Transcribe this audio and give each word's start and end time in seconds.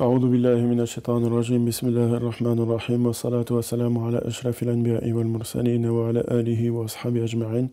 أعوذ 0.00 0.28
بالله 0.30 0.60
من 0.72 0.80
الشيطان 0.80 1.24
الرجيم 1.26 1.64
بسم 1.64 1.86
الله 1.88 2.16
الرحمن 2.16 2.58
الرحيم 2.58 3.06
والصلاة 3.06 3.44
والسلام 3.50 3.98
على 3.98 4.18
أشرف 4.18 4.62
الأنبياء 4.62 5.12
والمرسلين 5.12 5.86
وعلى 5.86 6.20
آله 6.20 6.70
وأصحابه 6.70 7.24
أجمعين 7.24 7.68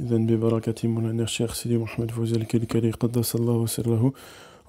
إذن 0.00 0.26
ببركة 0.26 0.88
مولانا 0.88 1.22
الشيخ 1.22 1.54
سيدي 1.54 1.78
محمد 1.78 2.10
فوزي 2.10 2.36
الكلكلي 2.36 2.90
قدس 2.90 3.36
الله 3.36 3.66
سره 3.66 4.12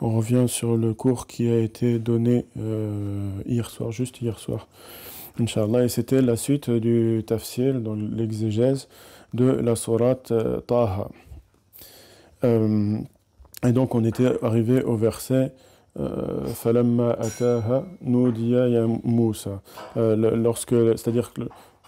On 0.01 0.17
revient 0.17 0.45
sur 0.47 0.77
le 0.77 0.93
cours 0.93 1.27
qui 1.27 1.49
a 1.49 1.59
été 1.59 1.99
donné 1.99 2.45
euh, 2.57 3.29
hier 3.45 3.69
soir, 3.69 3.91
juste 3.91 4.21
hier 4.21 4.39
soir. 4.39 4.67
Inch'Allah, 5.39 5.83
et 5.83 5.89
c'était 5.89 6.21
la 6.21 6.37
suite 6.37 6.69
du 6.69 7.23
tafsir, 7.27 7.81
dans 7.81 7.95
l'exégèse 7.95 8.87
de 9.33 9.45
la 9.45 9.75
sourate 9.75 10.31
euh, 10.31 10.61
Taha. 10.61 11.09
Euh, 12.45 12.97
et 13.67 13.71
donc 13.73 13.95
on 13.95 14.03
était 14.05 14.31
arrivé 14.41 14.81
au 14.81 14.95
verset 14.95 15.51
Falamma 15.95 17.11
ataha 17.11 17.85
nudiya 18.01 18.67
ya 18.67 18.87
Moussa. 19.03 19.61
Lorsque, 19.95 20.75
c'est-à-dire 20.97 21.31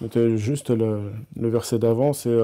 c'était 0.01 0.37
juste 0.37 0.69
le, 0.69 1.11
le 1.35 1.49
verset 1.49 1.79
d'avant, 1.79 2.13
c'est 2.13 2.37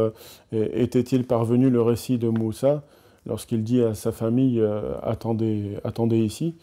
était-il 0.51 1.25
parvenu 1.25 1.69
le 1.69 1.81
récit 1.81 2.17
de 2.17 2.29
Moussa 2.29 2.83
lorsqu'il 3.25 3.63
dit 3.63 3.81
à 3.81 3.93
sa 3.93 4.11
famille 4.11 4.59
euh, 4.59 4.95
attendez, 5.01 5.77
attendez 5.83 6.19
ici. 6.19 6.55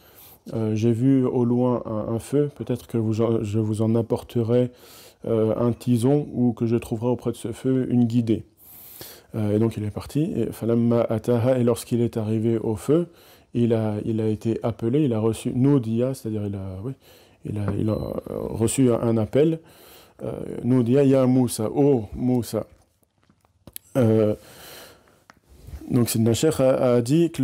Euh, 0.54 0.74
j'ai 0.74 0.92
vu 0.92 1.24
au 1.26 1.44
loin 1.44 1.82
un, 1.86 2.18
feu, 2.18 2.50
peut-être 2.54 2.86
que 2.86 2.98
je 3.42 3.58
vous 3.58 3.82
en 3.82 3.94
apporterai 3.94 4.70
euh, 5.26 5.54
un 5.56 5.72
tison 5.72 6.26
ou 6.32 6.52
que 6.52 6.66
je 6.66 6.76
trouverai 6.76 7.10
auprès 7.10 7.32
de 7.32 7.36
ce 7.36 7.52
feu 7.52 7.86
une 7.90 8.04
guidée. 8.04 8.44
et 9.34 9.58
donc 9.58 9.76
il 9.76 9.84
est 9.84 9.90
parti, 9.90 10.32
et 10.34 10.48
et 10.48 11.64
lorsqu'il 11.64 12.00
est 12.00 12.16
arrivé 12.16 12.56
au 12.56 12.76
feu, 12.76 13.08
il 13.64 14.20
a, 14.20 14.28
été 14.28 14.58
appelé, 14.62 15.04
il 15.04 15.12
a 15.12 15.18
reçu 15.20 15.52
Noudia, 15.54 16.14
c'est-à-dire 16.14 16.46
il 16.46 16.54
a, 16.54 16.78
oui, 16.82 16.92
il 17.44 17.58
a, 17.58 17.66
il 17.78 17.88
a 17.88 17.98
reçu 18.30 18.90
un, 18.92 19.16
appel. 19.16 19.60
Noudia 20.64 21.04
Ya 21.04 21.26
Moussa, 21.26 21.68
oh 21.72 22.06
Moussa. 22.14 22.66
Donc 25.90 26.10
Sidna 26.10 26.34
Sheikh 26.34 26.60
a, 26.60 27.00
dit 27.00 27.30
que 27.30 27.42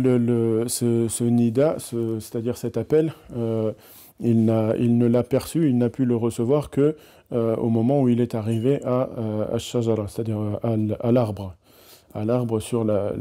ce, 0.67 1.23
nida, 1.23 1.77
c'est-à-dire 1.79 2.57
cet 2.57 2.77
appel, 2.77 3.13
euh, 3.35 3.71
il, 4.19 4.45
ne 4.45 5.07
l'a 5.07 5.23
perçu, 5.23 5.67
il 5.67 5.77
n'a 5.77 5.89
pu 5.89 6.05
le 6.05 6.15
recevoir 6.15 6.69
que 6.69 6.95
euh, 7.33 7.55
au 7.55 7.69
moment 7.69 8.01
où 8.01 8.09
il 8.09 8.21
est 8.21 8.35
arrivé 8.35 8.83
à, 8.83 9.09
euh, 9.17 9.57
Shajara, 9.57 10.07
c'est-à-dire 10.07 10.59
à, 10.61 11.11
l'arbre, 11.11 11.55
à 12.13 12.23
l'arbre 12.23 12.59
sur 12.59 12.83
la 12.83 13.11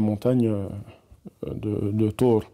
montagne 0.00 0.52
de, 1.46 1.90
de 1.92 2.10
Tour. 2.10 2.44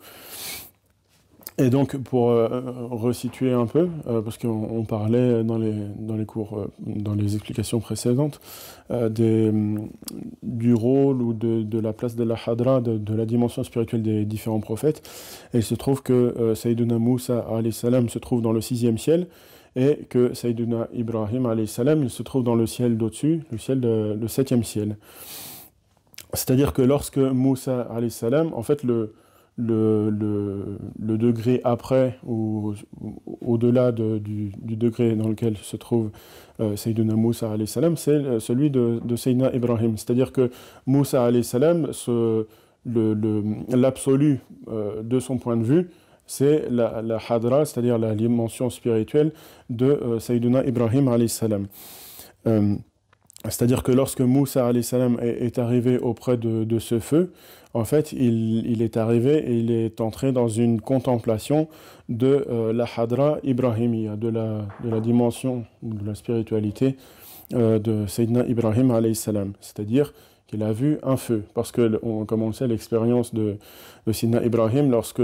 Et 1.60 1.68
donc, 1.68 1.94
pour 1.98 2.30
euh, 2.30 2.48
resituer 2.90 3.52
un 3.52 3.66
peu, 3.66 3.88
euh, 4.06 4.22
parce 4.22 4.38
qu'on 4.38 4.84
parlait 4.88 5.44
dans 5.44 5.58
les, 5.58 5.74
dans 5.98 6.16
les 6.16 6.24
cours, 6.24 6.58
euh, 6.58 6.66
dans 6.86 7.14
les 7.14 7.34
explications 7.34 7.80
précédentes, 7.80 8.40
du 10.42 10.74
rôle 10.74 11.22
ou 11.22 11.34
de, 11.34 11.62
de, 11.62 11.78
la 11.78 11.92
place 11.92 12.16
de 12.16 12.24
la 12.24 12.36
Hadra, 12.46 12.80
de, 12.80 13.14
la 13.14 13.26
dimension 13.26 13.62
spirituelle 13.62 14.02
des 14.02 14.24
différents 14.24 14.60
prophètes. 14.60 15.02
Il 15.52 15.62
se 15.62 15.74
trouve 15.74 16.02
que 16.02 16.54
Sayyiduna 16.56 16.98
Moussa 16.98 17.44
salam 17.70 18.08
se 18.08 18.18
trouve 18.18 18.42
dans 18.42 18.52
le 18.52 18.60
sixième 18.60 18.98
ciel, 18.98 19.28
et 19.76 20.06
que 20.08 20.34
Sayyiduna 20.34 20.88
Ibrahim 20.92 21.66
salam 21.66 22.02
il 22.02 22.10
se 22.10 22.24
trouve 22.24 22.42
dans 22.42 22.56
le 22.56 22.66
ciel 22.66 22.96
d'au-dessus, 22.96 23.42
le 23.52 23.58
ciel 23.58 23.80
le 23.80 24.28
septième 24.28 24.64
ciel. 24.64 24.96
C'est-à-dire 26.34 26.72
que 26.72 26.82
lorsque 26.82 27.18
Moussa 27.18 27.88
salam, 28.08 28.52
en 28.54 28.62
fait, 28.62 28.82
le 28.82 29.14
le, 29.60 30.78
le, 30.98 31.18
degré 31.18 31.60
après 31.64 32.18
ou, 32.24 32.74
au-delà 33.40 33.92
du, 33.92 34.52
degré 34.62 35.14
dans 35.14 35.28
lequel 35.28 35.56
se 35.56 35.76
trouve 35.76 36.10
euh, 36.60 36.76
Sayyidina 36.76 37.14
Moussa 37.14 37.54
salam, 37.66 37.96
c'est 37.96 38.10
euh, 38.10 38.40
celui 38.40 38.70
de, 38.70 39.00
de 39.04 39.16
Sayyidina 39.16 39.54
Ibrahim. 39.54 39.96
C'est-à-dire 39.96 40.32
que 40.32 40.50
Moussa 40.86 41.30
salam, 41.42 41.90
l'absolu 43.68 44.40
euh, 44.68 45.02
de 45.02 45.20
son 45.20 45.38
point 45.38 45.56
de 45.56 45.64
vue, 45.64 45.90
c'est 46.26 46.70
la, 46.70 47.02
la 47.02 47.18
hadra, 47.28 47.64
c'est-à-dire 47.64 47.98
la 47.98 48.14
dimension 48.14 48.70
spirituelle 48.70 49.32
de 49.68 49.86
euh, 49.86 50.20
Sayyidina 50.20 50.64
Ibrahim 50.64 51.28
salam. 51.28 51.66
C'est-à-dire 53.44 53.82
que 53.82 53.92
lorsque 53.92 54.20
Moussa 54.20 54.70
salam 54.82 55.18
est, 55.20 55.58
arrivé 55.58 55.98
auprès 55.98 56.36
de, 56.36 56.78
ce 56.78 56.98
feu, 56.98 57.32
en 57.72 57.84
fait, 57.84 58.12
il, 58.12 58.82
est 58.82 58.96
arrivé 58.96 59.38
et 59.38 59.58
il 59.58 59.70
est 59.70 60.00
entré 60.00 60.32
dans 60.32 60.48
une 60.48 60.80
contemplation 60.80 61.68
de 62.08 62.46
euh, 62.50 62.72
la 62.72 62.84
Hadra 62.96 63.38
Ibrahimiya, 63.42 64.16
de 64.16 64.28
la, 64.28 64.66
de 64.84 64.90
la 64.90 65.00
dimension 65.00 65.64
de 65.82 66.04
la 66.04 66.14
spiritualité 66.14 66.96
euh, 67.54 67.78
de 67.78 68.06
Sayyidina 68.06 68.44
Ibrahim 68.46 69.14
salam. 69.14 69.52
C'est-à-dire 69.60 70.12
qu'il 70.46 70.62
a 70.62 70.72
vu 70.72 70.98
un 71.02 71.16
feu. 71.16 71.44
Parce 71.54 71.72
que, 71.72 71.98
on, 72.02 72.26
comme 72.26 72.42
on 72.42 72.50
le 72.50 72.66
l'expérience 72.66 73.32
de, 73.32 73.56
de 74.06 74.12
Sayyidina 74.12 74.44
Ibrahim, 74.44 74.90
lorsque 74.90 75.22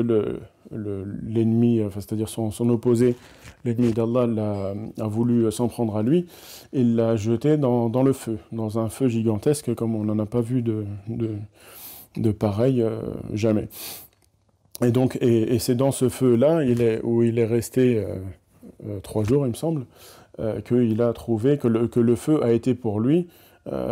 l'ennemi, 0.72 1.78
le, 1.78 1.86
enfin, 1.86 2.00
c'est-à-dire 2.00 2.28
son, 2.28 2.68
opposé, 2.68 3.16
l'ennemi 3.64 3.92
d'Allah, 3.92 4.74
a, 5.00 5.06
voulu 5.06 5.50
s'en 5.52 5.68
prendre 5.68 5.96
à 5.96 6.02
lui, 6.02 6.26
il 6.72 6.96
l'a 6.96 7.16
jeté 7.16 7.56
dans, 7.56 8.02
le 8.02 8.12
feu, 8.12 8.38
dans 8.52 8.78
un 8.78 8.88
feu 8.88 9.08
gigantesque, 9.08 9.74
comme 9.74 9.94
on 9.94 10.04
n'en 10.04 10.18
a 10.18 10.26
pas 10.26 10.40
vu 10.40 10.62
de, 10.62 10.86
pareil 12.32 12.82
euh, 12.82 13.00
jamais. 13.32 13.68
Et 14.82 14.90
donc, 14.90 15.18
et, 15.20 15.58
c'est 15.58 15.74
dans 15.74 15.92
ce 15.92 16.08
feu-là, 16.08 16.62
où 17.02 17.22
il 17.22 17.38
est 17.38 17.46
resté 17.46 17.98
euh, 17.98 18.16
euh, 18.86 19.00
trois 19.00 19.24
jours, 19.24 19.46
il 19.46 19.50
me 19.50 19.54
semble, 19.54 19.86
qu'il 20.66 21.00
a 21.00 21.14
trouvé 21.14 21.56
que 21.56 21.66
le 21.66 22.14
feu 22.14 22.44
a 22.44 22.52
été 22.52 22.74
pour 22.74 23.00
lui 23.00 23.26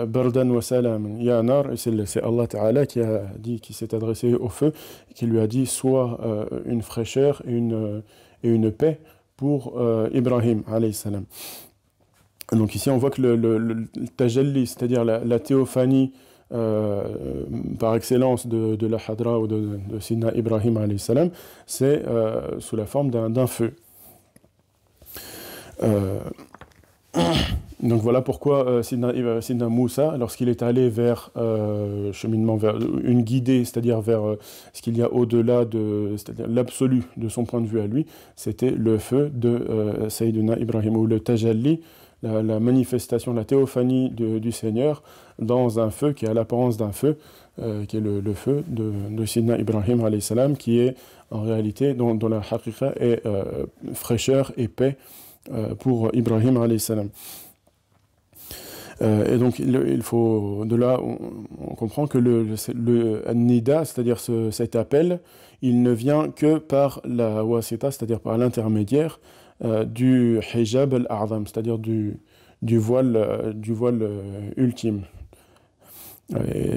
Bardan 0.06 0.50
wa 0.50 0.62
salam, 0.62 1.18
c'est 2.06 2.22
Allah 2.22 2.46
Ta'ala 2.46 2.86
qui 2.86 3.00
a 3.00 3.22
dit, 3.38 3.60
qui 3.60 3.72
s'est 3.72 3.94
adressé 3.94 4.34
au 4.34 4.48
feu, 4.48 4.72
qui 5.14 5.26
lui 5.26 5.40
a 5.40 5.46
dit 5.46 5.66
soit 5.66 6.20
une 6.64 6.82
fraîcheur 6.82 7.42
et 7.46 7.52
une, 7.52 8.02
et 8.42 8.48
une 8.48 8.70
paix 8.70 9.00
pour 9.36 9.74
Ibrahim, 10.12 10.62
alayhi 10.70 10.94
salam. 10.94 11.24
Donc 12.52 12.74
ici 12.74 12.90
on 12.90 12.98
voit 12.98 13.10
que 13.10 13.22
le, 13.22 13.36
le, 13.36 13.86
tajalli, 14.16 14.66
c'est-à-dire 14.66 15.04
la, 15.04 15.38
théophanie 15.38 16.12
euh, 16.52 17.02
par 17.78 17.94
excellence 17.94 18.46
de, 18.46 18.76
de, 18.76 18.86
la 18.86 18.98
Hadra 19.08 19.38
ou 19.38 19.46
de, 19.46 19.78
de 19.90 19.98
Sidna 19.98 20.32
Ibrahim 20.34 20.98
salam, 20.98 21.30
c'est 21.66 22.06
euh, 22.06 22.60
sous 22.60 22.76
la 22.76 22.86
forme 22.86 23.10
d'un 23.10 23.46
feu. 23.46 23.74
Euh, 25.82 26.20
donc 27.82 28.02
voilà 28.02 28.22
pourquoi 28.22 28.66
euh, 28.66 28.82
Sidna, 28.82 29.12
Sidna, 29.40 29.68
Moussa, 29.68 30.16
lorsqu'il 30.18 30.48
est 30.48 30.62
allé 30.62 30.88
vers 30.88 31.30
euh, 31.36 32.12
cheminement 32.12 32.56
vers 32.56 32.76
une 33.02 33.22
guidée, 33.22 33.64
c'est-à-dire 33.64 34.00
vers 34.00 34.26
euh, 34.26 34.38
ce 34.72 34.82
qu'il 34.82 34.96
y 34.96 35.02
a 35.02 35.12
au-delà 35.12 35.64
de, 35.64 36.14
c'est-à-dire 36.16 36.46
l'absolu 36.48 37.04
de 37.16 37.28
son 37.28 37.44
point 37.44 37.60
de 37.60 37.66
vue 37.66 37.80
à 37.80 37.86
lui, 37.86 38.06
c'était 38.36 38.70
le 38.70 38.98
feu 38.98 39.30
de 39.32 39.48
euh, 39.48 40.08
Sayyidina 40.08 40.58
Ibrahim 40.58 40.96
ou 40.96 41.06
le 41.06 41.20
tajalli 41.20 41.80
la, 42.22 42.42
la, 42.42 42.58
manifestation, 42.58 43.34
la 43.34 43.44
théophanie 43.44 44.10
du 44.10 44.50
Seigneur 44.50 45.02
dans 45.38 45.78
un 45.78 45.90
feu 45.90 46.12
qui 46.12 46.26
a 46.26 46.34
l'apparence 46.34 46.76
d'un 46.76 46.92
feu, 46.92 47.18
euh, 47.60 47.84
qui 47.84 47.98
est 47.98 48.00
le, 48.00 48.22
feu 48.34 48.64
de, 48.66 48.92
de 49.10 49.24
Sidna 49.24 49.58
Ibrahim 49.58 50.20
salam, 50.20 50.56
qui 50.56 50.78
est 50.78 50.96
en 51.30 51.42
réalité, 51.42 51.94
dont, 51.94 52.18
la 52.28 52.40
haqiqa 52.50 52.94
est 52.98 53.24
euh, 53.26 53.66
fraîcheur 53.92 54.52
et 54.56 54.68
paix 54.68 54.96
euh, 54.96 55.23
pour 55.78 56.10
Ibrahim 56.14 56.78
salam. 56.78 57.10
Euh, 59.02 59.34
et 59.34 59.38
donc 59.38 59.58
il, 59.58 60.02
faut 60.02 60.64
de 60.64 60.76
là 60.76 61.00
on, 61.02 61.74
comprend 61.74 62.06
que 62.06 62.18
le, 62.18 62.44
le, 62.44 63.22
le 63.26 63.32
nida, 63.34 63.84
c'est-à-dire 63.84 64.20
ce, 64.20 64.52
cet 64.52 64.76
appel, 64.76 65.20
il 65.62 65.82
ne 65.82 65.90
vient 65.90 66.28
que 66.28 66.58
par 66.58 67.00
la 67.04 67.44
wasita, 67.44 67.90
c'est-à-dire 67.90 68.20
par 68.20 68.38
l'intermédiaire 68.38 69.18
euh, 69.64 69.84
du 69.84 70.40
hijab 70.54 70.94
al-a'zam, 70.94 71.46
c'est-à-dire 71.46 71.78
du, 71.78 72.18
voile, 72.62 73.16
euh, 73.16 73.52
du 73.52 73.72
euh, 73.72 74.50
ultime. 74.56 75.02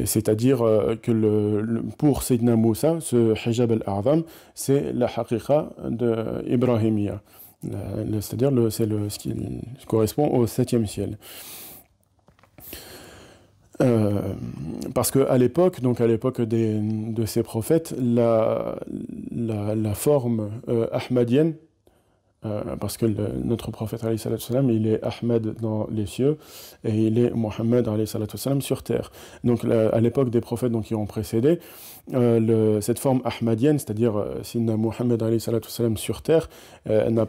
C'est-à-dire 0.05 0.57
que 1.01 1.87
pour 1.97 2.21
Sayyidina 2.21 2.57
Moussa, 2.57 2.97
ce 2.99 3.33
hijab 3.47 3.71
al-a'zam, 3.71 4.23
c'est 4.53 4.91
la 4.93 5.07
haqiqa 5.07 5.69
de 5.89 6.43
Ibrahimia. 6.47 7.21
C'est-à-dire 7.63 8.51
c'est 8.71 8.85
le, 8.85 9.09
ce 9.09 9.19
qui 9.19 9.33
correspond 9.87 10.29
au 10.29 10.47
septième 10.47 10.85
ciel. 10.85 11.17
Euh, 13.81 14.33
parce 14.95 15.11
que 15.11 15.19
à 15.27 15.37
l'époque, 15.37 15.81
donc 15.81 16.01
à 16.01 16.07
l'époque 16.07 16.41
de 16.41 17.25
ces 17.25 17.43
prophètes, 17.43 17.93
la, 17.99 18.79
la, 19.31 19.75
la 19.75 19.93
forme 19.93 20.49
euh, 20.67 20.87
ahmadienne, 20.91 21.55
parce 22.79 22.97
que 22.97 23.05
notre 23.05 23.71
prophète 23.71 24.01
salam, 24.17 24.69
il 24.69 24.87
est 24.87 24.99
Ahmed 25.03 25.55
dans 25.61 25.87
les 25.91 26.05
cieux 26.05 26.37
et 26.83 27.07
il 27.07 27.19
est 27.19 27.31
Mohammed 27.31 28.05
salam, 28.05 28.61
sur 28.61 28.83
terre. 28.83 29.11
Donc 29.43 29.65
à 29.65 29.99
l'époque 29.99 30.29
des 30.29 30.41
prophètes 30.41 30.71
donc, 30.71 30.85
qui 30.85 30.95
ont 30.95 31.05
précédé, 31.05 31.59
le, 32.13 32.79
cette 32.81 32.99
forme 32.99 33.21
ahmadienne, 33.25 33.79
c'est-à-dire 33.79 34.23
Sinna 34.43 34.77
Mohammed 34.77 35.39
salam, 35.39 35.97
sur 35.97 36.21
terre, 36.21 36.49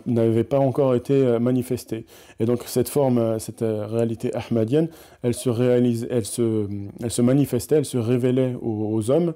n'avait 0.06 0.44
pas 0.44 0.58
encore 0.58 0.94
été 0.94 1.38
manifestée. 1.38 2.06
Et 2.40 2.46
donc 2.46 2.62
cette 2.66 2.88
forme, 2.88 3.38
cette 3.38 3.64
réalité 3.64 4.32
ahmadienne, 4.34 4.88
elle 5.22 5.34
se 5.34 5.50
réalise, 5.50 6.06
elle 6.10 6.24
se, 6.24 6.66
elle 7.02 7.10
se 7.10 7.22
manifestait, 7.22 7.76
elle 7.76 7.84
se 7.84 7.98
révélait 7.98 8.54
aux 8.60 9.10
hommes 9.10 9.34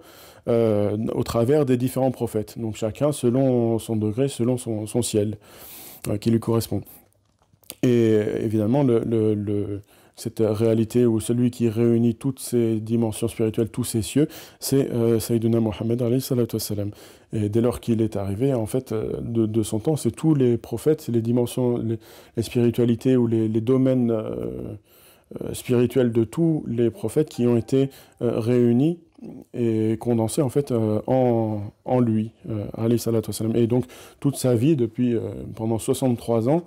euh, 0.49 0.97
au 1.15 1.23
travers 1.23 1.65
des 1.65 1.77
différents 1.77 2.11
prophètes. 2.11 2.59
Donc 2.59 2.75
chacun 2.75 3.13
selon 3.13 3.79
son 3.79 3.95
degré, 3.95 4.27
selon 4.27 4.59
son, 4.59 5.03
ciel 5.03 5.39
euh, 6.09 6.17
qui 6.17 6.33
lui 6.33 6.41
correspond. 6.41 6.83
Et 7.85 8.19
évidemment, 8.41 8.85
cette 10.17 10.41
réalité 10.41 11.07
où 11.07 11.21
celui 11.21 11.53
qui 11.53 11.69
réunit 11.69 12.17
toutes 12.17 12.41
ces 12.41 12.81
dimensions 12.81 13.29
spirituelles, 13.29 13.69
tous 13.69 13.85
ces 13.85 14.03
cieux, 14.03 14.27
c'est 14.59 14.91
euh, 14.91 15.21
Sayyidina 15.21 15.61
Mohammed 15.61 16.03
Et 17.33 17.49
dès 17.49 17.61
lors 17.61 17.79
qu'il 17.79 18.03
est 18.03 18.17
arrivé, 18.17 18.53
en 18.53 18.67
fait, 18.67 18.91
euh, 18.91 19.13
de, 19.21 19.63
son 19.63 19.79
temps, 19.79 19.95
c'est 19.95 20.11
tous 20.11 20.35
les 20.35 20.59
prophètes, 20.59 21.07
les 21.07 21.23
dimensions, 21.23 21.79
les, 21.79 22.43
spiritualités 22.43 23.17
ou 23.17 23.29
les, 23.29 23.49
domaines 23.61 24.13
spirituels 25.53 26.11
de 26.11 26.25
tous 26.25 26.65
les 26.67 26.91
prophètes 26.91 27.29
qui 27.29 27.47
ont 27.47 27.57
été 27.57 27.91
réunis 28.21 28.99
et 29.55 29.97
condensé 29.99 30.43
en 30.43 30.49
fait 30.49 30.73
euh, 30.73 31.01
en, 31.07 31.63
en, 31.85 32.01
lui, 32.01 32.31
euh, 32.49 32.67
Et 33.55 33.67
donc 33.67 33.85
toute 34.21 34.37
sa 34.37 34.55
vie, 34.55 34.77
depuis 34.77 35.15
euh, 35.15 35.21
pendant 35.55 35.79
63 35.79 36.49
ans, 36.49 36.63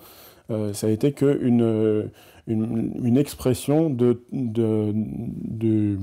ça 0.74 0.86
a 0.86 0.90
été 0.92 1.12
qu'une 1.12 2.12
une, 2.46 2.94
une, 3.04 3.18
expression 3.18 3.90
de, 3.90 4.22
de, 4.32 5.98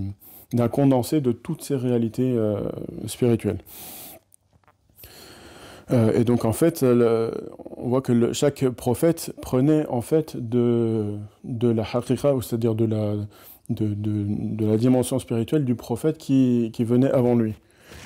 d'un 0.52 0.66
condensé 0.66 1.20
de 1.20 1.30
toutes 1.30 1.62
ces 1.62 1.76
réalités 1.76 2.36
spirituelles. 3.06 3.58
et 5.92 6.24
donc 6.24 6.44
en 6.44 6.52
fait, 6.52 6.82
on 6.82 7.88
voit 7.88 8.00
que 8.02 8.32
chaque 8.32 8.68
prophète 8.70 9.32
prenait 9.40 9.86
en 9.86 10.00
fait 10.00 10.36
de, 10.36 11.18
de 11.44 11.68
la 11.68 11.84
haqiqa, 11.84 12.34
c'est-à-dire 12.42 12.74
de 12.74 12.86
la, 12.86 13.14
de, 13.74 13.94
de, 13.94 14.66
la 14.66 14.76
dimension 14.76 15.18
spirituelle 15.18 15.64
du 15.64 15.74
prophète 15.74 16.18
qui, 16.18 16.70
qui 16.72 16.84
venait 16.84 17.10
avant 17.10 17.34
lui. 17.34 17.54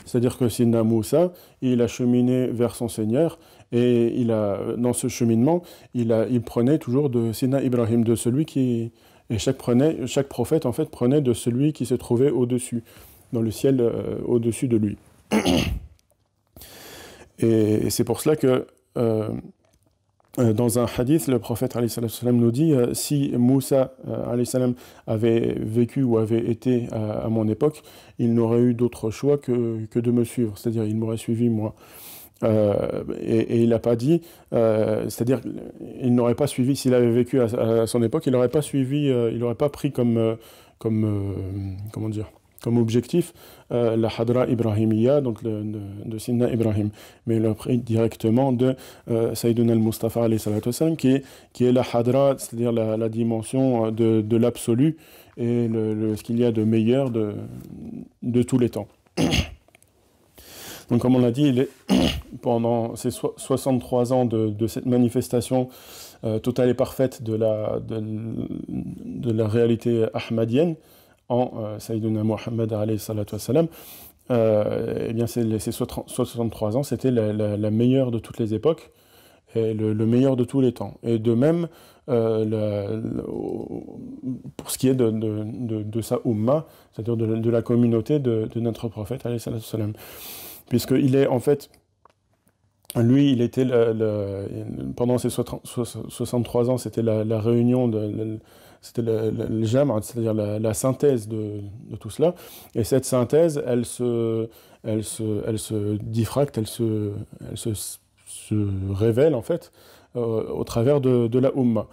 C'est-à-dire 0.05 0.39
que 0.39 0.49
Sina 0.49 0.83
Moussa, 0.83 1.33
il 1.63 1.83
a 1.83 1.87
cheminé 1.87 2.47
vers 2.47 2.75
son 2.75 2.89
Seigneur 2.89 3.39
et 3.73 4.13
il 4.17 4.31
a, 4.31 4.59
dans 4.77 4.93
ce 4.93 5.09
cheminement, 5.09 5.63
il, 5.95 6.13
a, 6.13 6.27
il 6.29 6.43
prenait 6.43 6.79
toujours 6.79 7.11
de 7.11 7.33
Sina 7.33 7.63
Ibrahim, 7.63 8.05
de 8.05 8.15
celui 8.15 8.45
qui. 8.45 8.93
Et 9.29 9.39
chaque, 9.39 9.57
prenait, 9.57 10.07
chaque 10.07 10.29
prophète, 10.29 10.67
en 10.67 10.73
fait, 10.73 10.89
prenait 10.89 11.21
de 11.21 11.33
celui 11.33 11.73
qui 11.73 11.85
se 11.85 11.95
trouvait 11.95 12.31
au-dessus, 12.31 12.85
dans 13.33 13.43
le 13.43 13.51
ciel 13.51 13.81
euh, 13.81 14.19
au-dessus 14.25 14.69
de 14.69 14.77
lui. 14.77 14.97
et, 17.41 17.91
c'est 17.91 18.05
pour 18.05 18.21
cela 18.21 18.37
que. 18.37 18.67
Euh, 18.97 19.29
dans 20.38 20.79
un 20.79 20.87
hadith, 20.87 21.29
le 21.29 21.38
prophète 21.38 21.77
nous 22.25 22.50
dit 22.50 22.73
euh, 22.73 22.93
si 22.93 23.33
Moussa 23.37 23.94
euh, 24.06 24.44
avait 25.06 25.55
vécu 25.59 26.03
ou 26.03 26.19
avait 26.19 26.50
été 26.50 26.88
à, 26.93 27.29
mon 27.29 27.49
époque, 27.49 27.83
il 28.19 28.35
n'aurait 28.35 28.61
eu 28.61 28.75
d'autre 28.75 29.11
choix 29.11 29.38
que, 29.38 29.87
que, 29.87 29.99
de 29.99 30.11
me 30.11 30.25
suivre, 30.25 30.59
c'est-à-dire 30.59 30.85
il 30.85 30.97
m'aurait 30.97 31.17
suivi 31.17 31.49
moi. 31.49 31.75
et, 32.43 33.62
il 33.62 33.71
n'a 33.71 33.79
pas 33.79 33.97
dit, 33.97 34.21
c'est-à-dire 34.53 35.41
il 36.03 36.15
n'aurait 36.15 36.35
pas 36.35 36.47
suivi, 36.47 36.77
s'il 36.77 36.93
avait 36.93 37.11
vécu 37.11 37.41
à, 37.41 37.87
son 37.87 38.03
époque, 38.03 38.27
il 38.27 38.32
n'aurait 38.32 38.50
pas 38.50 38.62
suivi, 38.62 39.06
il 39.06 39.39
n'aurait 39.39 39.55
pas 39.55 39.71
pris 39.71 39.91
comme, 39.91 40.37
comme 40.79 41.37
comment 41.93 42.11
dire, 42.11 42.31
comme 42.62 42.79
objectif 42.79 43.32
euh, 43.73 43.97
la 43.97 44.08
Hadra 44.08 44.47
Ibrahimiya, 44.47 45.20
donc 45.20 45.43
de, 45.43 45.62
de 46.05 46.19
Sinna 46.19 46.50
Ibrahim, 46.53 46.91
mais 47.26 47.37
il 47.37 47.47
a 47.47 47.55
pris 47.55 47.79
directement 47.79 48.53
de 48.53 48.76
euh, 49.11 49.35
Sayyidina 49.35 49.73
al-Mustafa 49.73 50.26
qui 50.97 51.08
est, 51.08 51.25
qui 51.53 51.64
est 51.64 51.73
la 51.73 51.82
Hadra, 51.93 52.35
c'est-à-dire 52.38 52.73
la, 52.73 53.08
dimension 53.08 53.91
de, 53.91 54.20
de 54.20 54.37
l'absolu 54.37 54.97
et 55.37 55.69
le, 55.69 56.17
ce 56.17 56.23
qu'il 56.23 56.38
y 56.38 56.44
a 56.44 56.53
de 56.53 56.64
meilleur 56.64 57.11
de, 57.11 57.35
de 58.23 58.43
tous 58.43 58.58
les 58.58 58.70
temps. 58.70 58.88
Donc 60.91 61.00
comme 61.00 61.17
on 61.17 61.20
l'a 61.20 61.32
dit, 61.32 61.49
il 61.49 61.58
est 61.61 61.69
pendant 62.43 62.94
ces 62.97 63.11
63 63.11 64.12
ans 64.12 64.25
de, 64.25 64.49
de 64.50 64.67
cette 64.67 64.87
manifestation 64.87 65.69
euh, 66.25 66.38
totale 66.38 66.70
et 66.70 66.75
parfaite 66.75 67.23
de 67.23 67.35
la, 67.35 67.81
de, 67.81 68.03
de 68.69 69.32
la 69.32 69.49
réalité 69.49 70.06
ahmadienne, 70.14 70.76
en 71.28 71.52
euh, 71.56 71.78
Sayyidina 71.78 72.23
Muhammad 72.23 72.73
euh, 74.28 75.06
eh 75.08 75.12
bien 75.12 75.26
ces, 75.26 75.58
ces 75.61 75.73
63 75.73 76.76
ans, 76.76 76.82
c'était 76.82 77.11
la, 77.11 77.70
meilleure 77.70 78.11
de 78.11 78.19
toutes 78.19 78.38
les 78.38 78.55
époques 78.55 78.90
et 79.55 79.73
le, 79.73 79.94
meilleur 80.06 80.37
de 80.37 80.44
tous 80.44 80.61
les 80.61 80.73
temps. 80.73 80.94
Et 81.02 81.19
de 81.19 81.32
même, 81.34 81.69
euh, 82.08 83.00
pour 84.56 84.70
ce 84.70 84.78
qui 84.78 84.88
est 84.88 84.94
de, 84.94 86.00
sa 86.00 86.19
umma, 86.25 86.67
c'est-à-dire 86.93 87.17
de, 87.17 87.50
la 87.50 87.62
communauté 87.62 88.19
de, 88.19 88.49
notre 88.56 88.88
prophète, 88.88 89.26
puisqu'il 90.69 91.14
est 91.14 91.29
en 91.29 91.38
fait, 91.38 91.70
lui, 92.96 93.31
il 93.31 93.43
était, 93.43 93.67
pendant 94.96 95.19
ces 95.19 95.31
63 95.31 96.70
ans, 96.70 96.79
c'était 96.79 97.02
la, 97.02 97.40
réunion 97.40 97.87
de 97.87 98.40
c'était 98.87 99.03
le, 99.03 99.31
le, 99.31 99.67
c'est-à-dire 99.67 100.35
la, 100.35 100.75
synthèse 100.75 101.27
de, 101.29 101.61
tout 101.99 102.11
cela. 102.11 102.35
Et 102.75 102.85
cette 102.85 103.05
synthèse, 103.05 103.62
elle 103.67 103.85
se, 103.85 104.49
elle 104.85 105.03
se, 105.03 105.43
elle 105.47 105.59
se 105.59 105.97
diffracte, 105.97 106.59
elle 106.59 106.67
se, 106.67 107.12
elle 107.50 107.56
se, 107.56 107.99
révèle 108.93 109.35
en 109.35 109.43
fait 109.43 109.73
euh, 110.15 110.49
au 110.50 110.62
travers 110.62 111.00
de, 111.00 111.38
la 111.38 111.50
Ummah. 111.56 111.88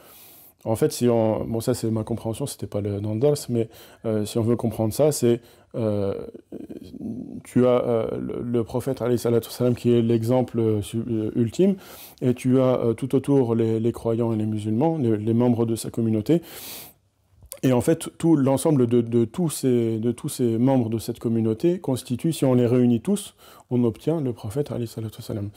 En 0.65 0.75
fait, 0.75 0.93
si 0.93 1.09
on, 1.09 1.43
bon 1.43 1.59
ça 1.59 1.73
c'est 1.73 1.91
ma 1.91 2.03
compréhension, 2.03 2.45
c'était 2.45 2.67
pas 2.67 2.79
le 2.79 3.01
dans 3.01 3.17
mais 3.49 3.69
euh, 4.05 4.25
si 4.25 4.37
on 4.37 4.43
veut 4.43 4.55
comprendre 4.55 4.93
ça, 4.93 5.11
c'est 5.11 5.41
euh, 5.75 6.13
tu 7.43 7.65
as 7.67 7.83
euh, 7.83 8.07
le, 8.41 8.63
prophète 8.63 8.99
salam, 9.17 9.75
qui 9.75 9.91
est 9.91 10.01
l'exemple 10.01 10.79
ultime, 11.35 11.75
et 12.21 12.33
tu 12.33 12.61
as 12.61 12.93
tout 12.95 13.13
autour 13.15 13.55
les, 13.55 13.91
croyants 13.91 14.33
et 14.33 14.37
les 14.37 14.45
musulmans, 14.45 14.97
les, 14.97 15.33
membres 15.33 15.65
de 15.65 15.75
sa 15.75 15.89
communauté. 15.89 16.41
Et 17.63 17.73
en 17.73 17.81
fait, 17.81 18.09
tout 18.17 18.35
l'ensemble 18.35 18.87
de, 18.87 19.01
de, 19.01 19.25
tous 19.25 19.49
ces, 19.49 19.97
de 19.97 20.11
tous 20.11 20.29
ces 20.29 20.57
membres 20.57 20.89
de 20.89 20.99
cette 20.99 21.19
communauté 21.19 21.79
constitue, 21.79 22.33
si 22.33 22.45
on 22.45 22.53
les 22.53 22.67
réunit 22.67 23.01
tous, 23.01 23.35
on 23.69 23.83
obtient 23.83 24.21
le 24.21 24.31
prophète 24.31 24.69
salam. 25.19 25.49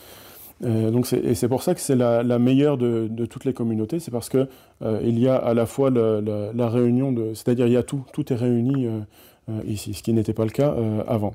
Euh, 0.65 0.91
donc 0.91 1.13
et 1.13 1.35
c'est 1.35 1.49
pour 1.49 1.63
ça 1.63 1.75
que 1.75 1.81
c'est 1.81 1.97
la, 1.97 2.39
meilleure 2.39 2.79
de, 2.79 3.27
toutes 3.27 3.45
les 3.45 3.53
communautés, 3.53 4.01
c'est 4.01 4.11
parce 4.11 4.29
que 4.29 4.49
euh, 4.83 5.01
il 5.05 5.19
y 5.19 5.29
a 5.29 5.37
à 5.37 5.55
la 5.55 5.67
fois 5.67 5.91
la, 5.91 6.69
réunion 6.69 7.13
de, 7.13 7.35
c'est-à-dire 7.35 7.67
il 7.67 7.73
y 7.73 7.77
a 7.77 7.83
tout, 7.83 8.05
tout 8.13 8.33
est 8.33 8.37
réuni 8.37 8.87
euh, 8.87 9.01
ici, 9.67 9.95
ce 9.95 10.03
qui 10.03 10.13
n'était 10.13 10.33
pas 10.33 10.45
le 10.45 10.51
cas 10.51 10.75
avant. 11.07 11.35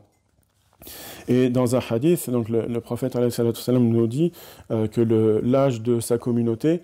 Et 1.27 1.49
dans 1.49 1.75
un 1.75 1.79
hadith, 1.89 2.29
donc 2.31 2.49
le, 2.49 2.65
le 2.65 2.81
prophète 2.81 3.15
nous 3.15 4.07
dit 4.07 4.31
que 4.69 5.41
l'âge 5.43 5.81
de 5.81 5.99
sa 5.99 6.17
communauté 6.17 6.81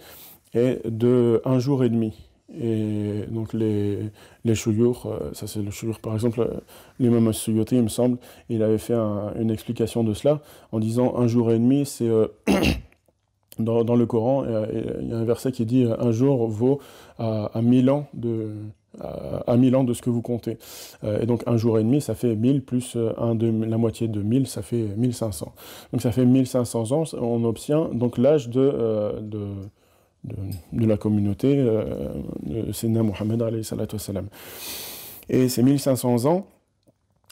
est 0.54 0.88
de 0.88 1.42
un 1.46 1.58
jour 1.58 1.84
et 1.84 1.90
demi. 1.90 2.27
Et 2.56 3.26
donc 3.30 3.52
les, 3.52 4.10
les 4.46 4.54
euh, 4.68 5.34
ça 5.34 5.48
c'est 5.48 5.62
le 5.62 5.70
chouyour 5.70 6.00
par 6.00 6.14
exemple, 6.14 6.40
euh, 6.40 6.60
l'imam 6.98 7.34
Suyuti, 7.34 7.76
il 7.76 7.84
me 7.84 7.90
semble, 7.90 8.18
il 8.50 8.64
avait 8.64 8.78
fait 8.78 8.94
une 8.94 9.52
explication 9.52 10.04
de 10.04 10.14
cela 10.14 10.40
en 10.72 10.80
disant 10.80 11.18
un 11.18 11.28
jour 11.28 11.52
et 11.52 11.60
demi, 11.60 11.86
c'est 11.86 12.08
euh, 12.08 12.28
dans, 13.60 13.84
dans, 13.84 13.98
le 13.98 14.06
Coran, 14.06 14.46
il 15.02 15.10
y 15.10 15.14
a 15.14 15.18
un 15.18 15.26
verset 15.26 15.52
qui 15.52 15.66
dit 15.66 15.86
un 16.00 16.12
jour 16.12 16.48
vaut 16.48 16.80
à, 17.20 17.52
mille 17.62 17.90
ans 17.90 18.08
de 18.14 18.54
à, 19.02 19.58
mille 19.58 19.76
ans 19.76 19.84
de 19.84 19.94
ce 19.94 20.02
que 20.02 20.10
vous 20.10 20.22
comptez. 20.22 20.58
et 21.04 21.26
donc 21.26 21.44
un 21.48 21.58
jour 21.58 21.78
et 21.80 21.84
demi, 21.84 22.00
ça 22.00 22.16
fait 22.16 22.36
1000 22.36 22.62
plus 22.64 22.98
un 23.18 23.36
de, 23.36 23.52
la 23.66 23.78
moitié 23.78 24.08
de 24.08 24.22
1000, 24.22 24.48
ça 24.48 24.62
fait 24.62 24.88
1500. 24.96 25.52
Donc 25.92 26.02
ça 26.02 26.12
fait 26.12 26.26
1500 26.26 26.92
ans, 26.94 27.04
on 27.20 27.44
obtient 27.44 27.90
donc 27.92 28.18
l'âge 28.18 28.48
de, 28.50 29.20
de 29.22 29.48
de, 30.74 30.86
la 30.86 30.98
communauté 30.98 31.56
euh, 31.58 32.10
de 32.44 32.72
Sénat 32.72 33.04
Mohammed 33.04 33.44
Et 35.30 35.50
ces 35.50 35.64
1500 35.64 36.26
ans, 36.26 36.48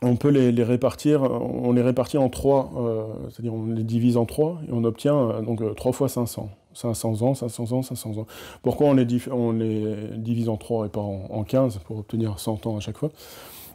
on 0.01 0.15
peut 0.15 0.29
les, 0.29 0.63
répartir, 0.63 1.21
on 1.23 1.71
les 1.71 1.81
répartit 1.81 2.17
en 2.17 2.29
trois, 2.29 2.71
euh, 2.77 3.03
c'est-à-dire 3.29 3.53
on 3.53 3.67
les 3.67 3.83
divise 3.83 4.17
en 4.17 4.25
trois 4.25 4.59
et 4.67 4.71
on 4.73 4.83
obtient 4.83 5.17
euh, 5.17 5.41
donc 5.41 5.61
trois 5.75 5.93
fois 5.93 6.09
500. 6.09 6.49
500 6.73 7.21
ans, 7.21 7.33
500 7.33 7.71
ans, 7.71 7.81
500 7.81 8.17
ans. 8.17 8.27
Pourquoi 8.61 8.87
on 8.87 8.93
les, 8.93 9.05
divise 9.05 10.49
en 10.49 10.57
trois 10.57 10.85
et 10.85 10.89
pas 10.89 10.99
en, 10.99 11.27
en, 11.29 11.43
15 11.45 11.79
pour 11.85 11.99
obtenir 11.99 12.37
100 12.37 12.67
ans 12.67 12.75
à 12.75 12.81
chaque 12.81 12.97
fois? 12.97 13.11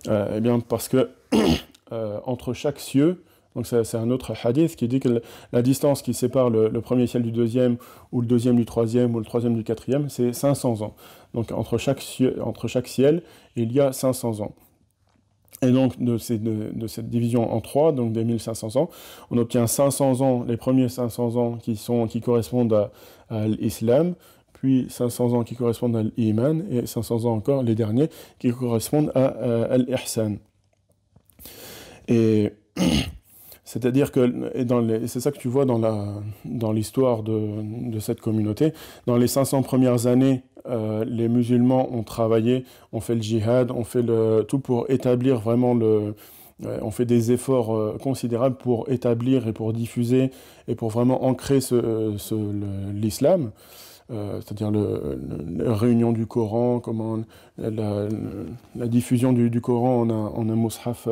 Eh 0.07 0.41
bien 0.41 0.61
parce 0.61 0.89
que 0.89 1.11
entre 2.27 2.53
chaque 2.53 2.79
cieux, 2.79 3.23
Donc 3.57 3.67
c'est 3.67 3.97
un 3.97 4.11
autre 4.11 4.33
hadith 4.45 4.77
qui 4.77 4.87
dit 4.87 5.01
que 5.01 5.23
la 5.53 5.63
distance 5.63 6.03
qui 6.03 6.15
sépare 6.15 6.51
le, 6.51 6.81
premier 6.81 7.07
ciel 7.07 7.23
du 7.23 7.33
deuxième, 7.33 7.79
ou 8.13 8.21
le 8.21 8.27
deuxième 8.27 8.57
du 8.57 8.65
troisième, 8.65 9.15
ou 9.15 9.19
le 9.19 9.25
troisième 9.25 9.57
du 9.57 9.65
quatrième, 9.65 10.09
c'est 10.09 10.33
500 10.33 10.83
ans. 10.83 10.95
Donc 11.35 11.51
entre 11.51 11.77
chaque, 11.77 12.05
entre 12.43 12.69
chaque 12.69 12.87
ciel, 12.87 13.23
il 13.57 13.73
y 13.73 13.81
a 13.81 13.93
500 13.93 14.41
ans. 14.41 14.53
Et 15.63 15.73
donc 15.73 16.01
de, 16.01 16.17
cette 16.17 17.11
division 17.11 17.53
en 17.53 17.61
trois, 17.61 17.93
donc 17.93 18.13
des 18.13 18.25
1500 18.25 18.77
ans, 18.77 18.89
on 19.31 19.37
obtient 19.37 19.67
500 19.67 20.21
ans, 20.21 20.45
les 20.47 20.57
premiers 20.57 20.89
500 20.89 21.37
ans 21.37 21.57
qui, 21.57 21.77
sont, 21.77 22.07
qui 22.07 22.21
correspondent 22.21 22.73
à, 22.73 22.93
à 23.29 23.47
l'islam, 23.47 24.15
puis 24.55 24.87
500 24.89 25.35
ans 25.35 25.43
qui 25.43 25.57
correspondent 25.57 25.97
à 25.97 26.03
l'iman, 26.17 26.65
et 26.71 26.87
500 26.87 27.25
ans 27.25 27.33
encore, 27.33 27.63
les 27.63 27.75
derniers, 27.75 28.09
qui 28.39 28.51
correspondent 28.53 29.13
à, 29.15 29.27
à 29.27 29.77
l'ihsan. 29.77 30.37
Et 32.09 32.53
c'est-à-dire 33.71 34.11
que, 34.11 34.51
c'est 35.07 35.21
ça 35.21 35.31
que 35.31 35.39
tu 35.39 35.47
vois 35.47 35.65
dans 35.65 36.73
l'histoire 36.73 37.23
dans 37.23 37.33
de, 37.35 37.93
de, 37.93 38.01
cette 38.01 38.21
communauté, 38.21 38.73
dans 39.07 39.17
les 39.17 39.29
500 39.29 39.63
premières 39.63 40.09
années, 40.09 40.43
euh, 40.69 41.05
les 41.07 41.29
musulmans 41.29 41.89
ont 41.95 42.03
travaillé, 42.03 42.65
ont 42.93 42.99
fait 42.99 43.15
le 43.15 43.23
djihad, 43.23 43.71
ont 43.71 43.85
fait 43.85 44.05
tout 44.49 44.59
pour 44.59 44.91
établir 44.91 45.39
vraiment 45.39 45.75
le... 45.75 46.17
Euh, 46.67 46.81
on 46.83 46.91
fait 46.91 47.05
des 47.05 47.31
efforts 47.31 47.73
euh, 47.73 47.97
considérables 48.03 48.57
pour 48.57 48.91
établir 48.91 49.47
et 49.47 49.53
pour 49.53 49.73
diffuser 49.73 50.33
et 50.67 50.75
pour 50.75 50.91
vraiment 50.91 51.25
ancrer 51.25 51.61
l'islam. 52.93 53.53
c'est-à-dire 54.09 54.73
la 54.73 55.75
réunion 55.77 56.11
du 56.11 56.27
Coran, 56.27 56.81
comment 56.81 57.21
la, 57.57 58.09
diffusion 58.89 59.33
du, 59.33 59.61
Coran 59.61 60.01
en 60.11 60.49
un, 60.49 60.57
mushaf 60.57 61.07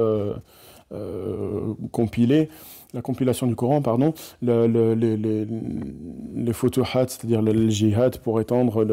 compilé, 1.92 2.49
la 2.95 3.02
compilation 3.02 3.47
du 3.47 3.54
Coran, 3.54 3.83
pardon, 3.83 4.14
le, 4.42 4.66
les, 4.95 5.16
les, 5.16 5.45
les 5.47 6.52
c'est-à-dire 6.52 7.42
le, 7.42 7.68
jihad 7.68 8.18
pour 8.18 8.40
étendre 8.40 8.85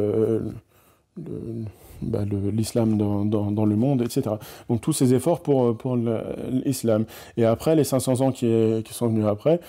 bah, 2.02 2.20
l'islam 2.52 2.98
dans, 2.98 3.66
le 3.66 3.76
monde, 3.76 4.02
etc. 4.02 4.36
Donc 4.70 4.82
tous 4.82 4.94
ces 4.94 5.14
efforts 5.14 5.42
pour, 5.42 5.98
l'islam. 6.66 7.06
Et 7.38 7.46
après, 7.46 7.76
les 7.76 7.84
500 7.84 8.22
ans 8.22 8.32
qui, 8.32 8.84
sont 8.92 9.08
venus 9.08 9.26
après, 9.26 9.60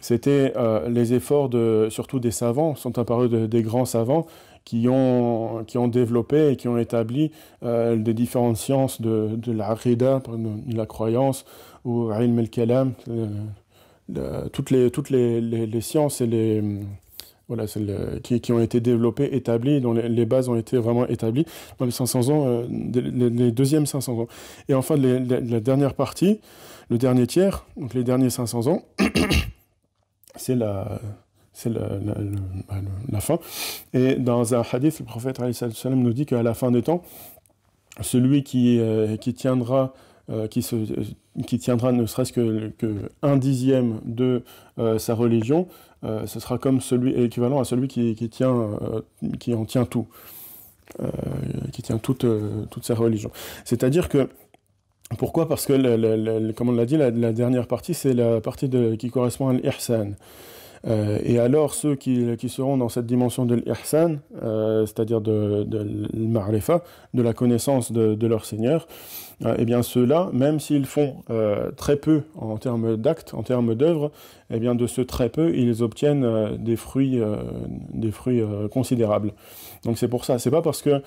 c'était 0.00 0.52
euh, 0.56 0.88
les 0.88 1.14
efforts 1.14 1.48
de, 1.48 1.88
surtout 1.90 2.18
des 2.18 2.30
savants, 2.30 2.74
sont 2.74 2.98
apparus 2.98 3.30
des 3.30 3.62
grands 3.62 3.84
savants 3.84 4.26
qui 4.64 4.88
ont, 4.88 5.64
qui 5.66 5.78
ont 5.78 5.86
développé 5.86 6.50
et 6.50 6.56
qui 6.56 6.66
ont 6.66 6.76
établi 6.76 7.30
euh, 7.62 7.96
des 7.96 8.14
différentes 8.14 8.56
sciences 8.56 9.00
de, 9.00 9.30
de 9.36 9.52
l'aqidah, 9.52 10.22
de 10.28 10.76
la 10.76 10.86
croyance, 10.86 11.44
ou 11.86 12.10
ilm 12.12 12.38
al-kalam, 12.40 12.92
euh, 13.08 14.48
toutes, 14.52 14.70
les, 14.70 14.90
toutes 14.90 15.10
les, 15.10 15.40
les, 15.40 15.80
sciences 15.80 16.20
et 16.20 16.26
les, 16.26 16.62
voilà, 17.48 17.64
qui, 18.22 18.40
qui, 18.40 18.52
ont 18.52 18.60
été 18.60 18.80
développées, 18.80 19.34
établies, 19.34 19.80
dont 19.80 19.92
les, 19.92 20.26
bases 20.26 20.48
ont 20.48 20.56
été 20.56 20.76
vraiment 20.78 21.06
établies 21.06 21.46
dans 21.78 21.86
les 21.86 21.92
500 21.92 22.28
ans, 22.28 22.44
euh, 22.46 22.66
les, 22.68 23.52
deuxièmes 23.52 23.86
500 23.86 24.20
ans. 24.20 24.26
Et 24.68 24.74
enfin, 24.74 24.96
la 24.96 25.60
dernière 25.60 25.94
partie, 25.94 26.40
le 26.90 26.98
dernier 26.98 27.26
tiers, 27.26 27.64
donc 27.76 27.94
les 27.94 28.04
derniers 28.04 28.30
500 28.30 28.66
ans, 28.66 28.82
c'est 30.36 30.56
la, 30.56 31.00
c'est 31.52 31.70
la, 31.70 31.88
bah, 32.68 32.74
la, 33.10 33.20
fin. 33.20 33.38
Et 33.94 34.16
dans 34.16 34.54
un 34.54 34.62
hadith, 34.72 34.98
le 34.98 35.04
prophète 35.04 35.40
nous 35.86 36.12
dit 36.12 36.26
qu'à 36.26 36.42
la 36.42 36.54
fin 36.54 36.72
des 36.72 36.82
temps, 36.82 37.02
celui 38.00 38.42
qui, 38.42 38.78
euh, 38.78 39.16
qui 39.16 39.34
tiendra 39.34 39.94
euh, 40.28 40.48
qui, 40.48 41.58
tiendra 41.60 41.92
ne 41.92 42.04
serait-ce 42.04 42.32
que, 42.32 42.72
un 43.22 43.36
dixième 43.36 44.00
de 44.04 44.42
euh, 44.80 44.98
sa 44.98 45.14
religion, 45.14 45.68
euh, 46.02 46.26
ce 46.26 46.40
sera 46.40 46.58
comme 46.58 46.80
celui 46.80 47.14
équivalent 47.14 47.60
à 47.60 47.64
celui 47.64 47.86
qui, 47.86 48.16
qui 48.16 48.44
en 48.44 49.64
tient 49.66 49.84
tout, 49.84 50.08
qui 51.72 51.82
tient 51.82 51.98
toute, 51.98 52.26
sa 52.82 52.94
religion. 52.96 53.30
C'est-à-dire 53.64 54.08
que 54.08 54.28
pourquoi? 55.16 55.48
Parce 55.48 55.64
que, 55.64 56.52
comme 56.52 56.70
on 56.70 56.72
l'a 56.72 56.86
dit, 56.86 56.96
la, 56.96 57.32
dernière 57.32 57.68
partie, 57.68 57.94
c'est 57.94 58.12
la 58.12 58.40
partie 58.40 58.68
qui 58.98 59.10
correspond 59.10 59.50
à 59.50 59.52
l'ihsan. 59.52 60.16
Euh, 60.86 61.18
et 61.24 61.38
alors, 61.38 61.74
ceux 61.74 61.96
qui, 61.96 62.48
seront 62.48 62.76
dans 62.76 62.88
cette 62.88 63.06
dimension 63.06 63.44
de 63.44 63.56
l'ihsan, 63.56 64.18
euh, 64.42 64.86
c'est-à-dire 64.86 65.20
de, 65.20 65.64
de 65.64 66.08
l'ma'rifa, 66.14 66.82
de 67.14 67.22
la 67.22 67.32
connaissance 67.32 67.92
de, 67.92 68.26
leur 68.26 68.44
Seigneur, 68.44 68.86
euh, 69.44 69.54
eh 69.58 69.64
bien 69.64 69.82
ceux-là, 69.82 70.30
même 70.32 70.60
s'ils 70.60 70.86
font 70.86 71.16
euh, 71.30 71.70
très 71.72 71.96
peu 71.96 72.22
en 72.36 72.56
termes 72.56 72.96
d'actes, 72.96 73.34
en 73.34 73.42
termes 73.42 73.74
d'œuvres, 73.74 74.12
eh 74.50 74.60
bien 74.60 74.74
de 74.74 74.86
ce 74.86 75.00
très 75.00 75.28
peu, 75.28 75.54
ils 75.54 75.82
obtiennent 75.82 76.56
des 76.58 76.76
fruits, 76.76 77.20
considérables. 78.70 79.32
Donc 79.84 79.98
c'est 79.98 80.08
pour 80.08 80.24
ça, 80.24 80.38
c'est 80.38 80.50
pas 80.50 80.62
parce 80.62 80.82
que 80.82 81.02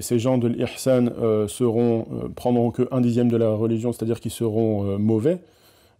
ces 0.00 0.18
gens 0.18 0.38
de 0.38 0.48
l'ihsan 0.48 1.10
seront, 1.46 2.06
prendront 2.34 2.70
que 2.70 2.88
un 2.90 3.00
dixième 3.00 3.30
de 3.30 3.36
la 3.36 3.50
religion, 3.50 3.92
c'est-à-dire 3.92 4.20
qu'ils 4.20 4.32
seront 4.32 4.98
mauvais, 4.98 5.38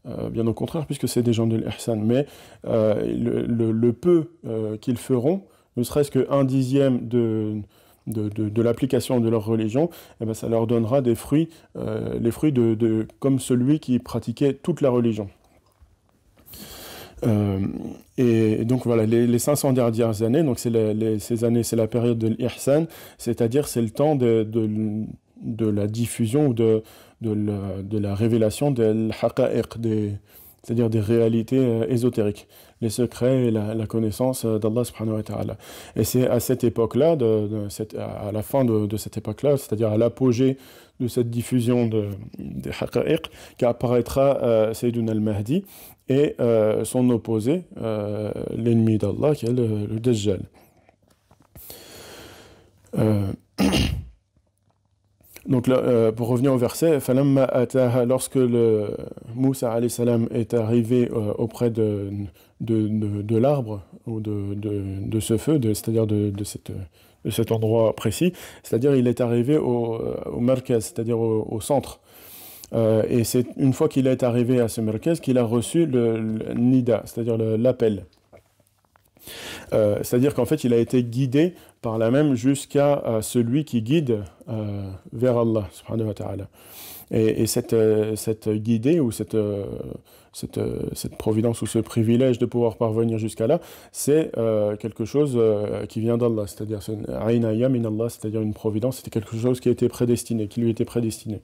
euh, 0.06 0.28
bien 0.28 0.46
au 0.46 0.52
contraire, 0.52 0.84
puisque 0.84 1.08
c'est 1.08 1.22
des 1.22 1.32
gens 1.32 1.46
de 1.46 1.56
l'ihsan. 1.56 1.96
Mais 1.96 2.26
euh, 2.66 2.94
le, 3.06 3.92
peu 3.92 4.28
euh, 4.46 4.76
qu'ils 4.76 4.98
feront, 4.98 5.42
ne 5.78 5.82
serait-ce 5.82 6.10
qu'un 6.10 6.44
dixième 6.44 7.08
de, 7.08 7.62
de, 8.06 8.62
l'application 8.62 9.18
de 9.20 9.28
leur 9.30 9.46
religion, 9.46 9.88
eh 10.20 10.26
ben, 10.26 10.34
ça 10.34 10.48
leur 10.48 10.66
donnera 10.66 11.00
des 11.00 11.14
fruits, 11.14 11.48
les 12.20 12.30
fruits 12.30 12.52
de, 12.52 12.74
de, 12.74 13.08
comme 13.18 13.38
celui 13.38 13.80
qui 13.80 13.98
pratiquait 13.98 14.52
toute 14.52 14.82
la 14.82 14.90
religion. 14.90 15.28
et 18.18 18.64
donc 18.66 18.84
voilà, 18.84 19.06
les, 19.06 19.26
les 19.26 19.38
500 19.38 19.72
dernières 19.72 20.22
années, 20.22 20.42
donc 20.42 20.58
c'est 20.58 21.18
ces 21.18 21.44
années, 21.44 21.62
c'est 21.62 21.76
la 21.76 21.88
période 21.88 22.18
de 22.18 22.28
l'ihsan, 22.28 22.86
c'est-à-dire 23.18 23.66
c'est 23.66 23.82
le 23.82 23.90
temps 23.90 24.14
de 24.14 25.66
la 25.66 25.86
diffusion 25.88 26.48
ou 26.48 26.54
de, 26.54 26.84
de, 27.24 27.32
la, 27.32 27.82
de 27.82 27.98
la 27.98 28.14
révélation 28.14 28.70
des 28.70 29.10
c'est-à-dire 30.64 30.88
des 30.88 31.00
réalités 31.00 31.58
euh, 31.58 31.86
ésotériques, 31.88 32.48
les 32.80 32.88
secrets 32.88 33.46
et 33.46 33.50
la, 33.50 33.86
connaissance 33.86 34.44
euh, 34.46 34.58
d'Allah 34.58 34.84
subhanahu 34.84 35.16
wa 35.16 35.22
ta'ala. 35.22 35.56
Et 35.94 36.04
c'est 36.04 36.26
à 36.26 36.40
cette 36.40 36.64
époque-là, 36.64 37.16
de, 37.16 37.48
de 37.48 37.98
à 38.00 38.32
la 38.32 38.42
fin 38.42 38.64
de, 38.64 38.86
de 38.86 38.96
cette 38.96 39.18
époque-là, 39.18 39.58
c'est-à-dire 39.58 39.90
à, 39.90 39.98
l'apogée 39.98 40.56
de 41.00 41.08
cette 41.08 41.28
diffusion 41.28 41.86
de, 41.86 42.08
des 42.38 42.70
haqa'iq, 42.70 43.30
qu'apparaîtra 43.58 44.38
euh, 44.42 44.72
al-Mahdi 44.72 45.64
et 46.08 46.34
euh, 46.40 46.84
son 46.84 47.10
opposé, 47.10 47.64
l'ennemi 48.56 48.98
d'Allah, 48.98 49.34
qui 49.34 49.46
est 49.46 49.52
le, 49.52 49.86
le 49.86 50.00
Dajjal. 50.00 50.40
Euh, 55.46 55.50
Donc 55.50 55.68
euh, 55.68 56.12
pour 56.12 56.28
revenir 56.28 56.52
au 56.52 56.58
verset, 56.58 56.98
lorsque 58.06 58.34
le 58.36 58.96
Moussa 59.34 59.78
salam 59.88 60.28
est 60.32 60.54
arrivé 60.54 61.08
euh, 61.12 61.32
auprès 61.38 61.70
de, 61.70 62.10
de, 62.60 62.88
de, 63.22 63.36
l'arbre 63.36 63.82
ou 64.06 64.20
de, 64.20 65.20
ce 65.20 65.36
feu, 65.36 65.60
c'est-à-dire 65.62 66.06
de, 66.06 66.44
cette, 66.44 66.70
de 67.24 67.30
cet 67.30 67.52
endroit 67.52 67.94
précis, 67.94 68.32
c'est-à-dire 68.62 68.94
il 68.94 69.06
est 69.06 69.20
arrivé 69.20 69.56
au, 69.56 70.00
au 70.32 70.40
merkez, 70.40 70.80
c'est-à-dire 70.80 71.18
au, 71.18 71.46
au, 71.50 71.60
centre. 71.60 72.00
Euh, 72.72 73.04
et 73.08 73.24
c'est 73.24 73.46
une 73.56 73.72
fois 73.72 73.88
qu'il 73.88 74.06
est 74.06 74.22
arrivé 74.22 74.60
à 74.60 74.68
ce 74.68 74.80
merkez 74.80 75.14
qu'il 75.22 75.38
a 75.38 75.44
reçu 75.44 75.86
le 75.86 76.54
nida, 76.54 77.02
c'est-à-dire 77.04 77.36
l'appel. 77.38 78.06
Euh, 79.72 79.98
c'est-à-dire 80.02 80.34
qu'en 80.34 80.44
fait, 80.44 80.64
il 80.64 80.72
a 80.72 80.78
été 80.78 81.02
guidé 81.02 81.54
par 81.82 81.98
la 81.98 82.10
même 82.10 82.34
jusqu'à 82.34 83.02
euh, 83.06 83.22
celui 83.22 83.64
qui 83.64 83.82
guide 83.82 84.22
euh, 84.48 84.88
vers 85.12 85.38
Allah. 85.38 85.68
Et, 87.10 87.42
et, 87.42 87.46
cette, 87.46 87.76
cette 88.16 88.48
guidée 88.48 88.98
ou 88.98 89.10
cette, 89.10 89.36
cette, 90.32 90.58
cette, 90.94 91.16
providence 91.16 91.60
ou 91.60 91.66
ce 91.66 91.78
privilège 91.78 92.38
de 92.38 92.46
pouvoir 92.46 92.76
parvenir 92.76 93.18
jusqu'à 93.18 93.46
là, 93.46 93.60
c'est 93.92 94.32
quelque 94.80 95.04
chose 95.04 95.38
qui 95.88 96.00
vient 96.00 96.16
d'Allah, 96.16 96.46
c'est-à-dire 96.46 96.80
c'est-à-dire 96.82 98.40
une 98.40 98.54
providence, 98.54 98.96
c'était 98.96 99.10
quelque 99.10 99.36
chose 99.36 99.60
qui 99.60 99.68
été 99.68 99.88
prédestiné, 99.88 100.48
qui 100.48 100.62
lui 100.62 100.70
était 100.70 100.86
prédestiné. 100.86 101.40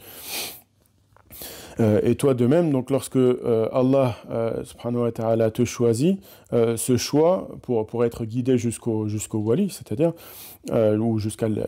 Euh, 1.80 2.00
et 2.02 2.14
toi 2.14 2.34
de 2.34 2.46
même, 2.46 2.70
donc 2.70 2.90
lorsque 2.90 3.16
euh, 3.16 3.68
Allah 3.72 4.16
euh, 4.30 4.62
subhanahu 4.64 5.02
wa 5.02 5.12
ta'ala 5.12 5.50
te 5.50 5.64
choisit, 5.64 6.20
euh, 6.52 6.76
ce 6.76 6.96
choix 6.98 7.48
pour, 7.62 7.86
pour 7.86 8.04
être 8.04 8.24
guidé 8.26 8.58
jusqu'au 8.58 9.08
jusqu'au 9.08 9.38
wali, 9.38 9.70
c'est-à-dire 9.70 10.12
ou 10.70 11.18
jusqu'à 11.18 11.48
le, 11.48 11.62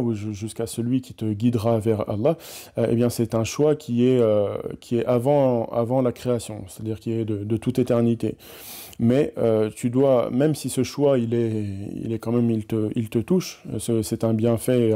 ou 0.00 0.14
jusqu'à 0.14 0.66
celui 0.66 1.00
qui 1.00 1.14
te 1.14 1.32
guidera 1.32 1.78
vers 1.78 2.08
Allah, 2.10 2.36
eh 2.76 2.96
bien 2.96 3.08
c'est 3.08 3.36
un 3.36 3.44
choix 3.44 3.76
qui 3.76 4.04
est 4.04 4.20
qui 4.80 4.98
est 4.98 5.06
avant 5.06 5.66
avant 5.66 6.02
la 6.02 6.10
création, 6.10 6.64
c'est-à-dire 6.66 6.98
qui 6.98 7.12
est 7.12 7.24
de, 7.24 7.44
de 7.44 7.56
toute 7.56 7.78
éternité. 7.78 8.34
Mais 8.98 9.32
tu 9.76 9.90
dois, 9.90 10.30
même 10.32 10.56
si 10.56 10.68
ce 10.70 10.82
choix 10.82 11.18
il 11.18 11.34
est 11.34 11.64
il 12.02 12.12
est 12.12 12.18
quand 12.18 12.32
même 12.32 12.50
il 12.50 12.66
te 12.66 12.90
il 12.96 13.08
te 13.10 13.20
touche, 13.20 13.62
c'est 13.78 14.24
un 14.24 14.34
bienfait. 14.34 14.92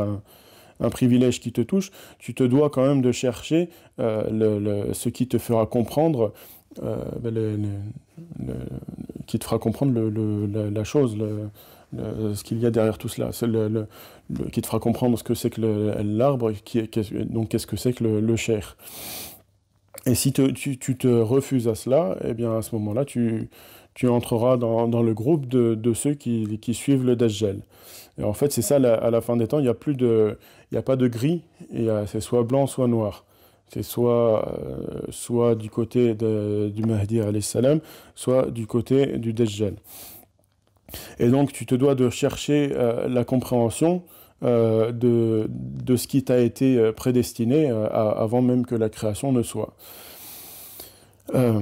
Un 0.80 0.90
privilège 0.90 1.40
qui 1.40 1.52
te 1.52 1.60
touche, 1.60 1.90
tu 2.18 2.34
te 2.34 2.42
dois 2.42 2.70
quand 2.70 2.86
même 2.86 3.02
de 3.02 3.12
chercher 3.12 3.68
le, 3.98 4.92
ce 4.92 5.08
qui 5.08 5.26
te 5.26 5.38
fera 5.38 5.66
comprendre, 5.66 6.32
ben, 6.80 7.82
qui 9.26 9.38
te 9.38 9.44
fera 9.44 9.58
comprendre 9.58 9.92
le, 9.92 10.70
la, 10.70 10.84
chose, 10.84 11.16
ce 11.92 12.44
qu'il 12.44 12.58
y 12.58 12.66
a 12.66 12.70
derrière 12.70 12.98
tout 12.98 13.08
cela, 13.08 13.30
qui 14.52 14.62
te 14.62 14.66
fera 14.66 14.78
comprendre 14.78 15.18
ce 15.18 15.24
que 15.24 15.34
c'est 15.34 15.50
que 15.50 15.60
l'arbre, 16.02 16.52
donc 17.26 17.48
qu'est-ce 17.48 17.66
que 17.66 17.76
c'est 17.76 17.92
que 17.92 18.04
le, 18.04 18.36
cher. 18.36 18.76
Et 20.06 20.14
si 20.14 20.32
tu, 20.32 20.78
tu, 20.78 20.96
te 20.96 21.08
refuses 21.08 21.68
à 21.68 21.74
cela, 21.74 22.16
eh 22.24 22.34
bien 22.34 22.56
à 22.56 22.62
ce 22.62 22.74
moment-là, 22.76 23.04
tu, 23.04 23.48
tu 23.94 24.08
entreras 24.08 24.56
dans, 24.56 24.88
dans, 24.88 25.02
le 25.02 25.12
groupe 25.12 25.46
de, 25.46 25.74
de 25.74 25.92
ceux 25.92 26.14
qui, 26.14 26.58
qui, 26.58 26.74
suivent 26.74 27.04
le 27.04 27.16
Dajjal. 27.16 27.60
Et 28.18 28.24
en 28.24 28.32
fait, 28.32 28.52
c'est 28.52 28.62
ça, 28.62 28.76
à 28.76 29.10
la 29.10 29.20
fin 29.20 29.36
des 29.36 29.46
temps, 29.46 29.58
il 29.58 29.62
n'y 29.62 29.68
a, 29.68 29.72
a 29.72 30.82
pas 30.82 30.96
de 30.96 31.08
gris, 31.08 31.42
c'est 32.06 32.20
soit 32.20 32.42
blanc, 32.42 32.66
soit 32.66 32.88
noir. 32.88 33.24
C'est 33.72 33.82
soit, 33.82 34.48
euh, 34.48 35.02
soit 35.10 35.54
du 35.54 35.68
côté 35.68 36.14
du 36.14 36.82
Mahdi, 36.82 37.20
salam, 37.42 37.80
soit 38.14 38.50
du 38.50 38.66
côté 38.66 39.18
du 39.18 39.34
Dajjal. 39.34 39.74
Et 41.18 41.28
donc, 41.28 41.52
tu 41.52 41.66
te 41.66 41.74
dois 41.74 41.94
de 41.94 42.08
chercher 42.08 42.72
euh, 42.74 43.08
la 43.08 43.24
compréhension 43.24 44.02
euh, 44.42 44.92
de, 44.92 45.96
ce 45.96 46.06
qui 46.06 46.24
t'a 46.24 46.38
été 46.38 46.78
euh, 46.78 46.92
prédestiné 46.92 47.70
euh, 47.70 47.88
avant 47.88 48.40
même 48.40 48.64
que 48.64 48.74
la 48.74 48.88
création 48.88 49.32
ne 49.32 49.42
soit. 49.42 49.74
Euh, 51.34 51.60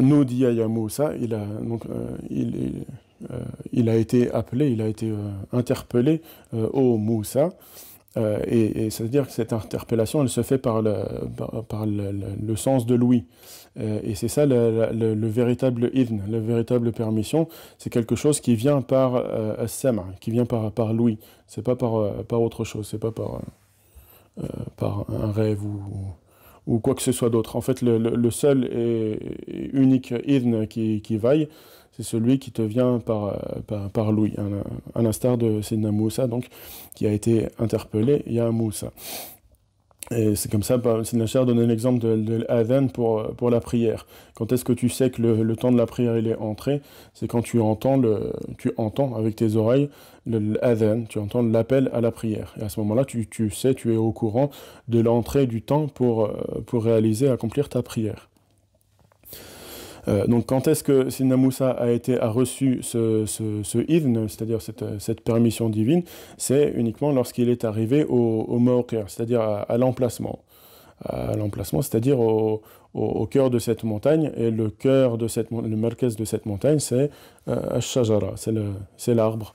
Noudia 0.00 0.68
Moussa, 0.68 1.12
il 1.20 1.34
a, 1.34 1.44
a 3.88 3.96
été 3.96 4.30
appelé, 4.30 4.70
il 4.70 4.82
a 4.82 4.88
été 4.88 5.12
interpellé 5.52 6.22
au 6.52 6.96
Moussa. 6.96 7.50
et, 8.16 8.86
et 8.86 8.90
c'est-à-dire 8.90 9.26
que 9.26 9.32
cette 9.32 9.52
interpellation, 9.52 10.22
elle 10.22 10.28
se 10.28 10.42
fait 10.42 10.58
par 10.58 10.82
le, 10.82 10.94
par, 11.68 11.86
le, 11.86 12.56
sens 12.56 12.86
de 12.86 12.94
l'ouïe. 12.94 13.24
Euh, 13.78 14.00
et 14.02 14.14
c'est 14.14 14.28
ça 14.28 14.46
le, 14.46 14.88
le, 14.92 15.14
le, 15.14 15.26
véritable 15.28 15.90
idn, 15.94 16.20
la 16.28 16.40
véritable 16.40 16.92
permission. 16.92 17.48
C'est 17.78 17.90
quelque 17.90 18.16
chose 18.16 18.40
qui 18.40 18.54
vient 18.56 18.82
par 18.82 19.14
euh, 19.14 19.66
qui 20.20 20.30
vient 20.30 20.44
par, 20.44 20.72
par 20.72 20.92
l'ouïe. 20.92 21.18
C'est 21.46 21.62
pas 21.62 21.76
par, 21.76 21.96
euh, 21.96 22.22
par 22.26 22.42
autre 22.42 22.64
chose, 22.64 22.88
c'est 22.88 22.98
pas 22.98 23.12
par, 23.12 23.42
euh, 24.38 24.46
par 24.76 25.06
un 25.10 25.30
rêve 25.30 25.64
ou, 25.64 25.82
ou 26.66 26.78
quoi 26.80 26.94
que 26.94 27.02
ce 27.02 27.12
soit 27.12 27.30
d'autre. 27.30 27.56
En 27.56 27.60
fait, 27.60 27.80
le, 27.82 27.98
le, 27.98 28.30
seul 28.30 28.64
et 28.64 29.18
unique 29.72 30.12
idn 30.26 30.66
qui, 30.66 31.00
qui 31.00 31.16
vaille, 31.16 31.48
c'est 32.00 32.16
celui 32.16 32.38
qui 32.38 32.50
te 32.50 32.62
vient 32.62 32.98
par, 32.98 33.36
par, 33.66 33.90
par 33.90 34.12
l'ouïe, 34.12 34.34
à 34.94 35.02
l'instar 35.02 35.36
de 35.36 35.60
Sidna 35.60 35.90
Moussa, 35.90 36.26
donc, 36.26 36.48
qui 36.94 37.06
a 37.06 37.12
été 37.12 37.48
interpellé, 37.58 38.22
il 38.26 38.34
y 38.34 38.40
a 38.40 38.50
Moussa. 38.50 38.90
Et 40.12 40.34
c'est 40.34 40.50
comme 40.50 40.64
ça, 40.64 40.76
bah, 40.76 41.04
Sinachar 41.04 41.46
donne 41.46 41.60
un 41.60 41.68
exemple 41.68 42.00
de, 42.00 42.16
de 42.16 42.86
pour, 42.88 43.28
pour 43.36 43.48
la 43.48 43.60
prière. 43.60 44.06
Quand 44.34 44.50
est-ce 44.50 44.64
que 44.64 44.72
tu 44.72 44.88
sais 44.88 45.10
que 45.10 45.22
le, 45.22 45.44
le, 45.44 45.54
temps 45.54 45.70
de 45.70 45.76
la 45.76 45.86
prière 45.86 46.18
il 46.18 46.26
est 46.26 46.36
entré? 46.36 46.80
C'est 47.14 47.28
quand 47.28 47.42
tu 47.42 47.60
entends, 47.60 47.96
le, 47.96 48.32
tu 48.58 48.72
entends 48.76 49.14
avec 49.14 49.36
tes 49.36 49.54
oreilles 49.54 49.88
l'adhan, 50.26 51.04
tu 51.08 51.18
entends 51.18 51.42
l'appel 51.42 51.90
à 51.92 52.00
la 52.00 52.10
prière. 52.10 52.54
Et 52.60 52.64
à 52.64 52.68
ce 52.68 52.80
moment-là, 52.80 53.04
tu, 53.04 53.28
tu 53.28 53.50
sais, 53.50 53.74
tu 53.74 53.92
es 53.92 53.96
au 53.96 54.10
courant 54.10 54.50
de 54.88 55.00
l'entrée 55.00 55.46
du 55.46 55.62
temps 55.62 55.86
pour, 55.86 56.26
euh, 56.26 56.62
pour 56.66 56.84
réaliser, 56.84 57.28
accomplir 57.28 57.68
ta 57.68 57.82
prière. 57.82 58.29
Euh, 60.10 60.26
donc 60.26 60.46
quand 60.46 60.66
est-ce 60.66 60.82
que 60.82 61.08
Sina 61.10 61.36
Moussa 61.36 61.70
a, 61.70 61.90
été, 61.90 62.18
a 62.18 62.28
reçu 62.28 62.80
ce, 62.82 63.26
ce, 63.26 63.62
ce 63.62 63.78
c'est-à-dire 64.28 64.60
cette, 64.60 64.84
cette, 64.98 65.20
permission 65.20 65.68
divine, 65.68 66.02
c'est 66.36 66.72
uniquement 66.76 67.12
lorsqu'il 67.12 67.48
est 67.48 67.64
arrivé 67.64 68.04
au, 68.04 68.44
au 68.48 68.86
c'est-à-dire 69.06 69.40
à, 69.40 69.78
l'emplacement. 69.78 70.40
À 71.04 71.36
l'emplacement, 71.36 71.80
c'est-à-dire 71.82 72.20
au, 72.20 72.62
au, 72.94 73.26
cœur 73.26 73.50
de 73.50 73.58
cette 73.58 73.84
montagne, 73.84 74.32
et 74.36 74.50
le 74.50 74.68
cœur 74.70 75.16
de 75.16 75.28
cette, 75.28 75.50
le 75.50 75.76
de 76.16 76.24
cette 76.24 76.46
montagne, 76.46 76.78
c'est 76.78 77.10
euh, 77.48 77.80
Shajara, 77.80 78.34
c'est 78.96 79.14
l'arbre. 79.14 79.54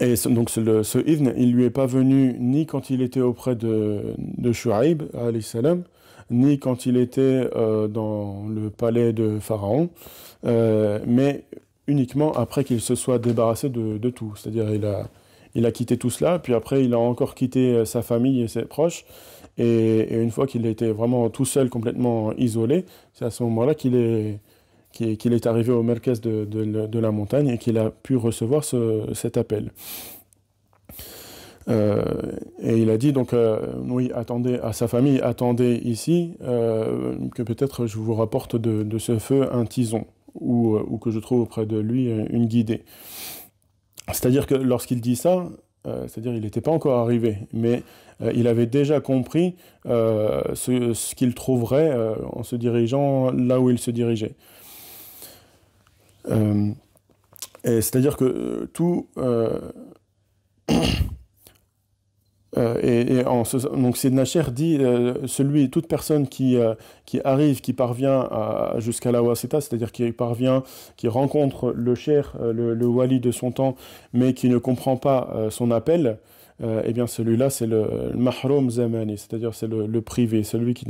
Et 0.00 0.14
donc 0.26 0.48
ce, 0.50 0.82
ce 0.82 0.98
idn, 0.98 1.32
il 1.36 1.52
lui 1.52 1.64
est 1.64 1.70
pas 1.70 1.86
venu 1.86 2.34
ni 2.38 2.64
quand 2.66 2.88
il 2.90 3.02
était 3.02 3.20
auprès 3.20 3.54
de, 3.54 4.14
de 4.18 4.52
Shu'aib, 4.52 5.02
salam, 5.42 5.84
ni 6.30 6.58
quand 6.58 6.86
il 6.86 6.96
était 6.96 7.48
euh, 7.56 7.88
dans 7.88 8.46
le 8.48 8.70
palais 8.70 9.12
de 9.12 9.38
Pharaon, 9.40 9.90
euh, 10.46 11.00
mais 11.06 11.44
uniquement 11.86 12.32
après 12.32 12.64
qu'il 12.64 12.80
se 12.80 12.94
soit 12.94 13.18
débarrassé 13.18 13.68
de, 13.68 14.10
tout. 14.10 14.34
C'est-à-dire 14.36 14.72
il 14.72 14.84
a, 14.86 15.08
il 15.54 15.66
a 15.66 15.72
quitté 15.72 15.96
tout 15.96 16.10
cela, 16.10 16.38
puis 16.38 16.54
après 16.54 16.84
il 16.84 16.94
a 16.94 16.98
encore 16.98 17.34
quitté 17.34 17.74
euh, 17.74 17.84
sa 17.84 18.02
famille 18.02 18.42
et 18.42 18.48
ses 18.48 18.62
proches, 18.62 19.04
et, 19.58 20.14
une 20.14 20.30
fois 20.30 20.46
qu'il 20.46 20.66
était 20.66 20.90
vraiment 20.90 21.28
tout 21.28 21.44
seul, 21.44 21.68
complètement 21.68 22.32
isolé, 22.34 22.84
c'est 23.12 23.24
à 23.24 23.30
ce 23.30 23.42
moment-là 23.42 23.74
qu'il 23.74 23.96
est, 23.96 24.38
qu'il 24.92 25.32
est 25.32 25.46
arrivé 25.46 25.72
au 25.72 25.82
merkez 25.82 26.14
de, 26.22 26.98
la 26.98 27.10
montagne 27.10 27.48
et 27.48 27.58
qu'il 27.58 27.78
a 27.78 27.90
pu 27.90 28.16
recevoir 28.16 28.64
ce, 28.64 29.12
cet 29.14 29.36
appel. 29.36 29.72
Euh, 31.68 32.02
et 32.58 32.78
il 32.78 32.90
a 32.90 32.96
dit 32.96 33.12
donc, 33.12 33.32
euh, 33.32 33.60
oui, 33.84 34.10
attendez, 34.14 34.58
à 34.62 34.72
sa 34.72 34.88
famille, 34.88 35.20
attendez 35.20 35.80
ici, 35.84 36.36
euh, 36.42 37.16
que 37.34 37.42
peut-être 37.42 37.86
je 37.86 37.98
vous 37.98 38.14
rapporte 38.14 38.56
de, 38.56 38.98
ce 38.98 39.18
feu 39.18 39.52
un 39.52 39.64
tison, 39.64 40.06
ou, 40.34 40.76
ou, 40.76 40.98
que 40.98 41.10
je 41.10 41.18
trouve 41.18 41.40
auprès 41.40 41.66
de 41.66 41.78
lui 41.78 42.08
une 42.08 42.46
guidée. 42.46 42.84
C'est-à-dire 44.08 44.46
que 44.46 44.54
lorsqu'il 44.54 45.00
dit 45.00 45.16
ça, 45.16 45.46
c'est-à-dire 45.84 46.34
il 46.34 46.42
n'était 46.42 46.60
pas 46.60 46.72
encore 46.72 46.98
arrivé, 46.98 47.38
mais 47.52 47.82
il 48.34 48.48
avait 48.48 48.66
déjà 48.66 49.00
compris 49.00 49.54
ce, 49.84 50.92
ce 50.94 51.14
qu'il 51.14 51.34
trouverait 51.34 51.96
en 52.32 52.42
se 52.42 52.56
dirigeant 52.56 53.30
là 53.30 53.60
où 53.60 53.70
il 53.70 53.78
se 53.78 53.90
dirigeait. 53.90 54.34
c'est-à-dire 57.64 58.16
que 58.16 58.68
tout 58.72 59.06
Euh, 62.56 62.80
et, 62.82 63.18
et 63.18 63.26
en 63.26 63.44
donc 63.76 63.96
dit 64.52 64.78
euh, 64.80 65.26
celui, 65.26 65.70
toute 65.70 65.86
personne 65.86 66.26
qui, 66.26 66.56
euh, 66.56 66.74
qui 67.06 67.20
arrive, 67.24 67.60
qui 67.60 67.72
parvient 67.72 68.28
jusqu'à 68.78 69.12
la 69.12 69.22
wasita, 69.22 69.60
c'est-à-dire 69.60 69.92
qui 69.92 70.10
parvient, 70.12 70.64
qui 70.96 71.08
rencontre 71.08 71.72
le 71.72 71.94
cher, 71.94 72.34
euh, 72.40 72.52
le, 72.52 72.86
wali 72.86 73.20
de 73.20 73.30
son 73.30 73.52
temps, 73.52 73.76
mais 74.12 74.34
qui 74.34 74.48
ne 74.48 74.58
comprend 74.58 74.96
pas 74.96 75.48
son 75.50 75.70
appel, 75.70 76.18
eh 76.62 76.92
bien 76.92 77.06
celui-là 77.06 77.50
c'est 77.50 77.66
le, 77.66 78.12
le 78.12 78.70
zamani, 78.70 79.16
c'est-à-dire 79.16 79.54
c'est 79.54 79.68
le, 79.68 79.86
le, 79.86 80.02
privé, 80.02 80.42
celui 80.42 80.74
qui, 80.74 80.86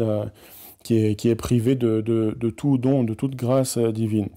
qui, 0.83 0.96
est, 0.96 1.14
qui 1.14 1.29
est 1.29 1.37
privé 1.37 1.75
de, 1.75 2.01
de 2.01 2.51
tout 2.51 2.79
don, 2.79 3.05
de 3.05 3.14
toute 3.14 3.37
grâce 3.37 3.79
divine. 3.79 4.29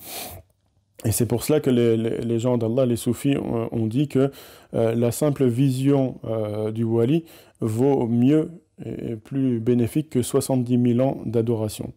Et 1.05 1.11
c'est 1.11 1.25
pour 1.25 1.43
cela 1.43 1.59
que 1.59 1.69
les, 1.69 2.39
gens 2.39 2.57
d'Allah, 2.57 2.85
les 2.85 2.95
soufis, 2.95 3.35
ont, 3.37 3.87
dit 3.87 4.07
que 4.07 4.31
euh, 4.73 4.95
la 4.95 5.11
simple 5.11 5.45
vision 5.45 6.19
euh, 6.23 6.71
du 6.71 6.83
wali 6.83 7.25
vaut 7.59 8.07
mieux 8.07 8.51
et 8.85 9.15
plus 9.15 9.59
bénéfique 9.59 10.09
que 10.09 10.21
70 10.21 10.95
000 10.95 11.07
ans 11.07 11.21
d'adoration. 11.25 11.93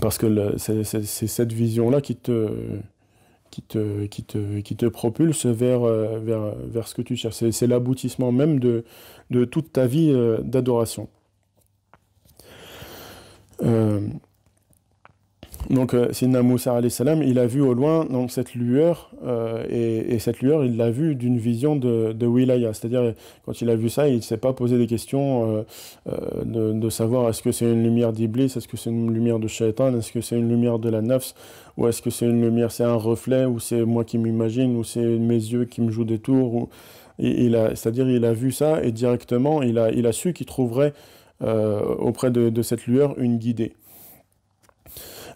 Parce 0.00 0.18
que 0.18 0.54
c'est 0.58 0.84
cette 0.84 1.52
vision-là 1.52 2.00
qui 2.00 2.14
te, 2.14 2.48
qui, 3.50 3.62
te, 3.62 4.06
qui, 4.06 4.22
te, 4.22 4.60
qui 4.60 4.76
te 4.76 4.86
propulse 4.86 5.46
vers, 5.46 5.82
euh, 5.82 6.18
vers, 6.20 6.54
vers 6.68 6.86
ce 6.86 6.94
que 6.94 7.02
tu 7.02 7.16
cherches. 7.16 7.42
C'est 7.50 7.66
l'aboutissement 7.66 8.32
même 8.32 8.60
de, 8.60 8.84
de 9.30 9.44
toute 9.44 9.72
ta 9.72 9.86
vie 9.86 10.14
d'adoration. 10.42 11.08
Donc, 15.70 15.94
euh, 15.94 16.08
Sidna 16.10 16.42
Moussa 16.42 16.80
salam, 16.88 17.22
il 17.22 17.38
a 17.38 17.46
vu 17.46 17.60
au 17.60 17.74
loin 17.74 18.04
donc, 18.04 18.32
cette 18.32 18.54
lueur, 18.56 19.12
euh, 19.24 19.64
et, 19.70 20.14
et, 20.14 20.18
cette 20.18 20.40
lueur, 20.40 20.64
il 20.64 20.76
l'a 20.76 20.90
vue 20.90 21.14
d'une 21.14 21.38
vision 21.38 21.76
de, 21.76 22.12
de 22.12 22.26
wilaya. 22.26 22.74
C'est-à-dire, 22.74 23.14
quand 23.46 23.60
il 23.62 23.70
a 23.70 23.76
vu 23.76 23.88
ça, 23.88 24.08
il 24.08 24.16
ne 24.16 24.20
s'est 24.20 24.36
pas 24.36 24.52
posé 24.52 24.78
des 24.78 24.88
questions 24.88 25.58
euh, 25.58 25.62
euh 26.08 26.72
de, 26.74 26.90
savoir 26.90 27.28
est-ce 27.28 27.40
que 27.40 27.52
c'est 27.52 27.70
une 27.70 27.84
lumière 27.84 28.12
d'Iblis, 28.12 28.46
est-ce 28.56 28.66
que 28.66 28.76
c'est 28.76 28.90
une 28.90 29.14
lumière 29.14 29.38
de 29.38 29.46
Shaitan, 29.46 29.96
est-ce 29.96 30.10
que 30.10 30.20
c'est 30.20 30.36
une 30.36 30.48
lumière 30.48 30.80
de 30.80 30.90
la 30.90 31.02
nafs, 31.02 31.34
ou 31.76 31.86
est-ce 31.86 32.02
que 32.02 32.10
c'est 32.10 32.26
une 32.26 32.42
lumière, 32.42 32.72
c'est 32.72 32.82
un 32.82 32.96
reflet, 32.96 33.44
ou 33.44 33.60
c'est 33.60 33.84
moi 33.84 34.02
qui 34.04 34.18
m'imagine, 34.18 34.76
ou 34.76 34.82
c'est 34.82 35.04
mes 35.04 35.34
yeux 35.34 35.66
qui 35.66 35.82
me 35.82 35.92
jouent 35.92 36.04
des 36.04 36.18
tours. 36.18 36.54
Ou... 36.54 36.68
C'est-à-dire, 37.20 38.10
il 38.10 38.24
a 38.24 38.32
vu 38.32 38.50
ça, 38.50 38.82
et 38.82 38.90
directement, 38.90 39.62
il 39.62 39.78
a, 39.78 39.92
il 39.92 40.06
a 40.08 40.12
su 40.12 40.32
qu'il 40.32 40.46
trouverait 40.46 40.94
auprès 41.40 42.30
de 42.30 42.62
cette 42.62 42.86
lueur 42.86 43.14
une 43.18 43.38
guidée. 43.38 43.72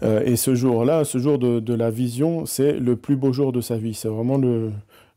Euh, 0.03 0.23
et 0.25 0.37
ce 0.37 0.55
jour-là, 0.55 1.05
ce 1.05 1.19
jour 1.19 1.39
de, 1.39 1.75
la 1.75 1.91
vision, 1.91 2.47
c'est 2.47 2.73
le 2.73 2.97
plus 2.97 3.17
beau 3.17 3.33
jour 3.33 3.53
de 3.53 3.61
sa 3.61 3.77
vie. 3.77 3.95
C'est 3.95 4.09
vraiment 4.09 4.39
le, 4.39 4.71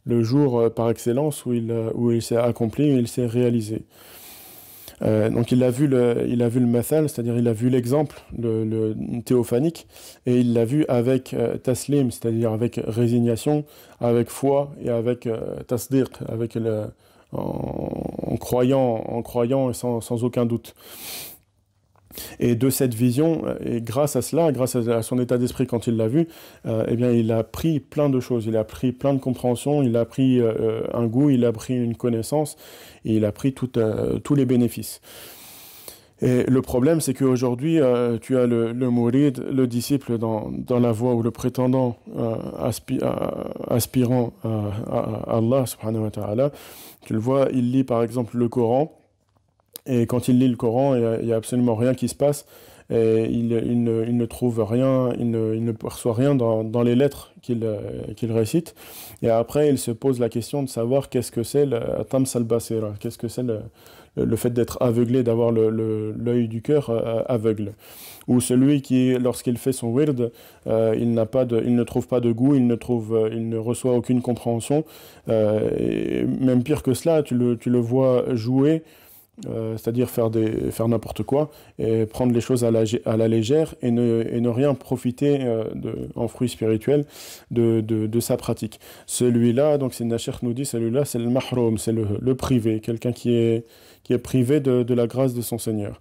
le 0.06 0.24
jour 0.24 0.60
euh, 0.60 0.70
par 0.70 0.90
excellence 0.90 1.46
où 1.46 1.54
il, 1.54 1.72
euh, 1.72 1.90
où 1.94 2.12
il 2.12 2.22
s'est 2.22 2.38
accompli, 2.38 2.94
où 2.94 2.98
il 2.98 3.08
s'est 3.08 3.26
réalisé. 3.26 3.84
Donc 5.00 5.52
il 5.52 5.64
a 5.64 5.70
vu 5.70 5.86
le, 5.86 6.26
il 6.28 6.42
a 6.42 6.50
vu 6.50 6.60
le 6.60 6.66
mathal, 6.66 7.08
c'est-à-dire 7.08 7.38
il 7.38 7.48
a 7.48 7.54
vu 7.54 7.70
l'exemple, 7.70 8.20
le, 8.36 8.96
théophanique, 9.24 9.86
et 10.26 10.40
il 10.40 10.54
l'a 10.54 10.66
vu 10.66 10.86
avec 10.88 11.36
taslim, 11.62 12.10
c'est-à-dire 12.10 12.52
avec 12.52 12.80
résignation, 12.84 13.64
avec 14.02 14.32
foi 14.32 14.72
et 14.82 14.90
avec 14.90 15.28
euh, 15.28 15.62
tasdir, 15.68 16.08
avec 16.28 16.56
le, 16.56 16.86
en, 17.32 18.38
croyant, 18.40 19.04
en 19.08 19.22
croyant 19.22 19.70
et 19.70 19.74
sans 19.74 20.24
aucun 20.24 20.48
doute. 20.48 20.74
Et 22.40 22.56
de 22.56 22.70
cette 22.70 22.94
vision, 22.94 23.44
et 23.64 23.82
grâce 23.82 24.16
à 24.16 24.22
cela, 24.22 24.52
grâce 24.52 24.76
à 24.76 25.02
son 25.02 25.20
état 25.20 25.38
d'esprit 25.38 25.68
quand 25.68 25.88
il 25.88 25.98
l'a 25.98 26.08
vu, 26.08 26.28
eh 26.66 26.96
bien, 26.96 27.12
il 27.12 27.32
a 27.32 27.44
pris 27.44 27.80
plein 27.80 28.10
de 28.10 28.20
choses, 28.20 28.46
il 28.46 28.58
a 28.58 28.64
pris 28.64 28.92
plein 28.92 29.14
de 29.14 29.20
compréhension, 29.20 29.84
il 29.84 29.96
a 29.98 30.06
pris 30.06 30.42
un 30.94 31.06
goût, 31.08 31.30
il 31.30 31.46
a 31.46 31.52
pris 31.52 31.76
une 31.76 31.96
connaissance, 31.96 32.58
et 33.06 33.16
il 33.16 33.26
a 33.26 33.32
pris 33.32 33.54
euh, 33.78 34.20
tous 34.20 34.36
les 34.36 34.46
bénéfices. 34.46 35.02
Et 36.20 36.44
le 36.44 36.62
problème, 36.62 37.00
c'est 37.00 37.14
qu'aujourd'hui, 37.14 37.80
euh, 37.80 38.18
tu 38.18 38.38
as 38.38 38.48
le, 38.48 38.74
le 38.74 38.90
mourid, 38.90 39.38
le 39.52 39.68
disciple 39.68 40.18
dans, 40.18 40.50
dans, 40.52 40.80
la 40.80 40.92
voie 40.92 41.14
ou 41.14 41.22
le 41.22 41.30
prétendant 41.30 41.98
euh, 42.18 42.36
aspirant 43.70 44.34
à, 44.44 45.38
Allah, 45.38 45.66
subhanahu 45.68 46.10
wa. 46.18 46.52
Tu 47.06 47.14
le 47.14 47.20
vois, 47.20 47.48
il 47.54 47.72
lit 47.72 47.84
par 47.84 48.02
exemple 48.02 48.36
le 48.36 48.50
Coran, 48.50 48.92
et 49.88 50.06
quand 50.06 50.28
il 50.28 50.40
lit 50.40 50.48
le 50.48 50.56
Coran, 50.56 50.96
il 50.96 51.26
n'y 51.26 51.34
a, 51.34 51.36
absolument 51.36 51.76
rien 51.76 51.94
qui 51.94 52.08
se 52.08 52.16
passe, 52.16 52.46
il, 52.90 53.48
ne, 53.50 54.26
trouve 54.26 54.64
rien, 54.64 55.10
il 55.18 55.30
ne, 55.30 55.56
il 55.56 55.74
perçoit 55.74 56.14
rien 56.14 56.36
dans, 56.36 56.84
les 56.84 56.96
lettres 56.96 57.34
qu'il 57.42 58.32
récite. 58.32 58.76
Et 59.22 59.30
après, 59.30 59.70
il 59.70 59.78
se 59.78 59.92
pose 59.92 60.20
la 60.20 60.30
question 60.30 60.64
de 60.64 60.70
savoir 60.70 61.10
qu'est-ce 61.10 61.32
que 61.32 61.44
c'est 61.44 61.68
Tams 62.10 62.26
al-Basira, 62.34 62.94
qu'est-ce 63.00 63.18
que 63.18 63.28
c'est 63.28 63.44
le, 63.44 64.36
fait 64.36 64.52
d'être 64.52 64.78
aveuglé, 64.82 65.24
d'avoir 65.24 65.52
l'œil 65.52 66.48
du 66.48 66.62
cœur 66.62 66.90
euh, 66.90 67.22
aveugle. 67.28 67.74
Ou 68.28 68.42
celui 68.42 68.82
qui, 68.82 69.14
lorsqu'il 69.14 69.58
fait 69.58 69.72
son 69.72 69.94
wird, 69.94 70.32
euh, 70.68 70.96
il, 71.00 71.16
pas 71.32 71.46
il 71.64 71.76
ne 71.76 71.84
trouve 71.84 72.08
pas 72.08 72.20
de 72.20 72.32
goût, 72.32 72.56
il 72.56 72.68
ne, 72.68 72.76
trouve, 72.76 73.16
euh, 73.16 73.30
il 73.32 73.48
ne 73.48 73.58
reçoit 73.58 73.94
aucune 73.94 74.22
compréhension. 74.22 74.84
et 75.30 76.24
même 76.24 76.64
pire 76.64 76.84
que 76.84 76.94
cela, 76.94 77.24
tu 77.24 77.36
le 77.36 77.80
vois 77.80 78.36
jouer 78.36 78.84
euh, 79.46 79.78
c'est-à-dire 79.78 80.10
faire, 80.10 80.32
faire 80.72 80.88
n'importe 80.88 81.22
quoi, 81.22 81.52
et 81.78 82.08
prendre 82.08 82.34
les 82.34 82.42
choses 82.42 82.64
à 82.64 82.72
la, 82.72 82.84
à 83.06 83.18
la 83.18 83.28
légère 83.28 83.76
et 83.84 83.92
ne, 83.92 84.26
et 84.32 84.42
ne 84.42 84.50
rien 84.50 84.74
profiter 84.74 85.42
euh, 85.42 85.66
de, 85.76 86.10
en 86.16 86.28
fruit 86.28 86.50
spirituel 86.50 87.06
de, 87.52 87.82
de, 87.82 88.08
de 88.08 88.20
sa 88.20 88.36
pratique. 88.36 88.80
Celui-là, 89.06 89.78
donc 89.78 89.94
c'est 89.94 90.06
Nacher 90.06 90.32
nous 90.42 90.54
dit, 90.54 90.66
celui-là 90.66 91.06
c'est 91.06 91.20
le 91.20 91.30
mahroum, 91.30 91.78
c'est 91.78 91.92
le, 91.92 92.08
le, 92.20 92.36
privé, 92.36 92.80
quelqu'un 92.80 93.12
qui 93.12 93.32
est, 93.36 93.66
qui 94.04 94.14
est 94.14 94.18
privé 94.18 94.60
de, 94.60 94.94
la 94.94 95.06
grâce 95.06 95.36
de 95.36 95.42
son 95.42 95.60
Seigneur. 95.60 96.00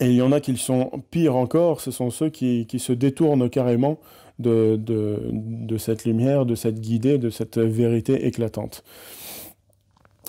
Et 0.00 0.06
il 0.06 0.14
y 0.14 0.22
en 0.22 0.30
a 0.30 0.40
qui 0.40 0.54
sont 0.58 0.90
pires 1.10 1.34
encore, 1.34 1.80
ce 1.80 1.90
sont 1.90 2.10
ceux 2.10 2.28
qui, 2.28 2.66
qui 2.66 2.78
se 2.78 2.92
détournent 2.92 3.48
carrément 3.48 3.98
de, 4.38 4.76
de 4.76 5.78
cette 5.78 6.04
lumière, 6.04 6.44
de 6.44 6.54
cette 6.54 6.78
guidée, 6.78 7.16
de 7.16 7.30
cette 7.30 7.58
vérité 7.58 8.26
éclatante. 8.26 8.84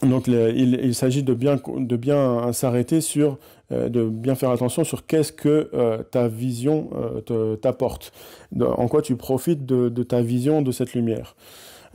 Donc 0.03 0.27
il, 0.27 0.95
s'agit 0.95 1.23
de 1.23 1.33
bien, 1.33 1.59
bien 1.77 2.53
s'arrêter 2.53 3.01
sur, 3.01 3.37
euh, 3.71 3.89
de 3.89 4.03
bien 4.03 4.35
faire 4.35 4.49
attention 4.49 4.83
sur 4.83 5.05
qu'est-ce 5.05 5.33
que 5.33 5.69
euh, 5.73 6.03
ta 6.03 6.27
vision 6.27 6.89
euh, 7.29 7.55
t'apporte, 7.57 8.13
en 8.59 8.87
quoi 8.87 9.01
tu 9.01 9.15
profites 9.15 9.65
de, 9.65 10.03
ta 10.03 10.21
vision 10.21 10.61
de 10.61 10.71
cette 10.71 10.93
lumière. 10.93 11.35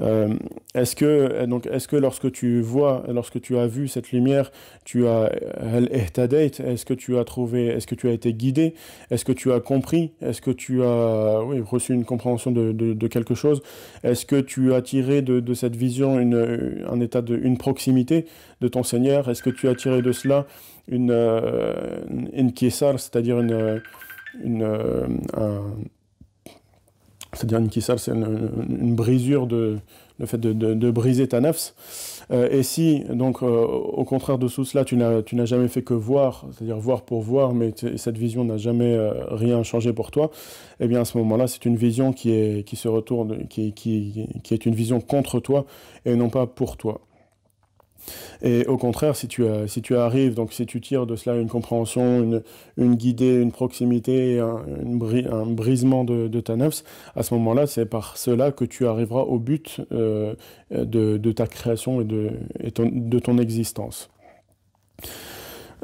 Euh, 0.00 0.34
est-ce 0.74 0.96
que, 0.96 1.46
donc, 1.46 1.66
est-ce 1.66 1.86
que 1.88 1.96
lorsque 1.96 2.30
tu 2.32 2.60
vois, 2.60 3.04
lorsque 3.08 3.40
tu 3.40 3.56
as 3.56 3.66
vu 3.66 3.88
cette 3.88 4.12
lumière, 4.12 4.50
tu 4.84 5.06
as 5.06 5.30
est-ce 6.60 6.84
que 6.84 6.94
tu 6.94 7.16
as 7.18 7.24
trouvé, 7.24 7.66
est-ce 7.66 7.86
que 7.86 7.94
tu 7.94 8.08
as 8.08 8.12
été 8.12 8.32
guidé, 8.32 8.74
est-ce 9.10 9.24
que 9.24 9.32
tu 9.32 9.52
as 9.52 9.60
compris, 9.60 10.12
est-ce 10.20 10.40
que 10.40 10.50
tu 10.50 10.82
as 10.82 11.42
oui, 11.44 11.60
reçu 11.60 11.92
une 11.92 12.04
compréhension 12.04 12.50
de, 12.50 12.72
de, 12.72 13.06
quelque 13.06 13.34
chose, 13.34 13.62
est-ce 14.02 14.26
que 14.26 14.40
tu 14.40 14.74
as 14.74 14.82
tiré 14.82 15.22
de, 15.22 15.40
de 15.40 15.54
cette 15.54 15.76
vision 15.76 16.18
une, 16.18 16.84
un 16.88 17.00
état 17.00 17.22
de, 17.22 17.36
une 17.36 17.58
proximité 17.58 18.26
de 18.60 18.68
ton 18.68 18.82
Seigneur, 18.82 19.28
est-ce 19.30 19.42
que 19.42 19.50
tu 19.50 19.68
as 19.68 19.74
tiré 19.74 20.02
de 20.02 20.12
cela 20.12 20.46
une, 20.88 21.10
euh, 21.10 22.00
une 22.32 22.52
c'est-à-dire 22.54 23.40
une, 23.40 23.82
une, 24.42 24.62
un, 25.34 25.60
c'est-à-dire 27.34 27.58
une 27.58 27.68
kissar, 27.68 27.98
c'est 27.98 28.12
une, 28.12 28.94
brisure 28.94 29.46
de 29.46 29.78
le 30.20 30.26
fait 30.26 30.38
de, 30.38 30.52
de, 30.52 30.90
briser 30.90 31.26
ta 31.26 31.40
nafs. 31.40 31.74
Euh, 32.30 32.48
et 32.50 32.62
si, 32.62 33.04
donc, 33.10 33.42
euh, 33.42 33.46
au 33.46 34.04
contraire 34.04 34.38
de 34.38 34.46
tout 34.46 34.64
cela, 34.64 34.84
tu 34.84 34.96
n'as 34.96 35.44
jamais 35.44 35.66
fait 35.66 35.82
que 35.82 35.94
voir, 35.94 36.46
c'est-à-dire 36.52 36.78
voir 36.78 37.02
pour 37.02 37.20
voir, 37.20 37.52
mais 37.52 37.74
cette 37.96 38.16
vision 38.16 38.44
n'a 38.44 38.56
jamais 38.56 38.94
euh, 38.94 39.12
rien 39.30 39.62
changé 39.64 39.92
pour 39.92 40.12
toi, 40.12 40.30
eh 40.78 40.86
bien, 40.86 41.00
à 41.00 41.04
ce 41.04 41.18
moment-là, 41.18 41.48
c'est 41.48 41.64
une 41.64 41.76
vision 41.76 42.12
qui, 42.12 42.30
est, 42.30 42.64
qui 42.64 42.76
se 42.76 42.86
retourne, 42.86 43.48
qui, 43.48 43.72
qui, 43.72 44.28
qui 44.44 44.54
est 44.54 44.66
une 44.66 44.74
vision 44.74 45.00
contre 45.00 45.40
toi 45.40 45.66
et 46.04 46.14
non 46.14 46.30
pas 46.30 46.46
pour 46.46 46.76
toi. 46.76 47.00
Et 48.42 48.66
au 48.66 48.76
contraire, 48.76 49.16
si 49.16 49.28
tu, 49.28 49.44
si 49.66 49.82
tu 49.82 49.96
arrives, 49.96 50.34
donc 50.34 50.52
si 50.52 50.66
tu 50.66 50.80
tires 50.80 51.06
de 51.06 51.16
cela 51.16 51.36
une 51.36 51.48
compréhension, 51.48 52.22
une, 52.22 52.42
une 52.76 52.94
guidée, 52.94 53.40
une 53.40 53.52
proximité, 53.52 54.38
un, 54.40 54.62
un 55.30 55.46
brisement 55.46 56.04
de, 56.04 56.28
de, 56.28 56.40
ta 56.40 56.56
nefs, 56.56 56.82
à 57.16 57.22
ce 57.22 57.34
moment-là, 57.34 57.66
c'est 57.66 57.86
par 57.86 58.16
cela 58.16 58.52
que 58.52 58.64
tu 58.64 58.86
arriveras 58.86 59.22
au 59.22 59.38
but 59.38 59.80
euh, 59.92 60.34
de, 60.70 61.16
de, 61.16 61.32
ta 61.32 61.46
création 61.46 62.00
et 62.00 62.04
de, 62.04 62.30
ton, 62.74 62.90
de 62.92 63.18
ton 63.18 63.38
existence. 63.38 64.10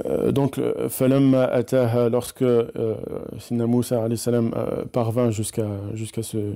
Euh, 0.06 0.32
donc, 0.32 0.58
ataha, 0.58 2.08
lorsque 2.08 2.42
euh, 2.42 2.96
Sina 3.38 3.66
Moussa 3.66 4.02
euh, 4.02 4.84
parvint 4.92 5.30
jusqu'à 5.30 5.68
jusqu'à 5.94 6.22
ce 6.22 6.54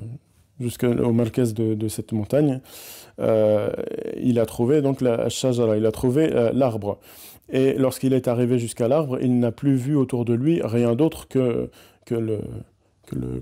jusqu'au 0.60 1.12
marquez 1.12 1.52
de, 1.52 1.88
cette 1.88 2.12
montagne, 2.12 2.60
euh, 3.20 3.70
il 4.16 4.38
a 4.38 4.46
trouvé 4.46 4.82
donc 4.82 5.00
la 5.00 5.28
shajara, 5.28 5.76
il 5.76 5.86
a 5.86 5.92
trouvé 5.92 6.30
euh, 6.32 6.50
l'arbre. 6.52 6.98
Et 7.50 7.74
lorsqu'il 7.74 8.12
est 8.12 8.28
arrivé 8.28 8.58
jusqu'à 8.58 8.88
l'arbre, 8.88 9.18
il 9.20 9.38
n'a 9.38 9.52
plus 9.52 9.74
vu 9.74 9.96
autour 9.96 10.24
de 10.24 10.34
lui 10.34 10.60
rien 10.62 10.94
d'autre 10.94 11.28
que, 11.28 11.70
que, 12.06 12.14
le, 12.14 12.40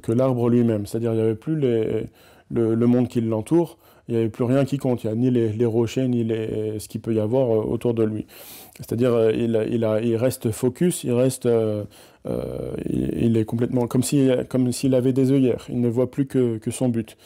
que, 0.03 0.13
l'arbre 0.13 0.49
lui-même. 0.49 0.87
C'est-à-dire 0.87 1.13
il 1.13 1.17
n'y 1.17 1.23
avait 1.23 1.35
plus 1.35 1.55
le, 1.57 2.07
le, 2.51 2.87
monde 2.87 3.09
qui 3.09 3.21
l'entoure, 3.21 3.79
il 4.09 4.15
n'y 4.15 4.21
avait 4.21 4.31
plus 4.31 4.45
rien 4.45 4.65
qui 4.65 4.79
compte. 4.79 5.05
Il 5.05 5.07
n'y 5.07 5.13
a 5.13 5.17
ni 5.17 5.31
les, 5.31 5.67
rochers, 5.67 6.09
ni 6.09 6.25
les, 6.25 6.79
ce 6.81 6.89
qu'il 6.89 7.01
peut 7.01 7.15
y 7.15 7.21
avoir 7.21 7.49
euh, 7.49 7.63
autour 7.63 7.95
de 7.95 8.03
lui. 8.03 8.27
C'est-à-dire 8.77 9.31
il, 9.31 9.69
il, 9.71 10.17
reste 10.17 10.51
focus, 10.51 11.05
il 11.05 11.13
reste... 11.13 11.49
il, 12.27 13.11
il, 13.21 13.37
est 13.37 13.45
complètement 13.45 13.87
comme 13.87 14.03
s'il 14.03 14.47
comme 14.49 14.71
avait 14.93 15.13
des 15.13 15.33
œillères. 15.33 15.67
Il 15.69 15.81
ne 15.81 15.89
voit 15.89 16.11
plus 16.11 16.27
que, 16.27 16.59
que 16.59 16.71
son 16.71 16.89
but. 16.89 17.17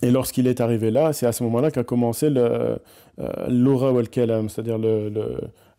Et 0.00 0.10
lorsqu'il 0.10 0.46
est 0.46 0.60
arrivé 0.60 0.90
là, 0.90 1.12
c'est 1.12 1.26
à 1.26 1.32
ce 1.32 1.44
moment-là 1.44 1.70
qu'a 1.70 1.84
commencé 1.84 2.28
euh, 2.34 2.76
l'aura 3.48 3.92
wal 3.92 4.08
kalam, 4.08 4.48
c'est-à-dire 4.48 4.78
le, 4.78 5.12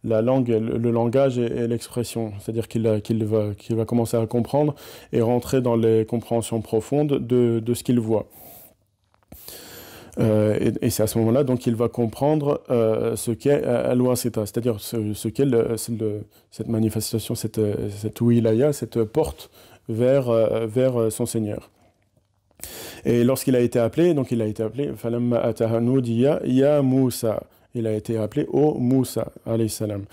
la 0.04 0.22
langue, 0.22 0.48
le, 0.48 0.92
langage 0.92 1.38
et, 1.38 1.68
l'expression. 1.68 2.32
C'est-à-dire 2.40 2.68
qu'il 2.68 2.86
va, 3.26 3.52
va 3.70 3.86
commencer 3.86 4.18
à 4.18 4.26
comprendre 4.28 4.76
et 5.12 5.22
rentrer 5.22 5.62
dans 5.62 5.76
les 5.76 6.06
compréhensions 6.06 6.62
profondes 6.62 7.20
de, 7.20 7.60
de 7.60 7.74
ce 7.74 7.84
qu'il 7.84 8.00
voit. 8.00 8.28
Euh, 10.20 10.72
et, 10.82 10.90
c'est 10.90 11.04
à 11.04 11.08
ce 11.08 11.18
moment-là 11.18 11.44
donc 11.44 11.60
qu'il 11.60 11.76
va 11.76 11.90
comprendre 11.90 12.62
euh, 12.70 13.16
ce 13.16 13.32
qu'est 13.32 13.64
al-wasita, 13.64 14.46
c'est-à-dire 14.46 14.80
ce, 14.80 15.28
qu'est 15.28 15.48
cette 16.52 16.68
manifestation, 16.68 17.34
cette, 17.34 17.60
cette 17.90 18.22
wilaya, 18.22 18.74
cette 18.74 19.04
porte 19.04 19.50
vers, 19.90 20.30
euh, 20.30 20.68
vers 20.68 21.12
son 21.12 21.26
Seigneur. 21.26 21.72
Et 23.06 23.24
lorsqu'il 23.24 23.56
a 23.56 23.60
été 23.60 23.80
appelé, 23.80 24.14
donc 24.14 24.32
il 24.32 24.42
a 24.42 24.46
été 24.46 24.64
appelé 24.64 24.92
Falamma 24.96 25.54
ya 26.46 26.82
Moussa. 26.82 27.42
Il 27.76 27.88
a 27.88 27.94
été 27.94 28.18
appelé 28.18 28.46
au 28.52 28.76
Moussa, 28.76 29.32
alayhi 29.48 29.70
salam. 29.70 30.04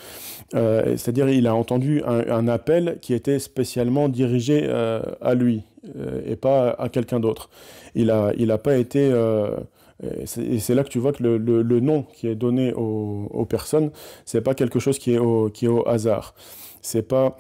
Euh, 0.55 0.97
C'est-à-dire, 0.97 1.29
il 1.29 1.47
a 1.47 1.55
entendu 1.55 2.03
un, 2.07 2.49
appel 2.49 2.99
qui 3.03 3.13
était 3.13 3.39
spécialement 3.39 4.09
dirigé 4.09 4.63
euh, 4.65 5.03
à 5.21 5.35
lui 5.35 5.63
euh, 5.97 6.23
et 6.27 6.37
pas 6.37 6.71
à 6.71 6.89
quelqu'un 6.89 7.21
d'autre. 7.21 7.51
Il 7.95 8.07
n'a 8.07 8.33
il 8.37 8.51
a 8.51 8.59
pas 8.59 8.77
été. 8.77 9.13
Et 10.03 10.59
c'est 10.59 10.75
là 10.75 10.83
que 10.83 10.89
tu 10.89 10.99
vois 10.99 11.13
que 11.13 11.23
le, 11.23 11.37
le, 11.37 11.81
nom 11.81 12.05
qui 12.15 12.27
est 12.27 12.35
donné 12.35 12.73
aux, 12.73 13.29
aux 13.31 13.45
personnes, 13.45 13.91
c'est 14.25 14.41
pas 14.41 14.55
quelque 14.55 14.79
chose 14.79 14.99
qui 14.99 15.13
est 15.13 15.19
au, 15.19 15.51
qui 15.51 15.67
est 15.67 15.69
au 15.69 15.87
hasard. 15.87 16.35
C'est 16.81 17.07
pas 17.07 17.37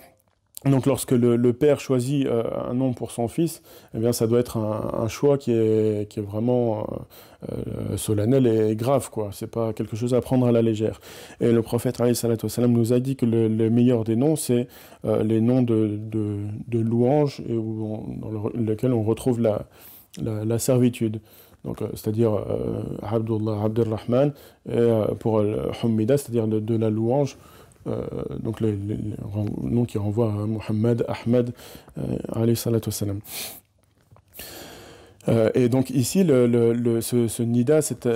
donc 0.66 0.84
lorsque 0.84 1.12
le, 1.12 1.36
le 1.36 1.52
père 1.54 1.80
choisit 1.80 2.26
euh, 2.26 2.42
un 2.68 2.74
nom 2.74 2.92
pour 2.92 3.12
son 3.12 3.28
fils, 3.28 3.62
eh 3.94 3.98
bien 3.98 4.12
ça 4.12 4.26
doit 4.26 4.40
être 4.40 4.58
un, 4.58 5.04
un 5.04 5.08
choix 5.08 5.38
qui 5.38 5.52
est, 5.52 6.06
qui 6.10 6.18
est 6.18 6.22
vraiment 6.22 6.80
euh, 6.80 7.54
euh 7.92 7.96
solennel 7.96 8.46
et 8.46 8.76
grave 8.76 9.08
quoi. 9.08 9.30
C'est 9.32 9.50
pas 9.50 9.72
quelque 9.72 9.96
chose 9.96 10.12
à 10.12 10.20
prendre 10.20 10.46
à 10.46 10.52
la 10.52 10.60
légère. 10.60 11.00
Et 11.40 11.50
le 11.50 11.62
prophète 11.62 11.96
salam 12.14 12.72
nous 12.72 12.92
a 12.92 13.00
dit 13.00 13.16
que 13.16 13.24
le, 13.24 13.48
le 13.48 13.70
meilleur 13.70 14.04
des 14.04 14.16
noms 14.16 14.36
c'est 14.36 14.68
les 15.04 15.40
noms 15.40 15.62
de, 15.62 15.98
de, 15.98 16.44
de 16.68 16.80
et 17.48 17.54
où 17.54 18.18
dans 18.20 18.50
le, 18.52 18.62
lequel 18.62 18.92
on 18.92 19.02
retrouve 19.02 19.40
la, 19.40 19.64
la 20.20 20.58
servitude. 20.58 21.20
Donc 21.64 21.82
euh, 21.82 21.88
c'est-à-dire 21.94 22.32
Abdullah, 23.02 23.62
Abdurrahman 23.64 24.32
et 24.70 24.88
pour 25.18 25.40
Humida, 25.82 26.16
c'est-à-dire 26.16 26.46
de, 26.48 26.76
la 26.76 26.90
louange 26.90 27.36
donc 28.40 28.60
le, 28.60 28.76
nom 29.62 29.84
qui 29.84 29.98
renvoie 29.98 30.28
à 30.28 30.46
Muhammad, 30.46 31.04
Ahmed, 31.08 31.52
alayhi 32.32 32.56
salatu 32.56 32.90
salam. 32.90 33.20
et 35.54 35.68
donc 35.68 35.90
ici, 35.90 36.22
le, 36.24 37.00
ce, 37.00 37.42
nida, 37.42 37.80
cet, 37.80 38.08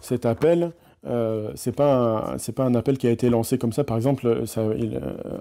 cet 0.00 0.26
appel, 0.26 0.72
euh, 1.06 1.52
c'est 1.54 1.72
pas 1.72 2.36
un 2.58 2.74
appel 2.74 2.98
qui 2.98 3.06
a 3.06 3.10
été 3.10 3.30
lancé 3.30 3.58
comme 3.58 3.72
ça. 3.72 3.84
Par 3.84 3.96
exemple, 3.96 4.46
ça, 4.46 4.62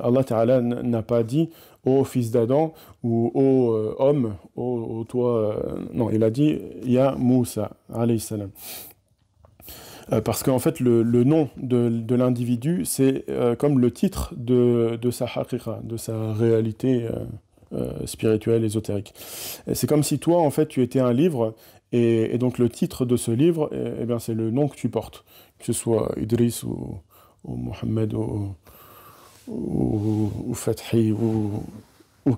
Allah 0.03 0.23
Ta'ala 0.23 0.61
n'a 0.61 1.01
pas 1.01 1.23
dit 1.23 1.49
ô 1.85 2.03
fils 2.03 2.31
d'Adam 2.31 2.73
ou 3.03 3.31
ô 3.33 3.73
euh, 3.73 3.95
homme, 3.99 4.35
ô, 4.55 5.05
toi. 5.07 5.55
non, 5.93 6.09
il 6.09 6.23
a 6.23 6.29
dit 6.29 6.59
Ya 6.83 7.15
Moussa, 7.17 7.71
alayhi 7.93 8.19
salam. 8.19 8.49
Euh, 10.11 10.21
parce 10.21 10.43
qu'en 10.43 10.59
fait, 10.59 10.79
le, 10.79 11.03
nom 11.23 11.49
de, 11.57 12.15
l'individu, 12.15 12.85
c'est 12.85 13.25
euh, 13.29 13.55
comme 13.55 13.79
le 13.79 13.91
titre 13.91 14.33
de, 14.37 14.99
sa 15.11 15.25
haqiqa, 15.25 15.79
de 15.83 15.97
sa 15.97 16.33
réalité 16.33 17.07
euh, 17.73 18.05
spirituelle, 18.05 18.63
ésotérique. 18.63 19.13
C'est 19.73 19.87
comme 19.87 20.03
si 20.03 20.19
toi, 20.19 20.39
en 20.39 20.51
fait, 20.51 20.67
tu 20.67 20.81
étais 20.81 20.99
un 20.99 21.13
livre, 21.13 21.55
et, 21.91 22.37
donc 22.37 22.57
le 22.57 22.69
titre 22.69 23.05
de 23.05 23.15
ce 23.15 23.31
livre, 23.31 23.69
eh 23.73 24.05
bien, 24.05 24.19
c'est 24.19 24.33
le 24.33 24.51
nom 24.51 24.67
que 24.67 24.75
tu 24.75 24.89
portes, 24.89 25.23
que 25.59 25.65
ce 25.65 25.73
soit 25.73 26.11
Idris 26.17 26.61
ou, 26.63 26.99
Mohammed 27.47 28.13
ou, 28.13 28.55
ou, 29.47 30.53
Fathi 30.53 31.11
ou, 31.11 31.63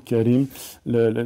Karim. 0.06 0.47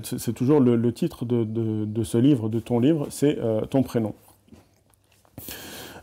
C'est 0.04 0.34
toujours 0.34 0.60
le, 0.60 0.94
titre 0.94 1.26
de, 1.26 2.04
ce 2.04 2.18
livre, 2.18 2.50
de 2.50 2.60
ton 2.60 2.80
livre, 2.80 3.08
c'est 3.10 3.40
ton 3.70 3.82
prénom. 3.82 4.14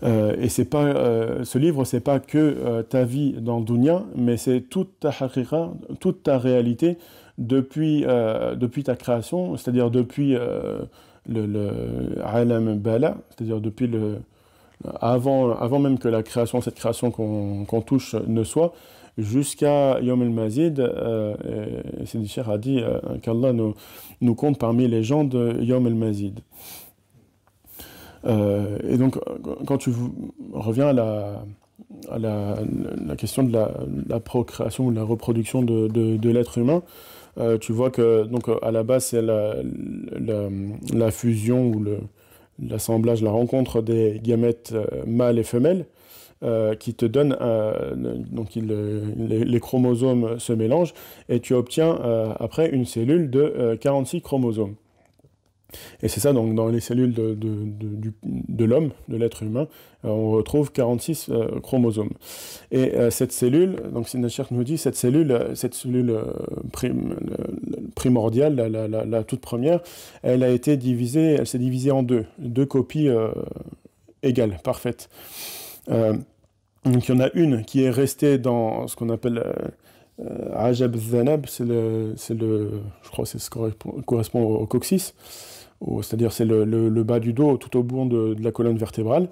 Euh, 0.04 0.36
et 0.40 0.48
c'est 0.48 0.64
pas, 0.64 0.84
euh, 0.84 1.44
ce 1.44 1.58
livre, 1.58 1.84
c'est 1.84 2.00
pas 2.00 2.20
que 2.20 2.38
euh, 2.38 2.82
ta 2.82 3.04
vie 3.04 3.32
dans 3.32 3.60
Dunya, 3.60 4.04
mais 4.14 4.36
c'est 4.36 4.60
toute 4.60 5.00
ta 5.00 5.08
haqiqa, 5.08 5.70
toute 6.00 6.22
ta 6.22 6.38
réalité 6.38 6.98
depuis, 7.38 8.04
depuis 8.56 8.82
ta 8.82 8.96
création, 8.96 9.56
c'est-à-dire 9.56 9.92
depuis 9.92 10.36
le 11.28 12.18
alam 12.24 12.76
bala, 12.76 13.16
c'est-à-dire 13.30 13.60
depuis 13.60 13.86
le, 13.86 14.18
avant, 15.00 15.56
avant 15.56 15.78
même 15.78 15.98
que 15.98 16.08
la 16.08 16.22
création, 16.22 16.60
cette 16.60 16.76
création 16.76 17.10
qu'on 17.10 17.82
touche 17.82 18.14
ne 18.26 18.44
soit, 18.44 18.72
jusqu'à 19.16 20.00
Yom 20.00 20.22
el-Mazid, 20.22 20.78
euh, 20.80 21.34
Sidi 22.04 22.32
a 22.40 22.58
dit 22.58 22.80
qu'Allah 23.22 23.52
nous, 23.52 23.74
nous 24.20 24.34
compte 24.34 24.58
parmi 24.58 24.86
les 24.86 25.02
gens 25.02 25.24
de 25.24 25.60
Yom 25.60 25.86
el-Mazid. 25.86 26.40
Euh, 28.24 28.78
et 28.88 28.98
donc, 28.98 29.18
quand 29.66 29.78
tu 29.78 29.90
reviens 30.52 30.88
à 30.88 30.92
la, 30.92 31.44
à 32.10 32.18
la, 32.18 32.56
la 33.06 33.16
question 33.16 33.42
de 33.42 33.52
la, 34.08 34.20
procréation 34.20 34.86
ou 34.86 34.90
de 34.90 34.96
la 34.96 35.04
reproduction 35.04 35.62
de, 35.62 35.88
de, 35.88 36.30
l'être 36.30 36.58
humain, 36.58 36.82
euh, 37.38 37.58
tu 37.58 37.72
vois 37.72 37.90
que 37.90 38.24
donc 38.24 38.48
à 38.62 38.70
la 38.70 38.82
base 38.82 39.06
c'est 39.06 39.22
la, 39.22 41.10
fusion 41.10 41.66
ou 41.66 41.84
l'assemblage, 42.62 43.22
la 43.22 43.30
rencontre 43.30 43.82
des 43.82 44.20
gamètes 44.22 44.72
euh, 44.74 44.86
mâles 45.06 45.38
et 45.38 45.44
femelles 45.44 45.86
qui 46.78 46.94
te 46.94 47.04
donne 47.04 47.36
donc 48.30 48.54
les, 48.54 49.44
les, 49.44 49.58
chromosomes 49.58 50.38
se 50.38 50.52
mélangent 50.52 50.94
et 51.28 51.40
tu 51.40 51.52
obtiens 51.52 51.98
après 52.38 52.70
une 52.70 52.84
cellule 52.84 53.28
de 53.28 53.76
46 53.80 54.20
chromosomes. 54.20 54.76
Et 56.02 56.08
c'est 56.08 56.20
ça, 56.20 56.32
donc, 56.32 56.54
dans 56.54 56.68
les 56.68 56.80
cellules 56.80 57.12
de, 57.12 57.36
de, 57.38 58.64
l'homme, 58.64 58.90
de 59.08 59.16
l'être 59.16 59.42
humain, 59.42 59.68
euh, 60.04 60.08
on 60.08 60.30
retrouve 60.30 60.72
46 60.72 61.28
euh, 61.28 61.60
chromosomes. 61.60 62.10
Et 62.70 62.94
euh, 62.94 63.10
cette 63.10 63.32
cellule, 63.32 63.76
donc 63.92 64.08
Sinachir 64.08 64.46
nous 64.50 64.64
dit, 64.64 64.78
cette 64.78 64.96
cellule, 64.96 65.50
cette 65.54 65.74
cellule 65.74 66.18
primordiale, 67.94 68.54
la, 68.54 69.24
toute 69.24 69.40
première, 69.40 69.80
elle 70.22 70.42
a 70.42 70.50
été 70.50 70.76
divisée, 70.76 71.36
elle 71.38 71.46
s'est 71.46 71.58
divisée 71.58 71.90
en 71.90 72.02
deux, 72.02 72.24
deux 72.38 72.66
copies 72.66 73.08
égales, 74.22 74.58
parfaites. 74.64 75.08
donc 75.88 77.08
il 77.08 77.08
y 77.08 77.12
en 77.12 77.20
a 77.20 77.30
une 77.34 77.64
qui 77.64 77.82
est 77.82 77.90
restée 77.90 78.38
dans 78.38 78.88
ce 78.88 78.96
qu'on 78.96 79.10
appelle 79.10 79.44
Ajab 80.54 80.96
Zanab, 80.96 81.46
c'est 81.46 81.64
le, 81.64 82.14
le, 82.30 82.70
je 83.02 83.10
crois 83.10 83.24
que 83.24 83.30
c'est 83.30 83.38
ce 83.38 83.50
qui 83.50 83.58
correspond 84.06 84.42
au 84.42 84.66
coccyx 84.66 85.14
c'est-à-dire 86.02 86.32
c'est 86.32 86.44
le, 86.44 87.02
bas 87.02 87.20
du 87.20 87.32
dos 87.32 87.56
tout 87.56 87.76
au 87.78 87.82
bout 87.82 88.06
de, 88.06 88.36
la 88.40 88.52
colonne 88.52 88.76
vertébrale. 88.78 89.28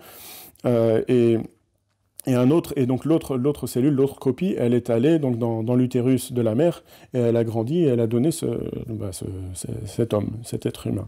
Euh, 0.64 1.02
et, 1.08 1.38
un 2.28 2.50
autre, 2.50 2.72
et 2.74 2.86
donc 2.86 3.04
l'autre, 3.04 3.36
l'autre 3.36 3.68
cellule, 3.68 3.94
l'autre 3.94 4.18
copie, 4.18 4.56
elle 4.58 4.74
est 4.74 4.90
allée 4.90 5.20
donc 5.20 5.38
dans, 5.38 5.74
l'utérus 5.76 6.32
de 6.32 6.42
la 6.42 6.56
mère 6.56 6.82
et 7.14 7.18
elle 7.18 7.36
a 7.36 7.44
grandi 7.44 7.84
et 7.84 7.86
elle 7.86 8.00
a 8.00 8.08
donné 8.08 8.32
ce, 8.32 8.46
bah, 8.88 9.10
cet 9.84 10.12
homme, 10.12 10.30
cet 10.42 10.66
être 10.66 10.88
humain. 10.88 11.06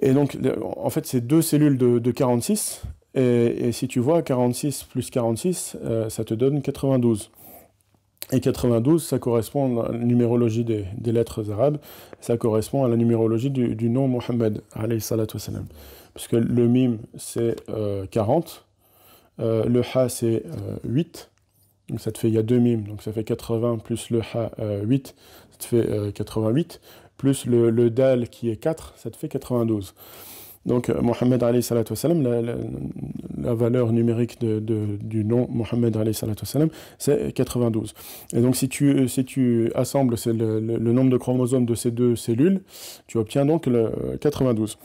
Et 0.00 0.12
donc, 0.12 0.36
en 0.76 0.90
fait, 0.90 1.06
c'est 1.06 1.20
deux 1.20 1.40
cellules 1.40 1.78
de, 1.78 2.10
46, 2.10 2.82
et, 3.14 3.70
si 3.70 3.86
tu 3.86 4.00
vois 4.00 4.22
46 4.22 4.84
plus 4.84 5.10
46, 5.10 5.76
euh, 5.84 6.08
ça 6.08 6.24
te 6.24 6.34
donne 6.34 6.62
92. 6.62 7.30
Et 8.30 8.40
92, 8.40 9.02
ça 9.02 9.18
correspond 9.18 9.80
à 9.80 9.92
la 9.92 9.98
numérologie 9.98 10.64
des, 10.64 11.12
lettres 11.12 11.50
arabes, 11.50 11.78
ça 12.20 12.36
correspond 12.36 12.84
à 12.84 12.88
la 12.88 12.96
numérologie 12.96 13.50
du, 13.50 13.90
nom 13.90 14.08
Mohammed. 14.08 14.62
Parce 14.74 16.28
que 16.28 16.36
le 16.36 16.68
mim, 16.68 16.98
c'est 17.16 17.56
40, 18.10 18.64
euh, 19.40 19.42
euh, 19.42 19.64
le 19.68 19.82
ha, 19.94 20.08
c'est 20.08 20.44
8, 20.84 21.30
euh, 21.30 21.90
donc 21.90 22.00
ça 22.00 22.12
te 22.12 22.18
fait, 22.18 22.28
il 22.28 22.34
y 22.34 22.38
a 22.38 22.42
deux 22.42 22.58
mimes, 22.58 22.84
donc 22.84 23.02
ça 23.02 23.12
fait 23.12 23.24
80, 23.24 23.78
plus 23.78 24.10
le 24.10 24.20
ha, 24.20 24.50
8, 24.82 25.14
ça 25.50 25.58
te 25.58 25.64
fait 25.64 26.12
88, 26.12 26.80
plus 27.16 27.44
le, 27.46 27.70
le, 27.70 27.90
dal 27.90 28.28
qui 28.28 28.50
est 28.50 28.56
4, 28.56 28.94
ça 28.96 29.10
te 29.10 29.16
fait 29.16 29.28
92. 29.28 29.94
Donc, 30.64 30.88
euh, 30.88 31.00
Mohammed 31.00 31.42
wassalam, 31.42 32.22
la, 32.22 32.40
la, 32.40 32.54
la, 33.38 33.54
valeur 33.54 33.92
numérique 33.92 34.40
de, 34.40 34.60
du 35.00 35.24
nom 35.24 35.48
Mohammed 35.50 35.96
wassalam, 35.96 36.68
c'est 36.98 37.32
92. 37.32 37.94
Et 38.32 38.40
donc, 38.40 38.56
si 38.56 38.68
tu, 38.68 39.08
si 39.08 39.24
tu 39.24 39.70
assembles 39.74 40.16
le, 40.26 40.60
le, 40.60 40.76
le, 40.78 40.92
nombre 40.92 41.10
de 41.10 41.16
chromosomes 41.16 41.66
de 41.66 41.74
ces 41.74 41.90
deux 41.90 42.14
cellules, 42.16 42.62
tu 43.06 43.18
obtiens 43.18 43.44
donc 43.44 43.66
le 43.66 43.90
92. 44.20 44.78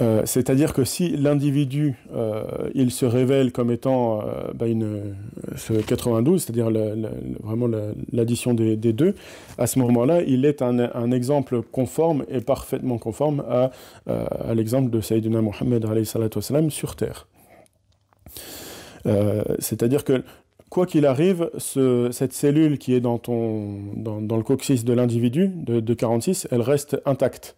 Euh, 0.00 0.22
c'est-à-dire 0.26 0.72
que 0.72 0.84
si 0.84 1.16
l'individu 1.16 1.96
euh, 2.14 2.44
il 2.74 2.92
se 2.92 3.04
révèle 3.04 3.50
comme 3.50 3.72
étant 3.72 4.20
euh, 4.20 4.52
bah, 4.54 4.68
une, 4.68 5.16
ce 5.56 5.72
92, 5.72 6.42
c'est-à-dire 6.42 6.70
vraiment 7.42 7.68
l'addition 8.12 8.54
des, 8.54 8.76
deux, 8.76 9.14
à 9.58 9.66
ce 9.66 9.78
moment-là, 9.80 10.22
il 10.22 10.44
est 10.44 10.62
un, 10.62 11.10
exemple 11.10 11.62
conforme 11.62 12.24
et 12.28 12.40
parfaitement 12.40 12.98
conforme 12.98 13.42
à, 13.48 13.70
l'exemple 14.54 14.90
de 14.90 15.00
Sayyidina 15.00 15.40
Mohammed 15.40 15.84
sur 16.70 16.96
Terre. 16.96 17.26
c'est-à-dire 19.58 20.04
que 20.04 20.22
quoi 20.70 20.86
qu'il 20.86 21.06
arrive, 21.06 21.50
ce, 21.56 22.10
cette 22.12 22.32
cellule 22.32 22.78
qui 22.78 22.94
est 22.94 23.00
dans, 23.00 23.18
ton, 23.18 23.78
dans, 23.96 24.20
dans 24.20 24.36
le 24.36 24.42
coccyx 24.42 24.84
de 24.84 24.92
l'individu, 24.92 25.48
de, 25.48 25.80
de 25.80 25.94
46, 25.94 26.46
elle 26.50 26.60
reste 26.60 27.00
intacte 27.06 27.56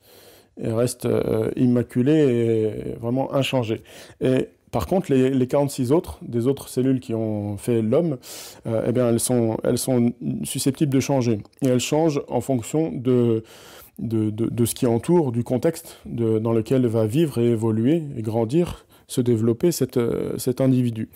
et 0.62 0.72
reste 0.72 1.06
euh, 1.06 1.50
immaculé 1.56 2.12
et 2.12 2.94
vraiment 3.00 3.32
inchangé. 3.34 3.82
Et 4.20 4.48
par 4.70 4.86
contre, 4.86 5.12
les, 5.12 5.30
les, 5.30 5.46
46 5.46 5.90
autres, 5.90 6.18
des 6.22 6.46
autres 6.46 6.68
cellules 6.68 7.00
qui 7.00 7.14
ont 7.14 7.56
fait 7.56 7.82
l'homme, 7.82 8.18
euh, 8.66 8.84
eh 8.86 8.92
bien, 8.92 9.08
elles 9.08 9.20
sont, 9.20 9.58
elles 9.64 9.78
sont 9.78 10.12
susceptibles 10.44 10.92
de 10.92 11.00
changer. 11.00 11.40
Et 11.62 11.66
elles 11.66 11.80
changent 11.80 12.22
en 12.28 12.40
fonction 12.40 12.92
de, 12.92 13.42
de, 13.98 14.30
de, 14.30 14.64
ce 14.64 14.74
qui 14.74 14.86
entoure, 14.86 15.32
du 15.32 15.42
contexte 15.42 15.98
dans 16.06 16.52
lequel 16.52 16.86
va 16.86 17.06
vivre 17.06 17.38
et 17.38 17.50
évoluer 17.50 18.02
et 18.16 18.22
grandir, 18.22 18.86
se 19.08 19.20
développer 19.20 19.72
cet, 19.72 19.96
euh, 19.96 20.38
cet 20.38 20.60
individu. 20.60 21.08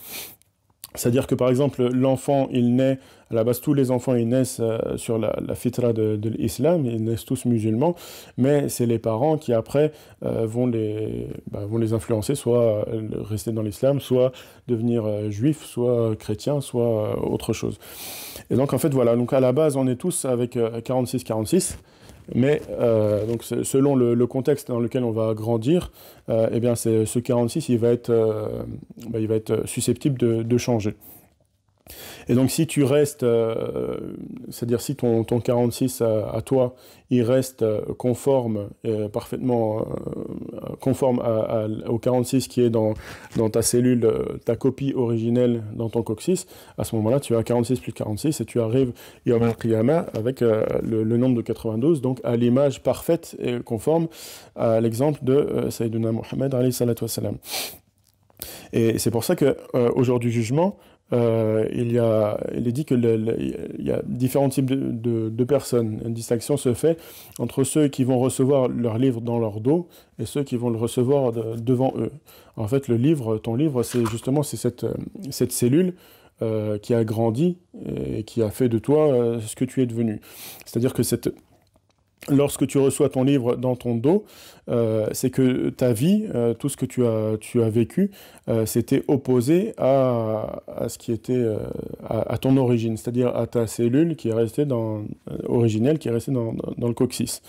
C'est-à-dire 0.97 1.27
que 1.27 1.35
par 1.35 1.49
exemple, 1.49 1.89
l'enfant, 1.93 2.49
il 2.53 2.77
naît, 2.77 2.99
à 3.31 3.35
la 3.35 3.43
base, 3.43 3.61
tous 3.61 3.75
les 3.75 3.91
enfants, 3.91 4.15
ils 4.15 4.29
naissent 4.29 4.61
euh, 4.61 4.97
sur 4.97 5.19
la, 5.19 5.55
fitra 5.55 5.93
de, 5.93 6.19
l'islam, 6.29 6.87
ils 6.87 7.03
naissent 7.03 7.25
tous 7.25 7.47
musulmans, 7.47 7.97
mais 8.39 8.69
c'est 8.69 8.87
les 8.87 9.01
parents 9.01 9.37
qui 9.37 9.53
après 9.53 9.93
euh, 10.25 10.47
vont, 10.47 10.69
les, 10.69 11.27
bah, 11.51 11.67
vont 11.67 11.79
les 11.79 11.95
influencer, 11.95 12.37
soit 12.37 12.87
euh, 12.89 13.09
rester 13.23 13.51
dans 13.51 13.63
l'islam, 13.63 14.01
soit 14.01 14.31
devenir 14.69 15.31
juif, 15.33 15.65
soit 15.65 16.15
chrétien, 16.17 16.61
soit 16.61 17.19
autre 17.25 17.53
chose. 17.53 17.79
Et 18.51 18.55
donc 18.55 18.73
en 18.73 18.79
fait, 18.79 18.95
voilà, 18.95 19.17
donc 19.17 19.33
à 19.33 19.41
la 19.41 19.53
base, 19.53 19.77
on 19.77 19.89
est 19.89 19.97
tous 19.97 20.25
avec 20.25 20.57
46-46. 20.57 21.77
Mais 22.33 22.63
euh, 22.71 23.27
donc 23.27 23.43
selon 23.45 23.95
le, 23.97 24.27
contexte 24.27 24.69
dans 24.69 24.81
lequel 24.81 25.05
on 25.05 25.11
va 25.11 25.35
grandir, 25.35 25.91
euh, 26.29 26.49
eh 26.53 26.61
bien 26.61 26.75
ce 26.75 27.19
46 27.19 27.69
il 27.69 27.79
va 27.79 27.89
être, 27.89 28.11
euh, 28.11 28.63
bah, 29.09 29.19
il 29.21 29.29
va 29.29 29.35
être 29.35 29.67
susceptible 29.67 30.17
de, 30.19 30.59
changer. 30.59 30.95
Et 32.29 32.35
donc 32.35 32.51
si 32.51 32.67
tu 32.67 32.83
restes, 32.83 33.25
euh, 33.25 34.15
c'est-à-dire 34.49 34.81
si 34.81 34.97
ton, 34.97 35.23
ton 35.23 35.41
46 35.41 36.01
à, 36.01 36.41
toi, 36.41 36.75
il 37.11 37.23
reste 37.23 37.61
euh, 37.61 37.83
conforme, 37.99 38.71
euh, 38.87 39.09
parfaitement 39.09 39.87
conforme 40.81 41.23
au 41.87 41.99
46 41.99 42.49
qui 42.49 42.63
est 42.63 42.71
dans, 42.71 42.95
dans 43.37 43.51
ta 43.51 43.61
cellule, 43.61 44.11
ta 44.45 44.57
copie 44.57 44.95
originelle 44.95 45.63
dans 45.75 45.91
ton 45.91 46.03
coccyx, 46.03 46.47
à 46.79 46.85
ce 46.85 46.97
moment-là, 46.97 47.21
tu 47.21 47.37
as 47.37 47.43
46 47.43 47.81
plus 47.81 47.93
46 47.93 48.41
et 48.41 48.45
tu 48.45 48.61
arrives 48.61 48.93
avec 49.27 50.41
le, 50.41 51.17
nombre 51.17 51.37
de 51.37 51.43
92, 51.43 52.01
donc 52.01 52.21
à 52.25 52.37
l'image 52.37 52.83
parfaite 52.83 53.37
et 53.41 53.61
conforme 53.61 54.09
à 54.57 54.81
l'exemple 54.81 55.21
de 55.23 55.69
Sayyidina 55.71 56.13
Mohammed 56.13 56.55
Et 58.73 58.99
c'est 58.99 59.11
pour 59.11 59.25
ça 59.25 59.37
que 59.37 59.57
au 59.75 60.03
jour 60.03 60.19
du 60.19 60.31
jugement, 60.31 60.79
euh, 61.15 61.69
il, 61.73 61.93
y 61.93 61.99
a, 61.99 62.39
il 62.55 62.67
est 62.67 62.73
dit 62.73 62.85
qu'il 62.85 63.03
y 63.79 63.91
a 63.91 64.03
différents 64.05 64.49
types 64.49 64.67
de, 64.67 65.45
personnes. 65.45 66.01
Une 66.05 66.15
distinction 66.15 66.57
se 66.57 66.75
fait 66.75 66.99
entre 67.39 67.65
ceux 67.65 67.89
qui 67.89 68.05
vont 68.05 68.19
recevoir 68.19 68.69
leur 68.69 68.99
livre 68.99 69.21
dans 69.21 69.39
leur 69.39 69.61
dos 69.61 69.89
et 70.19 70.27
ceux 70.27 70.43
qui 70.43 70.57
vont 70.57 70.71
le 70.71 70.79
recevoir 70.79 71.33
devant 71.33 71.93
eux. 71.97 72.11
En 72.57 72.67
fait, 72.67 72.89
le 72.89 72.97
livre, 72.97 73.39
ton 73.39 73.55
livre, 73.55 73.83
c'est 73.83 74.05
justement 74.07 74.43
c'est 74.43 74.57
cette, 74.57 74.87
cette 75.31 75.53
cellule 75.53 75.95
euh, 76.43 76.79
qui 76.79 76.95
a 76.95 77.05
grandi 77.05 77.59
et 77.87 78.25
qui 78.25 78.43
a 78.43 78.51
fait 78.51 78.69
de 78.69 78.79
toi 78.79 79.13
euh, 79.13 79.41
ce 79.41 79.55
que 79.55 79.65
tu 79.65 79.83
es 79.83 79.87
devenu. 79.87 80.21
C'est-à-dire 80.65 80.93
que 80.93 81.05
cette, 81.05 81.33
lorsque 82.29 82.67
tu 82.67 82.79
reçois 82.79 83.09
ton 83.09 83.25
livre 83.25 83.57
dans 83.57 83.77
ton 83.77 83.95
dos, 83.95 84.25
euh, 84.71 85.09
c'est 85.13 85.31
que 85.31 85.69
ta 85.71 85.93
vie, 85.93 86.27
euh, 86.35 86.55
tout 86.55 86.69
ce 86.69 86.77
que 86.77 86.87
tu 86.87 87.05
as, 87.05 87.69
vécu, 87.69 88.11
euh, 88.49 88.67
c'était 88.67 89.03
opposé 89.09 89.75
à, 89.79 90.61
ce 90.89 90.99
qui 90.99 91.13
était 91.13 91.45
à, 92.09 92.39
ton 92.39 92.57
origine, 92.57 92.97
c'est-à-dire 92.97 93.35
à 93.37 93.47
ta 93.47 93.67
cellule 93.67 94.17
qui 94.17 94.29
est 94.29 94.35
restée 94.35 94.65
dans, 94.65 95.05
originelle, 95.45 95.99
qui 95.99 96.09
est 96.09 96.13
restée 96.13 96.33
dans 96.33 96.55
le 96.79 96.95
coccyx. 96.95 97.43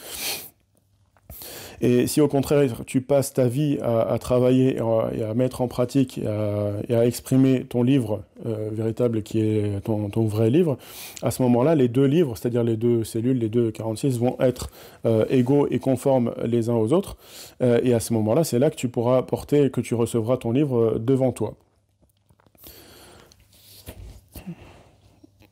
Et 1.81 2.07
si 2.07 2.21
au 2.21 2.27
contraire 2.27 2.83
tu 2.85 3.01
passes 3.01 3.33
ta 3.33 3.47
vie 3.47 3.77
à, 3.81 4.17
travailler 4.19 4.77
et 4.77 5.23
à, 5.23 5.33
mettre 5.33 5.61
en 5.61 5.67
pratique 5.67 6.17
et 6.17 6.95
à, 6.95 7.05
exprimer 7.05 7.65
ton 7.65 7.83
livre 7.83 8.23
euh, 8.45 8.69
véritable 8.71 9.23
qui 9.23 9.39
est 9.39 9.83
ton, 9.83 10.25
vrai 10.25 10.49
livre, 10.49 10.77
à 11.21 11.31
ce 11.31 11.41
moment-là, 11.43 11.75
les 11.75 11.87
deux 11.87 12.05
livres, 12.05 12.35
c'est-à-dire 12.37 12.63
les 12.63 12.77
deux 12.77 13.03
cellules, 13.03 13.39
les 13.39 13.49
deux 13.49 13.71
46, 13.71 14.19
vont 14.19 14.35
être 14.39 14.69
euh, 15.05 15.25
égaux 15.29 15.67
et 15.69 15.79
conformes 15.79 16.33
les 16.45 16.69
uns 16.69 16.75
aux 16.75 16.93
autres. 16.93 17.17
Euh, 17.61 17.79
et 17.83 17.93
à 17.93 17.99
ce 17.99 18.13
moment-là, 18.13 18.43
c'est 18.43 18.59
là 18.59 18.69
que 18.69 18.75
tu 18.75 18.87
pourras 18.87 19.21
porter, 19.23 19.69
que 19.69 19.81
tu 19.81 19.95
recevras 19.95 20.37
ton 20.37 20.51
livre 20.51 20.99
devant 20.99 21.31
toi. 21.31 21.55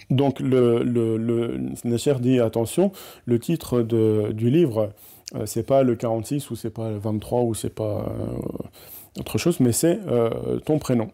Donc 0.10 0.40
le, 0.40 0.84
le, 0.84 2.20
dit 2.20 2.40
attention, 2.40 2.92
le 3.26 3.40
titre 3.40 3.82
de, 3.82 4.32
du 4.32 4.50
livre 4.50 4.92
euh, 5.36 5.46
c'est 5.46 5.64
pas 5.64 5.84
le 5.84 5.96
46 5.96 6.50
ou 6.52 6.56
c'est 6.56 6.70
pas 6.70 6.90
le 6.90 6.98
23 6.98 7.42
ou 7.42 7.54
c'est 7.54 7.74
pas 7.74 8.06
euh, 8.08 9.20
autre 9.20 9.38
chose, 9.38 9.60
mais 9.60 9.72
c'est 9.72 10.00
euh, 10.08 10.60
ton 10.60 10.80
prénom. 10.80 11.10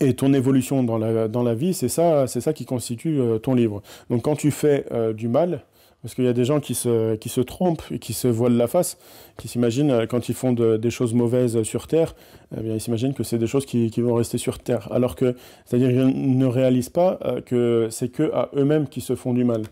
et 0.00 0.14
ton 0.14 0.34
évolution 0.34 0.82
dans 0.82 0.98
la, 0.98 1.28
dans 1.28 1.42
la 1.42 1.54
vie, 1.54 1.72
c'est 1.72 1.88
ça, 1.88 2.26
c'est 2.26 2.40
ça 2.40 2.52
qui 2.52 2.64
constitue 2.64 3.20
ton 3.42 3.54
livre. 3.54 3.82
Donc 4.10 4.22
quand 4.22 4.36
tu 4.36 4.50
fais 4.50 4.84
du 5.14 5.28
mal, 5.28 5.64
parce 6.04 6.14
qu'il 6.14 6.24
y 6.24 6.28
a 6.28 6.34
des 6.34 6.44
gens 6.44 6.60
qui 6.60 6.74
se, 6.74 7.14
qui 7.14 7.30
se 7.30 7.40
trompent 7.40 7.82
et 7.90 7.98
qui 7.98 8.12
se 8.12 8.28
voilent 8.28 8.58
la 8.58 8.66
face, 8.66 8.98
qui 9.38 9.48
s'imaginent, 9.48 9.90
euh, 9.90 10.06
quand 10.06 10.28
ils 10.28 10.34
font 10.34 10.52
des 10.52 10.90
choses 10.90 11.14
mauvaises 11.14 11.62
sur 11.62 11.86
Terre, 11.86 12.14
eh 12.54 12.60
bien, 12.60 12.74
ils 12.74 12.80
s'imaginent 12.80 13.14
que 13.14 13.22
c'est 13.22 13.38
des 13.38 13.46
choses 13.46 13.64
qui, 13.64 13.90
qui, 13.90 14.02
vont 14.02 14.12
rester 14.12 14.36
sur 14.36 14.58
Terre. 14.58 14.92
Alors 14.92 15.16
que, 15.16 15.34
c'est-à-dire 15.64 15.88
qu'ils 15.88 16.36
ne 16.36 16.44
réalisent 16.44 16.90
pas 16.90 17.18
euh, 17.24 17.40
que 17.40 17.88
c'est 17.90 18.10
que 18.10 18.30
à 18.34 18.50
eux-mêmes 18.54 18.86
qui 18.86 19.00
se 19.00 19.14
font 19.14 19.32
du 19.32 19.44
mal. 19.44 19.62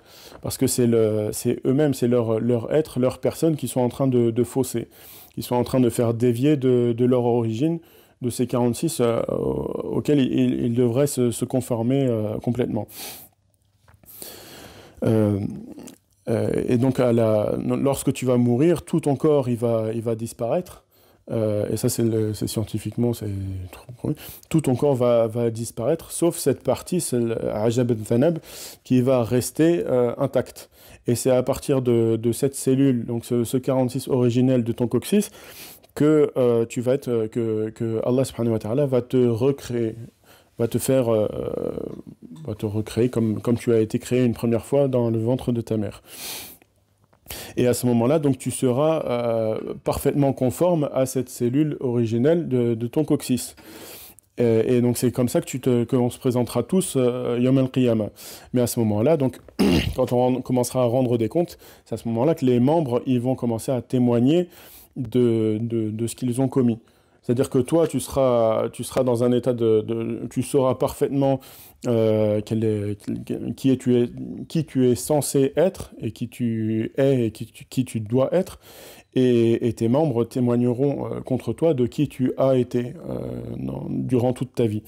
Parce 0.40 0.57
que 0.57 0.66
c'est 0.66 0.88
eux-mêmes, 0.88 1.92
c'est 1.92 2.09
leur, 2.09 2.40
leur 2.40 2.73
être, 2.73 2.99
leur 2.99 3.18
personne 3.18 3.55
qui 3.55 3.68
sont 3.68 3.83
en 3.83 3.90
train 3.90 4.07
de, 4.07 4.31
de 4.31 4.42
fausser, 4.42 4.88
qui 5.35 5.42
sont 5.42 5.57
en 5.57 5.64
train 5.64 5.81
de 5.81 5.90
faire 5.90 6.14
dévier 6.14 6.57
de, 6.57 6.95
de 6.97 7.05
leur 7.05 7.27
origine, 7.27 7.79
de 8.23 8.31
ces 8.31 8.47
46 8.47 9.01
euh, 9.01 9.21
auxquels 9.29 10.21
ils, 10.21 10.73
devraient 10.73 11.07
se, 11.07 11.45
conformer 11.45 12.09
complètement. 12.42 12.88
Euh, 16.29 16.51
et 16.69 16.79
donc, 16.79 16.99
lorsque 16.99 18.13
tu 18.13 18.27
vas 18.27 18.37
mourir, 18.37 18.83
tout 18.83 19.01
ton 19.01 19.17
corps, 19.17 19.49
il 19.49 19.57
va, 19.57 19.87
il 19.95 20.03
va 20.03 20.15
disparaître. 20.15 20.85
Euh, 21.31 21.69
et 21.71 21.77
ça, 21.77 21.89
c'est 21.89 22.47
scientifiquement, 22.47 23.13
c'est 23.13 23.31
tout 24.49 24.61
ton 24.61 24.75
corps 24.75 24.97
va, 24.97 25.29
va, 25.29 25.51
disparaître, 25.51 26.11
sauf 26.11 26.37
cette 26.37 26.65
partie, 26.65 27.01
c'est 27.01 27.19
l'ajab 27.19 27.93
thanab, 28.05 28.39
qui 28.83 29.01
va 29.01 29.23
rester 29.23 29.85
euh, 29.87 30.13
intacte. 30.19 30.69
Et 31.07 31.15
c'est 31.15 31.31
à 31.31 31.43
partir 31.43 31.81
de, 31.81 32.19
cette 32.33 32.55
cellule, 32.55 33.05
donc 33.07 33.25
ce, 33.25 33.45
ce, 33.45 33.57
46 33.57 34.09
originel 34.09 34.65
de 34.65 34.73
ton 34.73 34.89
coccyx, 34.89 35.31
que 35.95 36.65
tu 36.69 36.81
vas 36.81 36.95
être, 36.95 37.27
que 37.27 38.01
Allah 38.07 38.25
subhanahu 38.25 38.55
wa 38.55 38.59
ta'ala 38.59 38.87
va 38.87 39.03
te 39.03 39.17
recréer 39.17 39.95
va 40.59 40.69
te 40.69 40.79
faire, 40.79 41.12
euh, 41.12 41.27
va 42.47 42.55
te 42.55 42.67
recréer 42.67 43.09
comme, 43.09 43.41
comme 43.41 43.57
tu 43.57 43.73
as 43.73 43.81
été 43.81 43.99
créé 43.99 44.25
une 44.25 44.35
première 44.35 44.65
fois 44.65 44.88
dans 44.88 45.11
le 45.11 45.19
ventre 45.19 45.53
de 45.53 45.61
ta 45.61 45.77
mère. 45.77 46.03
Et 47.57 47.67
à 47.67 47.75
ce 47.75 47.87
moment-là, 47.87 48.19
donc 48.19 48.38
tu 48.38 48.51
seras 48.51 49.05
euh, 49.07 49.75
parfaitement 49.85 50.33
conforme 50.33 50.88
à 50.93 51.07
cette 51.07 51.29
cellule 51.29 51.77
originelle 51.81 52.49
de, 52.49 52.75
de 52.75 52.87
ton 52.87 53.05
coccyx. 53.05 53.57
Et, 54.38 54.81
donc 54.81 54.97
c'est 54.97 55.12
comme 55.12 55.29
ça 55.29 55.41
que 55.41 55.47
tu 55.47 55.61
te, 55.61 55.85
qu'on 55.85 56.11
se 56.11 56.19
présentera 56.19 56.62
tous 56.62 56.95
euh, 56.97 57.38
Yom 57.38 57.59
al 57.59 57.69
Mais 58.53 58.61
à 58.62 58.67
ce 58.67 58.81
moment-là, 58.81 59.17
donc 59.17 59.38
quand 59.97 60.12
on 60.12 60.41
commencera 60.41 60.83
à 60.83 60.87
rendre 60.87 61.17
des 61.19 61.29
comptes, 61.29 61.59
c'est 61.85 61.95
à 61.95 61.99
ce 61.99 62.09
moment-là 62.09 62.35
que 62.35 62.45
les 62.45 62.59
membres 62.59 63.03
ils 63.07 63.21
vont 63.21 63.35
commencer 63.37 63.71
à 63.71 63.83
témoigner 63.83 64.49
de, 64.97 65.59
de, 65.61 65.91
de 65.91 66.07
ce 66.07 66.17
qu'ils 66.17 66.41
ont 66.41 66.49
commis. 66.49 66.79
C'est-à-dire 67.23 67.51
que 67.51 67.59
toi, 67.59 67.87
tu 67.87 68.01
seras, 68.01 68.69
tu 68.71 68.83
seras 68.83 69.05
dans 69.05 69.23
un 69.23 69.31
état 69.31 69.53
de, 69.53 70.27
tu 70.31 70.43
sauras 70.43 70.75
parfaitement 70.75 71.41
euh, 71.87 72.41
qui, 72.41 73.79
tu 73.79 73.97
es, 73.97 74.11
qui 74.49 74.65
tu 74.65 74.89
es 74.89 74.95
censé 74.97 75.53
être 75.57 75.93
et 76.01 76.11
qui 76.11 76.29
tu 76.29 76.93
es 76.97 77.27
et 77.27 77.31
qui 77.31 77.85
tu, 77.85 78.01
dois 78.01 78.35
être. 78.35 78.59
Et, 79.15 79.73
tes 79.77 79.89
membres 79.89 80.25
témoigneront 80.25 81.07
euh, 81.07 81.21
contre 81.21 81.53
toi 81.53 81.75
de 81.75 81.87
qui 81.87 82.09
tu 82.09 82.33
as 82.39 82.57
été 82.57 82.95
euh, 83.09 83.21
durant 83.89 84.33
toute 84.33 84.55
ta 84.55 84.67
vie. 84.67 84.83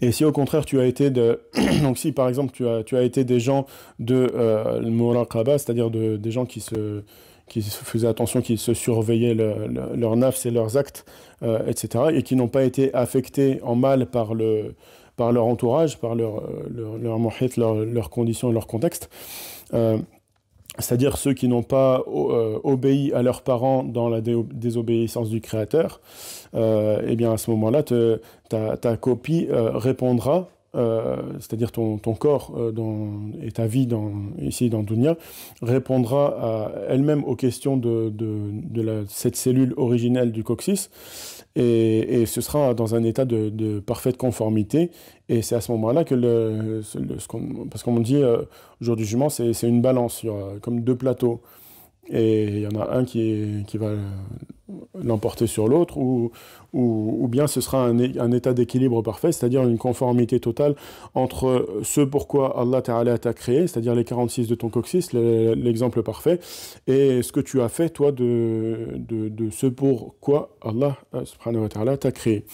Et 0.00 0.12
si 0.12 0.24
au 0.24 0.32
contraire 0.32 0.64
tu 0.64 0.78
as 0.78 0.86
été 0.86 1.10
de 1.10 1.40
donc 1.82 1.98
si 1.98 2.12
par 2.12 2.28
exemple 2.28 2.52
tu 2.52 2.68
as 2.68 2.82
tu 2.84 2.96
as 2.96 3.02
été 3.02 3.24
des 3.24 3.40
gens 3.40 3.66
de 3.98 4.30
euh, 4.34 5.58
c'est-à-dire 5.58 5.90
de, 5.90 6.16
des 6.16 6.30
gens 6.30 6.44
qui 6.44 6.60
se 6.60 7.02
qui 7.52 7.60
faisaient 7.60 8.08
attention, 8.08 8.40
qui 8.40 8.56
se 8.56 8.72
surveillaient 8.72 9.34
leurs 9.34 10.16
nafs 10.16 10.46
et 10.46 10.50
leurs 10.50 10.78
actes, 10.78 11.04
euh, 11.42 11.66
etc., 11.66 12.04
et 12.14 12.22
qui 12.22 12.34
n'ont 12.34 12.48
pas 12.48 12.64
été 12.64 12.94
affectés 12.94 13.60
en 13.62 13.74
mal 13.74 14.06
par, 14.06 14.34
le, 14.34 14.74
par 15.18 15.32
leur 15.32 15.44
entourage, 15.44 15.98
par 15.98 16.14
leur, 16.14 16.44
leur, 16.70 16.96
leur, 16.96 17.74
leurs 17.84 18.10
conditions 18.10 18.50
et 18.50 18.54
leur 18.54 18.66
contexte. 18.66 19.10
Euh, 19.74 19.98
c'est-à-dire 20.78 21.18
ceux 21.18 21.34
qui 21.34 21.46
n'ont 21.46 21.62
pas 21.62 22.02
euh, 22.08 22.58
obéi 22.64 23.12
à 23.12 23.20
leurs 23.20 23.42
parents 23.42 23.82
dans 23.82 24.08
la 24.08 24.22
désobéissance 24.22 25.28
du 25.28 25.42
Créateur, 25.42 26.00
eh 26.54 27.16
bien 27.16 27.34
à 27.34 27.36
ce 27.36 27.50
moment-là, 27.50 27.82
ta, 27.82 28.96
copie 28.96 29.48
répondra 29.50 30.48
euh, 30.74 31.16
c'est-à-dire 31.38 31.70
ton, 31.70 31.98
corps 31.98 32.54
euh, 32.56 32.72
et 33.42 33.52
ta 33.52 33.66
vie 33.66 33.86
dans, 33.86 34.12
ici 34.40 34.70
dans 34.70 34.82
Dunya, 34.82 35.16
répondra 35.60 36.72
elle-même 36.88 37.24
aux 37.24 37.36
questions 37.36 37.76
de, 37.76 38.12
cette 39.08 39.36
cellule 39.36 39.74
originelle 39.76 40.32
du 40.32 40.42
coccyx, 40.44 40.90
et, 41.56 42.24
ce 42.26 42.40
sera 42.40 42.72
dans 42.74 42.94
un 42.94 43.04
état 43.04 43.24
de, 43.24 43.80
parfaite 43.80 44.16
conformité, 44.16 44.90
et 45.28 45.42
c'est 45.42 45.54
à 45.54 45.60
ce 45.60 45.72
moment-là 45.72 46.04
que 46.04 46.14
parce 47.70 47.82
qu'on 47.82 48.00
dit 48.00 48.16
euh, 48.16 48.42
au 48.80 48.84
jour 48.84 48.96
du 48.96 49.04
jugement, 49.04 49.28
c'est 49.28 49.52
une 49.62 49.82
balance, 49.82 50.22
y 50.22 50.28
aura 50.28 50.54
comme 50.60 50.80
deux 50.80 50.96
plateaux 50.96 51.42
et 52.08 52.44
il 52.44 52.60
y 52.60 52.66
en 52.66 52.80
a 52.80 52.96
un 52.96 53.04
qui, 53.04 53.62
va 53.74 53.92
l'emporter 55.00 55.46
sur 55.46 55.68
l'autre, 55.68 55.98
ou, 55.98 56.32
ou, 56.72 57.28
bien 57.28 57.46
ce 57.46 57.60
sera 57.60 57.86
un, 57.86 58.32
état 58.32 58.52
d'équilibre 58.54 59.02
parfait, 59.02 59.30
c'est-à-dire 59.30 59.62
une 59.62 59.78
conformité 59.78 60.40
totale 60.40 60.74
entre 61.14 61.80
ce 61.82 62.00
pourquoi 62.00 62.58
Allah 62.58 62.82
t'a 62.82 63.32
créé, 63.34 63.66
c'est-à-dire 63.66 63.94
les 63.94 64.04
46 64.04 64.48
de 64.48 64.54
ton 64.54 64.68
coccyx, 64.68 65.12
l'exemple 65.12 66.02
parfait, 66.02 66.40
et 66.86 67.22
ce 67.22 67.30
que 67.32 67.40
tu 67.40 67.60
as 67.60 67.68
fait, 67.68 67.90
toi, 67.90 68.10
de, 68.10 68.96
de, 68.96 69.50
ce 69.50 69.66
pourquoi 69.66 70.56
Allah 70.62 70.96
wa 71.12 71.68
ta'ala 71.68 71.96
t'a 71.96 72.10
créé. 72.10 72.44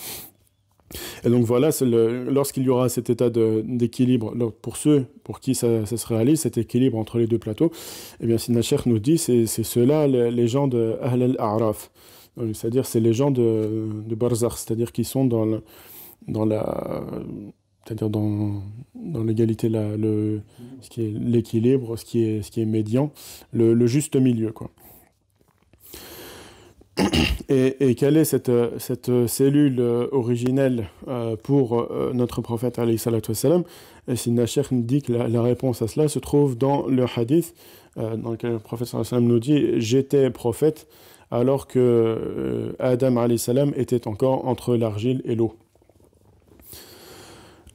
Et 1.24 1.29
donc 1.29 1.44
voilà, 1.44 1.70
lorsqu'il 1.83 2.62
y 2.62 2.68
aura 2.68 2.88
cet 2.88 3.11
état 3.11 3.31
d'équilibre, 3.31 4.35
pour 4.62 4.77
ceux 4.77 5.07
pour 5.24 5.40
qui 5.40 5.55
ça, 5.55 5.85
se 5.85 6.07
réalise, 6.07 6.40
cet 6.40 6.57
équilibre 6.59 6.96
entre 6.96 7.18
les 7.18 7.27
deux 7.27 7.38
plateaux, 7.38 7.70
eh 8.20 8.27
bien 8.27 8.38
Sidna 8.38 8.62
Sheikh 8.62 8.87
nous 8.87 8.98
dit, 8.98 9.18
c'est 9.18 9.46
ceux-là 9.46 10.07
les 10.07 10.48
gens 10.48 10.68
de 10.68 10.96
Ahl 11.03 11.22
al-A'raf. 11.22 11.90
C'est-à-dire, 12.53 12.86
c'est 12.86 13.01
les 13.01 13.12
gens 13.12 13.30
de, 13.30 13.89
de 14.07 14.14
Barzakh, 14.14 14.53
c'est-à-dire 14.53 14.93
qui 14.93 15.05
sont 15.05 15.24
dans, 15.24 15.61
dans 16.26 16.45
la. 16.45 17.05
C'est-à-dire 17.84 18.11
dans, 18.11 18.62
dans 18.95 19.24
l'égalité, 19.24 19.68
ce 19.70 20.89
qui 20.91 21.03
est 21.03 21.11
l'équilibre, 21.18 21.97
ce 21.97 22.05
qui 22.05 22.22
est, 22.22 22.43
ce 22.43 22.51
qui 22.51 22.61
est 22.61 22.66
médian, 22.66 23.11
le, 23.53 23.74
le 23.74 23.86
juste 23.86 24.14
milieu, 24.16 24.53
quoi. 24.53 24.70
Et, 27.49 27.94
quelle 27.94 28.16
est 28.16 28.24
cette, 28.24 28.51
cette 28.78 29.26
cellule 29.26 29.80
originelle 30.12 30.88
euh, 31.09 31.36
pour 31.36 31.80
euh, 31.80 32.12
notre 32.14 32.40
prophète 32.42 32.78
alayhi 32.78 32.99
salatu 32.99 33.30
wassalam? 33.30 33.64
Et 34.09 34.16
Sheikh 34.16 34.70
nous 34.72 34.82
dit 34.82 35.03
que 35.03 35.12
la, 35.12 35.42
réponse 35.42 35.82
à 35.82 35.88
cela 35.88 36.09
se 36.09 36.18
trouve 36.18 36.57
dans 36.57 36.86
le 36.86 37.05
hadith 37.16 37.55
euh, 37.99 38.16
dans 38.16 38.32
lequel 38.32 38.53
le 38.53 38.59
prophète 38.59 38.92
nous 39.12 39.38
dit 39.38 39.80
«J'étais 39.80 40.30
prophète 40.30 40.86
alors 41.30 41.66
que 41.66 42.74
Adam 42.78 43.16
alayhi 43.18 43.42
était 43.76 44.09
encore 44.09 44.46
entre 44.46 44.76
l'argile 44.76 45.20
et 45.24 45.34
l'eau». 45.34 45.55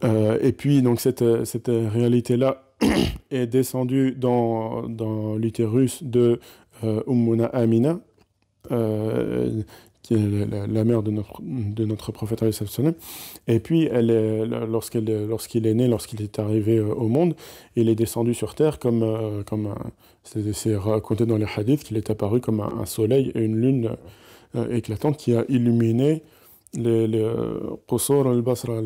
et 0.04 0.52
puis 0.52 0.82
donc 0.82 1.00
cette, 1.00 1.46
cette 1.46 1.70
réalité-là 1.70 2.64
est 3.32 3.48
descendue 3.48 4.12
dans, 4.12 4.90
dans 4.90 5.36
l'utérus 5.36 6.04
de 6.04 6.40
Ummuna 7.08 7.46
Amina, 7.46 7.92
euh, 7.92 7.98
qui 10.04 10.16
est 10.16 10.68
la, 10.68 10.84
mère 10.84 11.02
de 11.02 11.12
notre, 11.12 11.42
de 11.42 11.86
notre 11.86 12.12
prophète 12.12 12.44
Et 13.48 13.60
puis, 13.60 13.90
lorsqu'il 13.90 15.66
est 15.66 15.74
né, 15.74 15.88
lorsqu'il 15.88 16.22
est 16.22 16.40
arrivé 16.40 16.78
euh, 16.78 16.94
au 16.94 17.08
monde, 17.08 17.36
il 17.78 17.88
est 17.88 17.96
descendu 17.96 18.34
sur 18.34 18.54
terre 18.54 18.80
comme, 18.80 19.02
euh, 19.02 19.44
comme 19.44 19.74
c'est 20.24 20.76
raconté 20.76 21.26
dans 21.26 21.38
les 21.38 21.48
hadiths 21.56 21.86
qu'il 21.86 21.96
est 21.96 22.10
apparu 22.10 22.42
comme 22.42 22.60
un, 22.60 22.86
soleil 22.86 23.32
et 23.34 23.44
une 23.44 23.56
lune 23.56 23.92
éclatante 24.72 25.18
qui 25.18 25.36
a 25.36 25.46
illuminé 25.50 26.22
les, 26.74 27.08
les 27.08 27.26
al-Basra, 28.10 28.82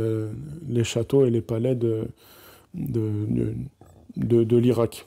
les, 0.67 0.83
châteaux 0.83 1.25
et 1.25 1.31
les 1.31 1.41
palais 1.41 1.75
de, 1.75 2.07
de, 2.73 3.55
de, 4.15 4.43
de 4.43 4.57
l'Irak. 4.57 5.05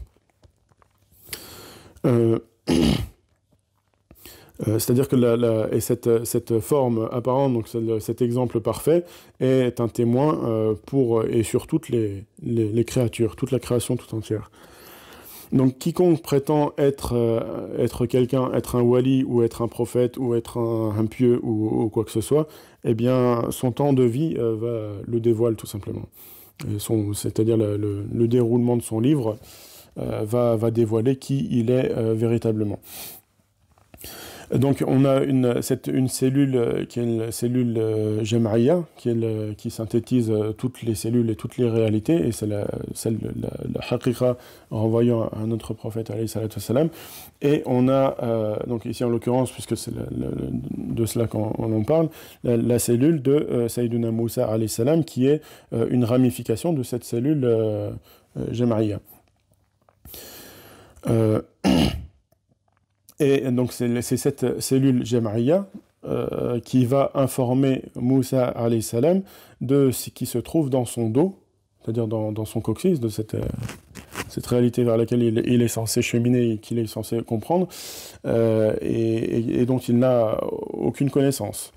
Euh, 2.06 2.38
c'est-à-dire 4.64 5.08
que 5.08 5.16
cette, 5.80 6.60
forme 6.60 7.08
apparente, 7.12 7.54
donc 7.54 7.68
cet 8.00 8.20
exemple 8.22 8.60
parfait, 8.60 9.04
est 9.40 9.80
un 9.80 9.88
témoin 9.88 10.38
euh, 10.44 10.74
pour 10.86 11.24
et 11.24 11.42
sur 11.42 11.66
toutes 11.66 11.88
les, 11.88 12.84
créatures, 12.84 13.36
toute 13.36 13.52
la 13.52 13.58
création 13.58 13.96
tout 13.96 14.14
entière. 14.14 14.50
Donc 15.52 15.78
quiconque 15.78 16.22
prétend 16.22 16.72
être, 16.78 17.14
euh, 17.16 17.76
être 17.78 18.06
quelqu'un, 18.06 18.52
être 18.52 18.76
un 18.76 18.82
wali 18.82 19.24
ou 19.24 19.42
être 19.42 19.62
un 19.62 19.68
prophète 19.68 20.16
ou 20.16 20.34
être 20.34 20.58
un, 20.58 21.06
pieux 21.06 21.40
ou, 21.42 21.88
quoi 21.88 22.04
que 22.04 22.12
ce 22.12 22.20
soit, 22.20 22.46
eh 22.84 22.94
bien 22.94 23.50
son 23.50 23.72
temps 23.72 23.92
de 23.92 24.04
vie 24.04 24.34
va 24.34 24.92
le 25.04 25.20
dévoile 25.20 25.56
tout 25.56 25.66
simplement. 25.66 26.06
C'est-à-dire 27.14 27.56
le, 27.56 27.76
le, 27.76 28.28
déroulement 28.28 28.76
de 28.76 28.82
son 28.82 29.00
livre 29.00 29.38
va 29.96 30.70
dévoiler 30.70 31.16
qui 31.16 31.48
il 31.50 31.70
est 31.70 31.90
véritablement. 32.12 32.78
Donc 34.54 34.82
on 34.86 35.04
a 35.04 35.22
une, 35.22 35.62
cette, 35.62 35.86
une 35.86 36.08
cellule 36.08 36.56
euh, 36.56 36.84
qui 36.84 36.98
est 36.98 37.04
une 37.04 37.30
cellule 37.30 37.76
euh, 37.78 38.24
qui, 38.96 39.10
qui 39.56 39.70
synthétise 39.70 40.30
euh, 40.30 40.52
toutes 40.52 40.82
les 40.82 40.94
cellules 40.94 41.30
et 41.30 41.36
toutes 41.36 41.56
les 41.56 41.68
réalités, 41.68 42.26
et 42.26 42.32
c'est 42.32 42.46
la, 42.46 42.66
celle 42.94 43.18
la, 43.40 43.50
la 43.72 43.80
renvoyant 44.70 45.28
à 45.28 45.46
notre 45.46 45.74
prophète. 45.74 46.10
Et 47.42 47.62
on 47.66 47.88
a, 47.88 48.58
donc 48.66 48.84
ici 48.84 49.04
en 49.04 49.08
l'occurrence, 49.08 49.50
puisque 49.52 49.76
c'est 49.76 49.92
de 49.94 51.06
cela 51.06 51.26
qu'on 51.26 51.72
en 51.72 51.82
parle, 51.82 52.08
la, 52.44 52.78
cellule 52.78 53.22
de 53.22 53.32
euh, 53.32 53.68
Sayyiduna 53.68 54.10
Moussa 54.10 54.48
qui 55.06 55.26
est 55.26 55.42
une 55.72 56.04
ramification 56.04 56.72
de 56.72 56.82
cette 56.82 57.04
cellule 57.04 57.44
euh, 61.08 61.40
Et 63.20 63.50
donc 63.50 63.72
c'est 63.72 64.00
cette 64.02 64.60
cellule 64.60 65.04
Jamariya 65.04 65.66
euh, 66.06 66.60
qui 66.60 66.86
va 66.86 67.10
informer 67.12 67.82
Moussa 67.94 68.54
salam 68.80 69.20
de 69.60 69.90
ce 69.90 70.08
qui 70.08 70.24
se 70.24 70.38
trouve 70.38 70.70
dans 70.70 70.86
son 70.86 71.10
dos, 71.10 71.34
c'est-à-dire 71.84 72.06
dans, 72.06 72.44
son 72.46 72.62
coccyx, 72.62 73.00
de 73.00 73.10
cette, 73.10 73.34
euh, 73.34 73.42
réalité 74.46 74.82
vers 74.82 74.96
laquelle 74.96 75.22
il, 75.22 75.60
est 75.60 75.68
censé 75.68 76.00
cheminer 76.00 76.52
et 76.52 76.56
qu'il 76.56 76.78
est 76.78 76.86
censé 76.86 77.20
comprendre, 77.22 77.68
euh, 78.24 78.74
et, 78.80 79.60
et, 79.60 79.66
dont 79.66 79.76
il 79.76 79.98
n'a 79.98 80.38
aucune 80.72 81.10
connaissance. 81.10 81.74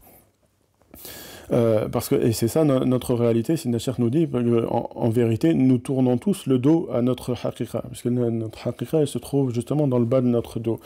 Parce 1.92 2.10
que, 2.10 2.16
et 2.16 2.32
c'est 2.32 2.48
ça 2.48 2.64
notre 2.64 3.14
réalité, 3.14 3.58
si 3.58 3.70
Nasher 3.70 3.92
nous 4.00 4.10
dit, 4.10 4.28
en, 4.70 5.10
vérité, 5.10 5.54
nous 5.54 5.78
tournons 5.78 6.18
tous 6.18 6.48
le 6.48 6.58
dos 6.58 6.90
à 6.92 7.04
notre 7.04 7.36
haqiqa, 7.46 7.82
parce 7.82 8.02
que 8.02 8.10
notre 8.10 8.74
elle 8.94 9.08
se 9.08 9.20
trouve 9.20 9.54
justement 9.54 9.88
dans 9.88 10.00
le 10.00 10.06
bas 10.06 10.22
de 10.22 10.28
notre 10.28 10.60
dos. 10.60 10.80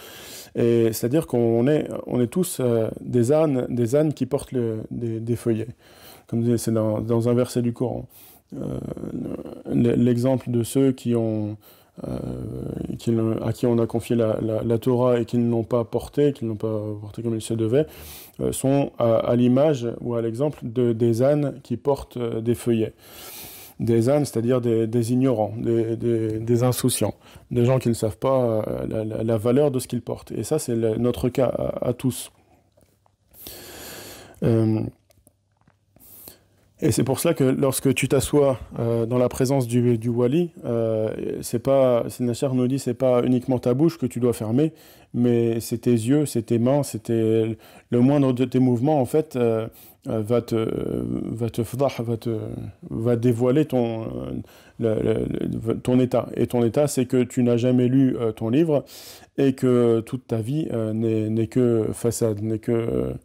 C'est-à-dire 0.57 1.27
qu'on 1.27 1.67
est, 1.67 1.87
tous 2.31 2.57
euh, 2.59 2.89
des 3.01 3.31
ânes, 3.31 3.67
des 3.69 3.95
ânes 3.95 4.13
qui 4.13 4.25
portent 4.25 4.53
des, 4.89 5.19
des, 5.19 5.35
feuillets. 5.35 5.67
Comme 6.27 6.57
c'est 6.57 6.71
dans, 6.73 7.29
un 7.29 7.33
verset 7.33 7.61
du 7.61 7.73
Coran. 7.73 8.07
Euh, 8.55 8.79
l'exemple 9.65 10.49
de 10.49 10.63
ceux 10.63 10.95
euh, 11.13 11.53
à 13.41 13.53
qui 13.53 13.65
on 13.65 13.77
a 13.77 13.85
confié 13.85 14.15
la, 14.15 14.77
Torah 14.79 15.19
et 15.19 15.25
qui 15.25 15.37
ne 15.37 15.49
l'ont 15.49 15.63
pas 15.63 15.83
portée, 15.83 16.33
qui 16.33 16.45
ne 16.45 16.49
l'ont 16.49 16.55
pas 16.55 16.81
portée 17.01 17.21
comme 17.21 17.35
il 17.35 17.41
se 17.41 17.53
devait, 17.53 17.85
sont 18.51 18.91
à, 18.97 19.35
l'image 19.35 19.87
ou 20.01 20.15
à 20.15 20.21
l'exemple 20.21 20.59
de, 20.63 20.91
des 20.93 21.21
ânes 21.21 21.59
qui 21.61 21.77
portent 21.77 22.17
des 22.17 22.55
feuillets. 22.55 22.93
Des 23.79 24.09
ânes, 24.09 24.25
c'est-à-dire 24.25 24.59
des, 24.59 25.13
ignorants, 25.13 25.53
des, 25.55 26.63
insouciants, 26.63 27.13
des 27.51 27.63
gens 27.63 27.77
qui 27.77 27.89
ne 27.89 27.93
savent 27.93 28.17
pas 28.17 28.65
la, 28.87 29.37
valeur 29.37 29.69
de 29.69 29.79
ce 29.79 29.87
qu'ils 29.87 30.01
portent. 30.01 30.31
Et 30.31 30.43
ça, 30.43 30.57
c'est 30.57 30.75
notre 30.75 31.29
cas 31.29 31.53
à, 31.81 31.93
tous. 31.93 32.31
Et 36.79 36.91
c'est 36.91 37.03
pour 37.03 37.19
cela 37.19 37.33
que 37.33 37.43
lorsque 37.43 37.91
tu 37.95 38.07
t'assois 38.07 38.59
euh, 38.77 39.07
dans 39.07 39.17
la 39.17 39.29
présence 39.29 39.67
du, 39.67 40.09
wali, 40.09 40.51
euh, 40.63 41.09
c'est 41.41 41.59
pas, 41.59 42.05
Nasser 42.19 42.49
nous 42.53 42.67
dit, 42.67 42.77
c'est 42.77 42.93
pas 42.93 43.23
uniquement 43.23 43.57
ta 43.57 43.73
bouche 43.73 43.97
que 43.97 44.05
tu 44.05 44.19
dois 44.19 44.33
fermer, 44.33 44.73
mais 45.15 45.59
c'est 45.59 45.79
tes 45.79 45.91
yeux, 45.91 46.27
c'est 46.27 46.43
tes 46.43 46.59
mains, 46.59 46.83
c'est 46.83 47.09
le 47.09 47.57
moindre 47.99 48.31
de 48.31 48.45
tes 48.45 48.59
mouvements 48.59 49.01
en 49.01 49.05
fait 49.05 49.35
euh, 49.35 49.67
euh 50.07 50.21
va 50.21 50.41
te, 50.43 50.55
va 50.55 51.49
te 51.49 51.61
va 52.03 52.17
te, 52.17 52.37
va 52.91 53.15
dévoiler 53.15 53.65
ton, 53.65 54.05
ton 55.83 55.99
état. 55.99 56.29
Et 56.35 56.45
ton 56.45 56.63
état, 56.63 56.87
c'est 56.87 57.05
que 57.07 57.23
tu 57.23 57.41
n'as 57.41 57.57
jamais 57.57 57.87
lu 57.87 58.15
ton 58.35 58.49
livre 58.49 58.85
et 59.39 59.53
que 59.53 60.01
toute 60.01 60.27
ta 60.27 60.37
vie 60.37 60.67
n'est 60.93 61.47
que 61.47 61.87
façade, 61.91 62.41
n'est 62.41 62.59
que 62.59 63.15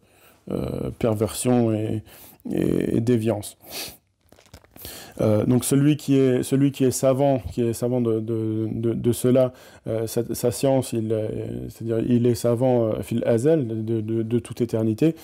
perversion 0.99 1.71
et 1.71 2.03
et, 2.51 3.01
déviance. 3.01 3.57
Euh, 5.21 5.45
donc 5.45 5.63
celui 5.63 5.95
qui 5.95 6.17
est 6.17 6.41
celui 6.43 6.71
qui 6.71 6.85
est 6.85 6.91
savant, 6.91 7.41
qui 7.51 7.61
est 7.61 7.73
savant 7.73 8.01
de, 8.01 8.19
de, 8.19 9.11
cela, 9.11 9.53
euh, 9.87 10.07
sa, 10.07 10.51
science, 10.51 10.93
il, 10.93 11.15
c'est-à-dire 11.69 11.99
il 12.07 12.25
est 12.25 12.35
savant 12.35 12.85
euh, 12.85 13.01
fil 13.01 13.23
hazel 13.25 13.85
de, 13.85 14.39
toute 14.39 14.61
éternité. 14.61 15.15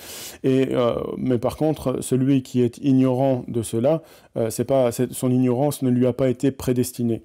Et 0.44 0.68
euh, 0.72 0.94
mais 1.16 1.38
par 1.38 1.56
contre, 1.56 2.02
celui 2.02 2.42
qui 2.42 2.62
est 2.62 2.78
ignorant 2.78 3.44
de 3.48 3.62
cela, 3.62 4.02
euh, 4.36 4.50
c'est 4.50 4.64
pas 4.64 4.90
son 4.92 5.30
ignorance 5.30 5.82
ne 5.82 5.90
lui 5.90 6.06
a 6.06 6.12
pas 6.12 6.28
été 6.28 6.50
prédestinée. 6.50 7.22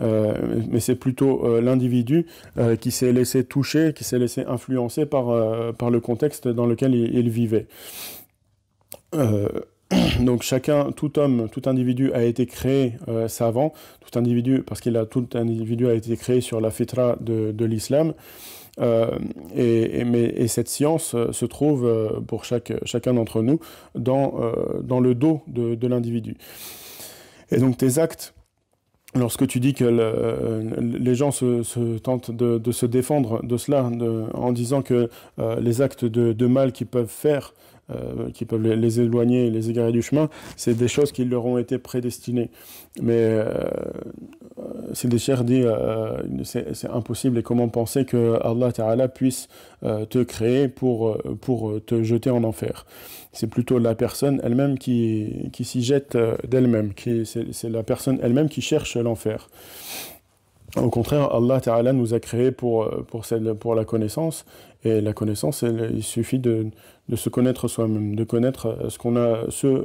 Euh, 0.00 0.34
mais 0.70 0.80
c'est 0.80 0.94
plutôt 0.94 1.60
l'individu 1.60 2.26
qui 2.80 2.90
s'est 2.90 3.12
laissé 3.12 3.44
toucher, 3.44 3.92
qui 3.94 4.02
s'est 4.04 4.18
laissé 4.18 4.44
influencer 4.46 5.04
par, 5.04 5.74
par 5.74 5.90
le 5.90 6.00
contexte 6.00 6.48
dans 6.48 6.64
lequel 6.64 6.94
il 6.94 7.28
vivait. 7.28 7.66
Euh, 9.14 9.48
donc 10.20 10.42
chacun, 10.42 10.92
tout 10.92 11.18
homme, 11.18 11.48
tout 11.50 11.62
individu 11.66 12.12
a 12.12 12.22
été 12.22 12.46
créé 12.46 12.94
euh, 13.08 13.28
savant, 13.28 13.72
tout 14.00 14.18
individu, 14.18 14.62
parce 14.62 14.80
qu'il 14.80 14.96
a 14.96 15.06
tout 15.06 15.28
individu 15.34 15.88
a 15.88 15.94
été 15.94 16.16
créé 16.16 16.40
sur 16.40 16.60
la 16.60 16.70
fitra 16.70 17.16
de, 17.20 17.52
de 17.52 17.64
l'islam. 17.64 18.14
Euh, 18.78 19.18
et, 19.54 20.04
mais, 20.04 20.24
et, 20.36 20.46
cette 20.46 20.68
science 20.68 21.16
se 21.32 21.44
trouve 21.44 22.22
pour 22.28 22.44
chaque, 22.44 22.72
chacun 22.84 23.14
d'entre 23.14 23.42
nous 23.42 23.58
dans, 23.96 24.40
dans 24.82 25.00
le 25.00 25.14
dos 25.14 25.42
de, 25.48 25.74
de 25.74 25.88
l'individu. 25.88 26.36
Et 27.50 27.58
donc 27.58 27.76
tes 27.76 27.98
actes, 27.98 28.32
lorsque 29.16 29.46
tu 29.48 29.58
dis 29.58 29.74
que 29.74 29.84
le, 29.84 30.76
les 30.80 31.14
gens 31.16 31.32
se, 31.32 31.98
tentent 31.98 32.30
de, 32.30 32.58
de, 32.58 32.72
se 32.72 32.86
défendre 32.86 33.44
de 33.44 33.56
cela 33.56 33.90
en 34.34 34.52
disant 34.52 34.82
que 34.82 35.10
les 35.58 35.82
actes 35.82 36.04
de, 36.04 36.32
de 36.32 36.46
mal 36.46 36.70
qu'ils 36.70 36.86
peuvent 36.86 37.08
faire 37.08 37.52
euh, 37.90 38.30
qui 38.30 38.44
peuvent 38.44 38.62
les, 38.62 39.00
éloigner, 39.00 39.50
les 39.50 39.70
égarer 39.70 39.92
du 39.92 40.02
chemin, 40.02 40.28
c'est 40.56 40.76
des 40.76 40.88
choses 40.88 41.12
qui 41.12 41.24
leur 41.24 41.44
ont 41.46 41.58
été 41.58 41.78
prédestinées. 41.78 42.50
Mais 43.00 43.18
euh, 43.18 43.68
des 45.04 45.18
chers 45.18 45.44
dit 45.44 45.64
c'est 46.44 46.90
impossible 46.90 47.38
et 47.38 47.42
comment 47.42 47.68
penser 47.68 48.04
que 48.04 48.38
Allah 48.42 48.72
Ta'ala 48.72 49.08
puisse 49.08 49.48
te 49.82 50.22
créer 50.22 50.68
pour, 50.68 51.18
pour 51.40 51.74
te 51.84 52.02
jeter 52.02 52.30
en 52.30 52.44
enfer? 52.44 52.84
C'est 53.32 53.46
plutôt 53.46 53.78
la 53.78 53.94
personne 53.94 54.40
elle-même 54.44 54.78
qui, 54.78 55.50
qui 55.52 55.64
s'y 55.64 55.82
jette 55.82 56.18
d'elle-même 56.48 56.92
c'est 57.24 57.70
la 57.70 57.82
personne 57.82 58.18
elle-même 58.22 58.48
qui 58.48 58.60
cherche 58.60 58.96
l'enfer 58.96 59.48
au 60.76 60.88
contraire, 60.88 61.34
Allah 61.34 61.60
Ta'ala 61.60 61.92
nous 61.92 62.14
a 62.14 62.20
créés 62.20 62.52
pour, 62.52 62.88
pour, 63.06 63.24
pour 63.58 63.74
la 63.74 63.84
connaissance, 63.84 64.44
et 64.84 65.00
la 65.00 65.12
connaissance, 65.12 65.62
il 65.62 66.02
suffit 66.02 66.38
de, 66.38 66.68
de 67.10 67.16
se 67.16 67.28
connaître 67.28 67.68
soi-même, 67.68 68.14
de 68.14 68.24
connaître 68.24 68.88
ce, 68.88 68.96
qu'on 68.96 69.16
a, 69.16 69.50
ce 69.50 69.84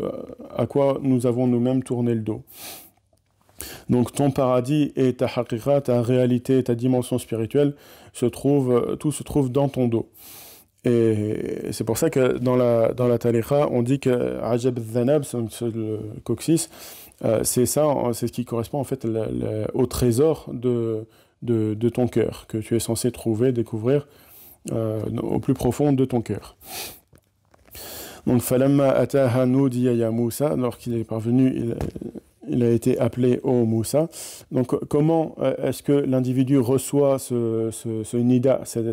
à 0.56 0.68
quoi 0.68 1.00
nous 1.02 1.26
avons 1.26 1.48
nous-mêmes 1.48 1.84
tourné 1.84 2.14
le 2.14 2.22
dos. 2.22 2.44
Donc 3.90 4.14
ton 4.14 4.32
paradis 4.32 4.94
et 4.96 5.14
ta 5.14 5.26
haqiqa, 5.26 5.82
ta 5.82 6.02
réalité, 6.02 6.64
ta 6.64 6.76
dimension 6.76 7.18
spirituelle, 7.18 7.74
se 8.14 8.26
trouve, 8.26 8.96
tout 9.00 9.12
se 9.12 9.24
trouve 9.24 9.52
dans 9.52 9.70
ton 9.70 9.88
dos. 9.88 10.08
Et 10.86 11.72
c'est 11.72 11.84
pour 11.84 11.98
ça 11.98 12.10
que 12.12 12.38
dans 12.38 12.56
la, 12.56 12.94
dans 12.94 13.08
la 13.08 13.18
on 13.72 13.82
dit 13.82 14.00
que 14.00 14.40
Ajab 14.44 14.80
Zanab, 14.80 15.24
le 15.62 16.00
coccyx, 16.24 16.70
euh, 17.24 17.40
c'est 17.44 17.66
ça, 17.66 17.88
c'est 18.14 18.28
ce 18.28 18.32
qui 18.32 18.46
correspond 18.46 18.80
en 18.80 18.84
fait 18.84 19.08
au 19.74 19.86
trésor 19.88 20.48
de, 20.54 21.08
ton 21.90 22.08
cœur, 22.08 22.46
que 22.48 22.60
tu 22.60 22.76
es 22.76 22.80
censé 22.80 23.12
trouver, 23.12 23.52
découvrir 23.52 24.08
euh, 24.72 25.02
au 25.22 25.40
plus 25.40 25.54
profond 25.54 25.92
de 25.92 26.06
ton 26.06 26.22
cœur. 26.22 26.56
Donc, 28.28 28.42
Falamma 28.42 28.90
ataha 28.90 29.46
ya 29.46 30.12
Moussa, 30.12 30.48
alors 30.48 30.78
qu'il 30.78 30.98
est 30.98 31.04
parvenu, 31.04 31.74
il, 32.48 32.64
a 32.64 32.70
été 32.70 33.00
appelé 33.00 33.40
au 33.44 33.66
Moussa. 33.66 34.08
Donc, 34.52 34.76
comment 34.88 35.36
euh, 35.40 35.54
est-ce 35.64 35.84
que 35.84 35.92
l'individu 35.92 36.58
reçoit 36.58 37.20
ce, 37.20 37.72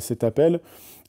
cet, 0.01 0.25
appel? 0.25 0.61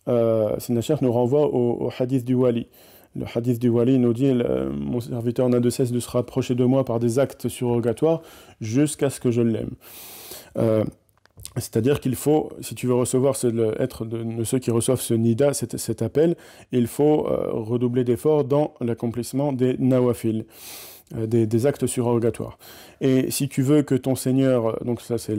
Euh, 0.08 0.56
nous 1.02 1.12
renvoie 1.12 1.48
au, 1.48 1.86
au, 1.86 1.90
hadith 1.98 2.26
du 2.26 2.34
Wali. 2.34 2.68
Le 3.16 3.26
hadith 3.34 3.60
du 3.60 3.70
Wali 3.70 4.00
nous 4.00 4.14
dit 4.14 4.34
Mon 4.34 5.00
serviteur 5.00 5.48
n'a 5.50 5.60
de 5.60 5.70
cesse 5.70 5.92
de 5.92 6.00
se 6.00 6.10
rapprocher 6.10 6.56
de 6.56 6.66
moi 6.66 6.84
par 6.84 7.00
des 7.00 7.20
actes 7.20 7.48
surrogatoires 7.48 8.22
jusqu'à 8.60 9.10
ce 9.10 9.20
que 9.20 9.32
je 9.32 9.42
l'aime. 9.42 9.72
Euh, 10.58 10.84
c'est-à-dire 11.56 12.00
qu'il 12.00 12.16
faut, 12.16 12.50
si 12.62 12.74
tu 12.76 12.88
veux 12.88 12.96
recevoir, 12.96 13.36
être 13.80 14.06
de, 14.06 14.44
ceux 14.44 14.60
qui 14.60 14.72
reçoivent 14.72 15.02
ce 15.02 15.14
nida, 15.14 15.54
cet, 15.54 16.02
appel, 16.02 16.36
il 16.72 16.88
faut 16.88 17.28
euh, 17.28 17.50
redoubler 17.52 18.04
d'efforts 18.04 18.44
dans 18.44 18.74
l'accomplissement 18.82 19.54
des 19.54 19.78
nawafil, 19.78 20.46
euh, 21.16 21.28
des, 21.28 21.66
actes 21.68 21.86
surrogatoires. 21.86 22.58
Et 23.02 23.30
si 23.30 23.50
tu 23.50 23.62
veux 23.62 23.84
que 23.84 23.94
ton 23.94 24.16
Seigneur, 24.16 24.84
donc 24.84 25.02
ça 25.02 25.20
c'est 25.20 25.38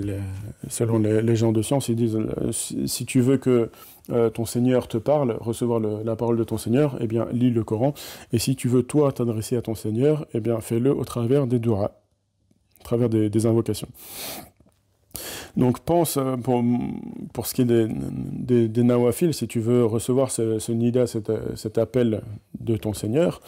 selon 0.69 0.99
les, 0.99 1.37
gens 1.37 1.51
de 1.51 1.63
science, 1.63 1.89
ils 1.89 1.97
disent, 1.97 2.19
si, 2.53 3.07
tu 3.07 3.21
veux 3.21 3.37
que 3.37 3.71
ton 4.35 4.45
Seigneur 4.45 4.87
te 4.87 4.99
parle, 4.99 5.37
recevoir 5.41 5.81
la 5.81 6.15
parole 6.15 6.37
de 6.37 6.45
ton 6.45 6.59
Seigneur, 6.59 6.97
eh 7.01 7.09
bien 7.09 7.27
lis 7.33 7.51
le 7.51 7.65
Coran. 7.65 7.93
Et 8.33 8.39
si 8.39 8.55
tu 8.55 8.69
veux 8.69 8.85
toi 8.85 9.11
t'adresser 9.11 9.57
à 9.57 9.63
ton 9.63 9.75
Seigneur, 9.75 10.27
eh 10.33 10.41
bien 10.41 10.61
fais-le 10.61 10.93
au 10.95 11.05
travers 11.05 11.47
des 11.49 11.59
duras, 11.59 11.91
au 12.81 12.85
travers 12.85 13.09
des 13.09 13.47
invocations. 13.47 13.89
Donc 15.57 15.81
pense, 15.81 16.17
euh, 16.17 16.37
pour, 16.37 16.63
pour 17.33 17.47
ce 17.47 17.55
qui 17.55 17.63
est 17.63 17.67
des, 17.67 17.87
des, 17.89 18.69
des 18.69 18.83
nawafil, 18.83 19.33
si 19.35 19.47
tu 19.47 19.61
veux 19.61 19.85
recevoir 19.85 20.31
ce, 20.31 20.59
ce 20.59 20.73
nida, 20.73 21.07
cet, 21.07 21.31
cet, 21.57 21.79
appel 21.79 22.23
de 22.61 22.77
ton 22.77 22.93
Seigneur, 22.93 23.41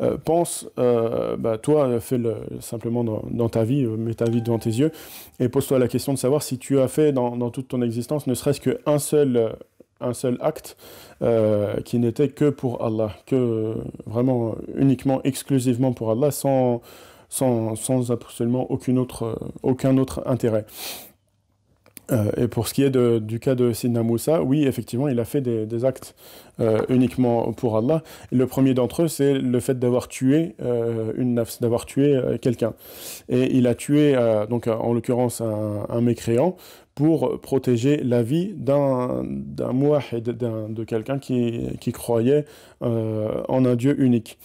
euh, 0.00 0.16
pense, 0.16 0.68
euh, 0.78 1.36
bah, 1.36 1.58
toi, 1.58 2.00
fais-le 2.00 2.36
simplement 2.60 3.04
dans, 3.04 3.48
ta 3.48 3.64
vie, 3.64 3.84
euh, 3.84 3.96
mets 3.96 4.14
ta 4.14 4.28
vie 4.30 4.42
devant 4.42 4.58
tes 4.58 4.70
yeux, 4.70 4.92
et 5.38 5.48
pose-toi 5.48 5.78
la 5.78 5.88
question 5.88 6.12
de 6.12 6.18
savoir 6.18 6.42
si 6.42 6.58
tu 6.58 6.78
as 6.80 6.88
fait 6.88 7.12
dans, 7.12 7.36
dans 7.36 7.50
toute 7.50 7.68
ton 7.68 7.82
existence 7.82 8.26
ne 8.26 8.34
serait-ce 8.34 8.60
qu'un 8.60 8.98
seul, 8.98 9.54
un 10.00 10.14
seul 10.14 10.38
acte 10.40 10.76
euh, 11.22 11.80
qui 11.82 11.98
n'était 11.98 12.28
que 12.28 12.50
pour 12.50 12.84
Allah, 12.84 13.12
que 13.26 13.74
vraiment 14.06 14.56
uniquement, 14.76 15.20
exclusivement 15.24 15.92
pour 15.92 16.10
Allah, 16.10 16.30
sans, 16.30 16.80
sans, 17.28 17.76
sans 17.76 18.10
absolument 18.10 18.70
aucune 18.70 18.98
autre, 18.98 19.38
aucun 19.62 19.96
autre 19.98 20.22
intérêt. 20.26 20.64
Euh, 22.12 22.30
et 22.36 22.48
pour 22.48 22.68
ce 22.68 22.74
qui 22.74 22.82
est 22.82 22.90
du 22.90 23.40
cas 23.40 23.54
de 23.54 23.72
Sidna 23.72 24.02
Moussa, 24.02 24.42
oui, 24.42 24.64
effectivement, 24.64 25.08
il 25.08 25.18
a 25.20 25.24
fait 25.24 25.40
des, 25.40 25.84
actes 25.84 26.14
euh, 26.60 26.82
uniquement 26.88 27.52
pour 27.52 27.76
Allah. 27.76 28.02
Le 28.32 28.46
premier 28.46 28.74
d'entre 28.74 29.02
eux, 29.02 29.08
c'est 29.08 29.34
le 29.34 29.60
fait 29.60 29.78
d'avoir 29.78 30.08
tué 30.08 30.54
euh, 30.62 31.12
une 31.16 31.34
nafs, 31.34 31.60
d'avoir 31.60 31.86
tué 31.86 32.20
quelqu'un. 32.42 32.74
Et 33.28 33.56
il 33.56 33.66
a 33.66 33.74
tué, 33.74 34.16
donc 34.48 34.66
en 34.66 34.92
l'occurrence, 34.92 35.40
un, 35.40 36.00
mécréant 36.00 36.56
pour 36.94 37.40
protéger 37.40 37.98
la 37.98 38.22
vie 38.22 38.52
d'un 38.56 39.22
mouahid, 39.72 40.24
de 40.24 40.84
quelqu'un 40.84 41.18
qui, 41.18 41.68
qui 41.80 41.92
croyait 41.92 42.44
en 42.80 43.64
un 43.64 43.76
Dieu 43.76 44.00
unique. 44.00 44.38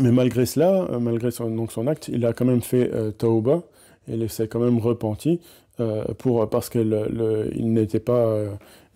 Mais 0.00 0.12
malgré 0.12 0.46
cela, 0.46 0.86
malgré 1.00 1.30
son, 1.32 1.50
donc 1.50 1.72
son 1.72 1.88
acte, 1.88 2.08
il 2.08 2.24
a 2.24 2.32
quand 2.32 2.44
même 2.44 2.62
fait 2.62 2.90
tauba, 3.18 3.62
il 4.06 4.28
s'est 4.30 4.48
quand 4.48 4.60
même 4.60 4.78
repenti 4.78 5.40
pour, 6.18 6.48
parce 6.50 6.68
qu'il 6.68 6.88
n'était 7.58 8.00
pas, 8.00 8.26
euh, 8.26 8.50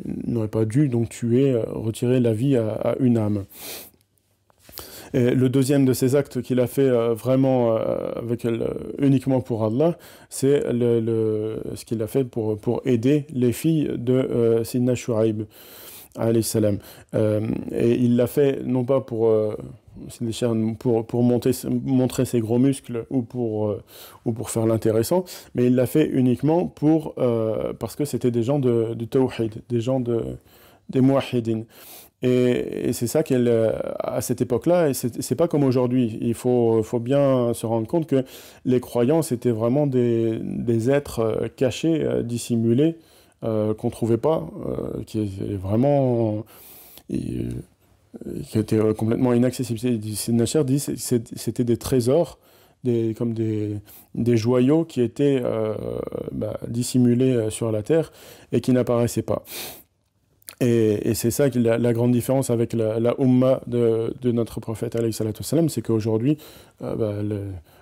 n'aurait 0.05 0.49
pas 0.49 0.65
dû 0.65 0.89
donc 0.89 1.09
tuer, 1.09 1.53
euh, 1.53 1.63
retirer 1.67 2.21
la 2.21 2.33
vie 2.33 2.57
à, 2.57 2.97
une 3.01 3.19
âme. 3.19 3.45
Et 5.15 5.31
le 5.31 5.49
deuxième 5.51 5.85
de 5.85 5.93
ces 5.93 6.17
actes 6.17 6.41
qu'il 6.41 6.59
a 6.59 6.67
fait 6.67 6.89
euh, 6.89 7.13
vraiment 7.13 7.77
euh, 7.77 8.13
avec, 8.17 8.47
uniquement 8.99 9.41
pour 9.41 9.63
Allah, 9.65 9.99
c'est 10.31 10.63
le, 10.73 11.61
ce 11.75 11.85
qu'il 11.85 12.03
a 12.03 12.07
fait 12.07 12.25
pour, 12.25 12.59
pour 12.59 12.81
aider 12.87 13.27
les 13.33 13.53
filles 13.53 13.91
de 13.97 14.15
euh, 14.15 14.65
Sidna 14.65 14.95
Shu'aib. 14.95 15.43
Salam. 16.43 16.79
Euh, 17.15 17.41
et 17.71 17.95
il 17.95 18.17
l'a 18.17 18.27
fait 18.27 18.63
non 18.65 18.85
pas 18.85 19.01
pour 19.01 19.33
pour, 20.79 21.23
montrer 21.23 22.25
ses 22.25 22.41
gros 22.41 22.59
muscles 22.59 23.07
ou 23.11 23.23
pour, 23.23 23.69
euh, 23.69 23.83
ou 24.25 24.33
pour 24.33 24.51
faire 24.51 24.67
l'intéressant, 24.67 25.25
mais 25.55 25.67
il 25.67 25.75
l'a 25.75 25.87
fait 25.87 26.07
uniquement 26.07 26.67
pour, 26.67 27.15
euh, 27.19 27.73
parce 27.79 27.97
que 27.97 28.05
c'était 28.05 28.31
des 28.31 28.43
gens 28.43 28.59
de, 28.59 28.95
de 28.95 29.05
tawhid, 29.05 29.63
des 29.69 29.81
gens 29.81 30.01
de, 30.01 30.23
des 30.89 31.01
muahidin. 31.01 31.63
Et, 32.23 32.93
c'est 32.93 33.09
ça 33.09 33.23
qu'elle, 33.23 33.51
à 33.99 34.21
cette 34.21 34.41
époque-là, 34.41 34.91
et 34.91 34.95
c'est 34.95 35.35
pas 35.35 35.49
comme 35.49 35.65
aujourd'hui. 35.65 36.19
Il 36.21 36.35
faut, 36.35 36.83
bien 37.01 37.53
se 37.53 37.67
rendre 37.67 37.89
compte 37.89 38.07
que 38.07 38.25
les 38.65 38.81
croyants, 38.81 39.23
c'était 39.23 39.51
vraiment 39.51 39.87
des, 39.87 40.91
êtres 40.91 41.21
euh, 41.21 41.49
cachés, 41.49 42.03
euh, 42.03 42.23
dissimulés, 42.23 42.97
euh, 43.45 43.75
qu'on 43.75 43.91
trouvait 43.91 44.19
pas, 44.19 44.47
euh, 44.67 45.03
qui 45.05 45.21
est 45.21 45.57
vraiment. 45.57 46.45
Qui 48.45 48.59
était 48.59 48.79
euh, 48.79 48.95
complètement 48.95 49.33
inaccessible. 49.33 49.79
Nasher 50.29 50.65
dit 50.65 50.79
c'était 50.79 51.65
des 51.65 51.77
trésors, 51.77 52.39
des, 52.85 53.15
comme 53.17 53.33
des, 53.33 53.79
des 54.15 54.37
joyaux 54.37 54.85
qui 54.85 55.01
étaient 55.01 55.41
euh, 55.43 55.75
bah, 56.33 56.59
dissimulés 56.69 57.33
euh, 57.33 57.51
sur 57.51 57.73
la 57.73 57.83
terre 57.83 58.13
et 58.53 58.61
qui 58.61 58.73
n'apparaissaient 58.73 59.23
pas. 59.23 59.45
Et, 60.61 61.15
c'est 61.15 61.33
ça 61.33 61.49
la, 61.49 61.93
grande 61.93 62.13
différence 62.13 62.51
avec 62.51 62.73
la, 62.73 63.01
la 63.01 63.17
de, 63.67 64.15
de, 64.21 64.31
notre 64.31 64.61
prophète, 64.61 64.97
c'est 65.11 65.83
qu'aujourd'hui, 65.83 66.39
bah, 66.81 67.15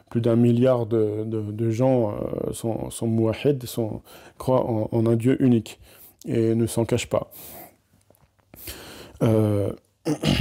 plus 0.09 0.23
d'un 0.23 0.37
milliard 0.37 0.87
de, 0.87 1.25
de, 1.27 1.71
gens 1.71 2.17
sont, 2.53 2.89
sont 2.89 3.07
mouahid, 3.07 3.67
sont, 3.67 4.01
croient 4.39 4.65
en, 4.65 5.05
un 5.05 5.17
Dieu 5.17 5.37
unique 5.43 5.79
et 6.27 6.55
ne 6.55 6.67
s'en 6.67 6.87
cachent 6.87 7.11
pas. 7.11 7.31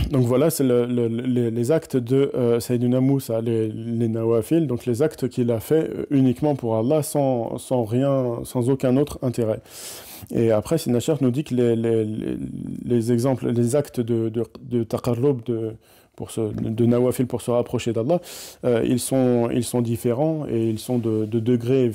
Donc 0.10 0.26
voilà, 0.26 0.49
c'est 0.49 0.64
le, 0.64 0.86
le, 0.86 1.07
les, 1.49 1.72
actes 1.72 1.97
de 1.97 2.32
euh, 2.34 2.60
Sayyidina 2.62 3.01
Moussa, 3.01 3.41
les, 3.41 3.68
les 3.68 4.07
donc 4.62 4.86
les 4.86 5.01
actes 5.01 5.28
qu'il 5.28 5.51
a 5.51 5.60
fait 5.60 5.89
euh, 5.89 6.05
uniquement 6.12 6.55
pour 6.55 6.78
Allah, 6.78 7.03
sans, 7.03 7.57
sans 7.57 7.84
rien, 7.84 8.39
sans 8.45 8.70
aucun 8.70 8.95
autre 8.95 9.20
intérêt. 9.22 9.60
Et 10.32 10.51
après, 10.51 10.78
Sinachar 10.78 11.18
nous 11.22 11.32
dit 11.32 11.43
que 11.43 11.55
les, 11.55 11.76
les, 11.76 12.05
les, 12.86 13.12
exemples, 13.12 13.49
les 13.49 13.76
actes 13.76 13.99
de, 13.99 14.30
de, 14.30 14.45
de, 14.62 14.84
de 16.20 16.86
nawafil 16.86 17.28
pour 17.28 17.42
se 17.42 17.52
rapprocher 17.52 17.94
d'Allah, 17.94 18.20
euh, 18.66 18.84
ils, 18.86 19.00
sont, 19.00 19.50
ils 19.52 19.64
sont 19.64 19.82
différents 19.82 20.46
et 20.50 20.70
ils 20.70 20.80
sont 20.80 20.98
de, 20.98 21.26
de 21.26 21.40
degrés 21.40 21.92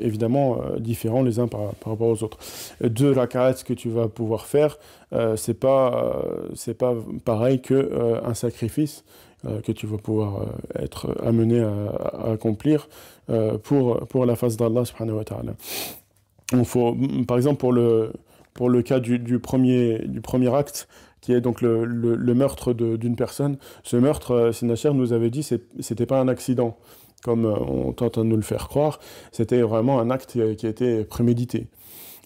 évidemment 0.00 0.58
euh, 0.60 0.78
différents 0.78 1.22
les 1.22 1.38
uns 1.38 1.46
par, 1.48 1.60
rapport 1.84 2.08
aux 2.08 2.22
autres. 2.22 2.38
Deux 2.82 3.12
rak'ats 3.12 3.62
que 3.64 3.74
tu 3.74 3.88
vas 3.88 4.08
pouvoir 4.08 4.46
faire, 4.46 4.78
euh, 5.14 5.36
c'est 5.36 5.54
pas, 5.54 6.22
c'est 6.54 6.74
pas 6.74 6.94
pareil 7.24 7.60
que 7.60 7.74
euh, 7.74 8.20
un 8.24 8.34
sacrifice 8.34 9.04
euh, 9.46 9.60
que 9.60 9.72
tu 9.72 9.86
vas 9.86 9.98
pouvoir 9.98 10.46
être 10.74 11.16
amené 11.22 11.60
à, 11.60 12.32
accomplir 12.32 12.88
pour, 13.62 14.06
pour 14.08 14.26
la 14.26 14.36
face 14.36 14.56
d'Allah 14.56 14.84
subhanahu 14.84 15.16
wa 15.16 15.24
ta'ala. 15.24 15.54
Par 17.26 17.36
exemple, 17.36 17.58
pour 17.58 17.72
le, 17.72 18.12
pour 18.52 18.68
le 18.68 18.82
cas 18.82 19.00
du, 19.00 19.38
premier, 19.38 19.98
du 20.06 20.20
premier 20.20 20.54
acte, 20.54 20.88
qui 21.24 21.32
est 21.32 21.40
donc 21.40 21.62
le, 21.62 22.34
meurtre 22.34 22.74
d'une 22.74 23.16
personne. 23.16 23.56
Ce 23.82 23.96
meurtre, 23.96 24.32
euh, 24.32 24.52
Sinacher 24.52 24.92
nous 24.92 25.14
avait 25.14 25.30
dit, 25.30 25.42
c'était 25.80 26.04
pas 26.04 26.20
un 26.20 26.28
accident, 26.28 26.76
comme 27.22 27.46
on 27.46 27.94
tente 27.94 28.18
à 28.18 28.24
nous 28.24 28.36
le 28.36 28.42
faire 28.42 28.68
croire. 28.68 29.00
C'était 29.32 29.62
vraiment 29.62 30.00
un 30.00 30.10
acte 30.10 30.32
qui 30.56 30.66
a 30.66 30.68
été 30.68 31.04
prémédité. 31.04 31.68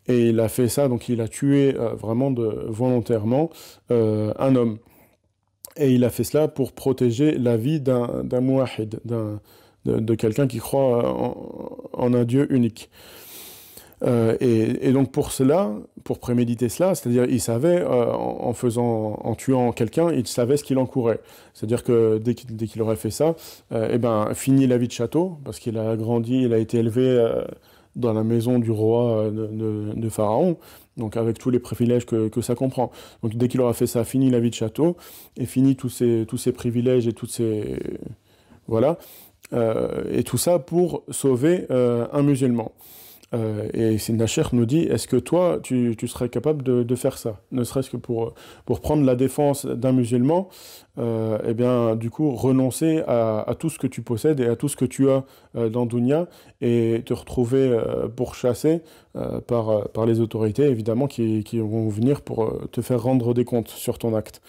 Et 0.08 0.30
il 0.30 0.40
a 0.40 0.48
fait 0.48 0.66
ça, 0.66 0.88
donc 0.88 1.08
il 1.08 1.20
a 1.20 1.28
tué 1.28 1.76
vraiment 1.96 2.32
de, 2.32 2.66
volontairement 2.66 3.50
un 3.90 4.56
homme. 4.56 4.78
Et 5.76 5.92
il 5.92 6.02
a 6.02 6.10
fait 6.10 6.24
cela 6.24 6.48
pour 6.48 6.72
protéger 6.72 7.38
la 7.38 7.56
vie 7.56 7.80
d'un 7.80 8.40
mouahid, 8.40 8.98
de, 9.04 10.14
quelqu'un 10.16 10.48
qui 10.48 10.58
croit 10.58 11.36
en 11.92 12.14
un 12.14 12.24
Dieu 12.24 12.52
unique. 12.52 12.90
Euh, 14.04 14.36
et, 14.40 14.92
donc 14.92 15.10
pour 15.10 15.32
cela, 15.32 15.72
pour 16.04 16.18
préméditer 16.18 16.68
cela, 16.68 16.94
c'est-à-dire 16.94 17.24
il 17.24 17.40
savait, 17.40 17.80
euh, 17.80 18.12
en, 18.12 18.52
faisant, 18.52 19.18
en 19.22 19.34
tuant 19.34 19.72
quelqu'un, 19.72 20.12
il 20.12 20.26
savait 20.26 20.56
ce 20.56 20.64
qu'il 20.64 20.78
encourait. 20.78 21.20
C'est-à-dire 21.54 21.82
que 21.82 22.18
dès 22.18 22.34
qu'il 22.34 22.82
aurait 22.82 22.96
fait 22.96 23.10
ça, 23.10 23.34
euh, 23.72 23.88
eh 23.92 23.98
ben, 23.98 24.32
fini 24.34 24.66
la 24.66 24.78
vie 24.78 24.88
de 24.88 24.92
château, 24.92 25.38
parce 25.44 25.58
qu'il 25.58 25.78
a 25.78 25.96
grandi, 25.96 26.42
il 26.42 26.52
a 26.52 26.58
été 26.58 26.78
élevé 26.78 27.32
dans 27.96 28.12
la 28.12 28.22
maison 28.22 28.58
du 28.58 28.70
roi 28.70 29.30
de, 29.30 30.08
Pharaon, 30.08 30.56
donc 30.96 31.16
avec 31.16 31.38
tous 31.38 31.50
les 31.50 31.58
privilèges 31.58 32.06
que, 32.06 32.28
que 32.28 32.40
ça 32.40 32.54
comprend. 32.54 32.92
Donc 33.22 33.34
dès 33.34 33.48
qu'il 33.48 33.60
aura 33.60 33.72
fait 33.72 33.88
ça, 33.88 34.04
fini 34.04 34.30
la 34.30 34.38
vie 34.38 34.50
de 34.50 34.54
château, 34.54 34.96
et 35.36 35.46
fini 35.46 35.74
tous 35.74 35.88
ces, 35.88 36.24
tous 36.28 36.38
ces 36.38 36.52
privilèges 36.52 37.08
et 37.08 37.12
toutes 37.12 37.30
ces... 37.30 37.78
Voilà. 38.68 38.98
et 40.12 40.22
tout 40.24 40.36
ça 40.36 40.58
pour 40.58 41.02
sauver 41.10 41.66
un 41.70 42.22
musulman. 42.22 42.70
Euh, 43.34 43.68
et 43.74 44.12
Nacher 44.12 44.42
nous 44.52 44.64
dit, 44.64 44.80
est-ce 44.80 45.06
que 45.06 45.16
toi, 45.16 45.58
tu, 45.62 45.94
serais 46.06 46.28
capable 46.28 46.62
de, 46.62 46.94
faire 46.94 47.18
ça? 47.18 47.40
Ne 47.52 47.64
serait-ce 47.64 47.90
que 47.90 47.96
pour, 47.96 48.34
pour 48.64 48.80
prendre 48.80 49.04
la 49.04 49.16
défense 49.16 49.66
d'un 49.66 49.92
musulman, 49.92 50.48
euh, 50.98 51.38
eh 51.46 51.54
bien, 51.54 51.96
du 51.96 52.10
coup, 52.10 52.34
renoncer 52.34 53.02
à, 53.06 53.54
tout 53.58 53.70
ce 53.70 53.78
que 53.78 53.86
tu 53.86 54.02
possèdes 54.02 54.40
et 54.40 54.46
à 54.46 54.56
tout 54.56 54.68
ce 54.68 54.76
que 54.76 54.84
tu 54.84 55.10
as 55.10 55.24
euh, 55.56 55.68
dans 55.68 55.86
Dunya 55.86 56.26
et 56.60 57.02
te 57.04 57.14
retrouver 57.14 57.78
pourchassé 58.16 58.82
par, 59.46 59.88
par 59.90 60.06
les 60.06 60.20
autorités, 60.20 60.64
évidemment, 60.64 61.06
qui, 61.06 61.44
qui 61.44 61.58
vont 61.58 61.88
venir 61.88 62.22
pour 62.22 62.52
te 62.70 62.80
faire 62.80 63.02
rendre 63.02 63.34
des 63.34 63.44
comptes 63.44 63.68
sur 63.68 63.98
ton 63.98 64.14
acte. 64.14 64.40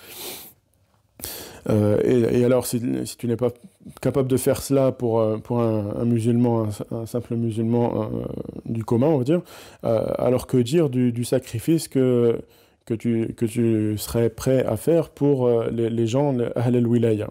Euh, 1.70 2.00
et, 2.04 2.44
alors, 2.44 2.66
si, 2.66 2.82
tu 3.18 3.28
n'es 3.28 3.36
pas 3.36 3.50
capable 4.02 4.28
de 4.28 4.38
faire 4.38 4.62
cela 4.62 4.92
pour, 4.92 5.20
euh, 5.20 5.38
pour 5.38 5.62
un, 5.62 6.06
musulman, 6.06 6.68
un, 6.92 7.06
simple 7.06 7.36
musulman 7.36 8.04
euh, 8.04 8.26
du 8.66 8.84
commun, 8.84 9.08
on 9.08 9.18
va 9.18 9.24
dire, 9.24 9.42
alors 9.84 10.48
que 10.48 10.58
dire 10.58 10.90
du, 10.90 11.24
sacrifice 11.24 11.88
que, 11.88 12.40
que, 12.86 12.94
tu, 12.94 13.34
que 13.36 13.46
tu 13.46 13.98
serais 13.98 14.30
prêt 14.30 14.66
à 14.66 14.78
faire 14.78 15.10
pour 15.10 15.50
les, 15.72 16.08
gens, 16.08 16.36
Ahl 16.56 16.76
al-Wilaya 16.76 17.30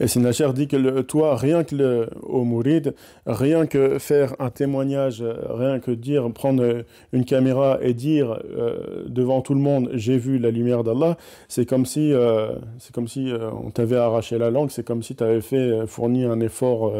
et 0.00 0.06
Sinacher 0.06 0.50
dit 0.54 0.68
que 0.68 1.00
toi, 1.02 1.36
rien 1.36 1.64
que 1.64 1.74
le, 1.74 2.10
au 2.22 2.44
Mourid, 2.44 2.94
rien 3.26 3.66
que 3.66 3.98
faire 3.98 4.34
un 4.38 4.50
témoignage, 4.50 5.24
rien 5.48 5.80
que 5.80 5.90
dire, 5.90 6.30
prendre 6.32 6.84
une 7.12 7.24
caméra 7.24 7.78
et 7.80 7.94
dire 7.94 8.40
euh, 8.56 9.04
devant 9.08 9.40
tout 9.40 9.54
le 9.54 9.60
monde, 9.60 9.90
j'ai 9.94 10.18
vu 10.18 10.38
la 10.38 10.50
lumière 10.50 10.84
d'Allah, 10.84 11.16
c'est 11.48 11.66
comme 11.66 11.86
si, 11.86 12.12
euh, 12.12 12.52
c'est 12.78 12.94
comme 12.94 13.08
si 13.08 13.30
euh, 13.30 13.50
on 13.64 13.70
t'avait 13.70 13.96
arraché 13.96 14.38
la 14.38 14.50
langue, 14.50 14.70
c'est 14.70 14.86
comme 14.86 15.02
si 15.02 15.14
tu 15.14 15.24
avais 15.24 15.40
fait, 15.40 15.86
fourni 15.86 16.24
un 16.24 16.40
effort 16.40 16.92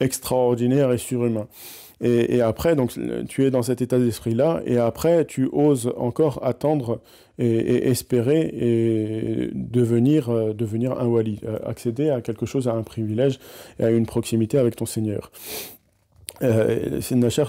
extraordinaire 0.00 0.92
et 0.92 0.98
surhumain. 0.98 1.46
Et, 2.00 2.42
après, 2.42 2.76
donc, 2.76 2.92
tu 3.28 3.44
es 3.46 3.50
dans 3.50 3.62
cet 3.62 3.80
état 3.80 3.98
d'esprit-là, 3.98 4.60
et 4.66 4.76
après, 4.76 5.24
tu 5.24 5.48
oses 5.52 5.90
encore 5.96 6.40
attendre 6.42 7.00
et, 7.38 7.88
espérer 7.88 9.50
devenir, 9.54 10.30
euh, 10.30 10.52
devenir 10.52 10.92
un 11.00 11.06
wali, 11.06 11.40
euh, 11.44 11.58
accéder 11.64 12.10
à 12.10 12.20
quelque 12.20 12.46
chose, 12.46 12.68
à 12.68 12.72
un 12.72 12.82
privilège 12.82 13.38
et 13.78 13.84
à 13.84 13.90
une 13.90 14.06
proximité 14.06 14.58
avec 14.58 14.76
ton 14.76 14.86
Seigneur. 14.86 15.30
Euh, 16.42 17.00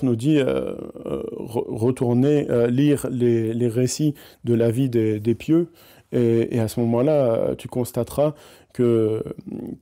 nous 0.04 0.16
dit 0.16 0.38
euh, 0.38 0.76
retourner 1.04 2.46
lire 2.70 3.08
les, 3.10 3.52
les, 3.52 3.68
récits 3.68 4.14
de 4.44 4.54
la 4.54 4.70
vie 4.70 4.90
des, 4.90 5.20
des 5.20 5.34
pieux 5.34 5.70
et, 6.12 6.60
à 6.60 6.68
ce 6.68 6.80
moment-là 6.82 7.56
tu 7.58 7.68
constateras 7.68 8.36
que, 8.76 9.24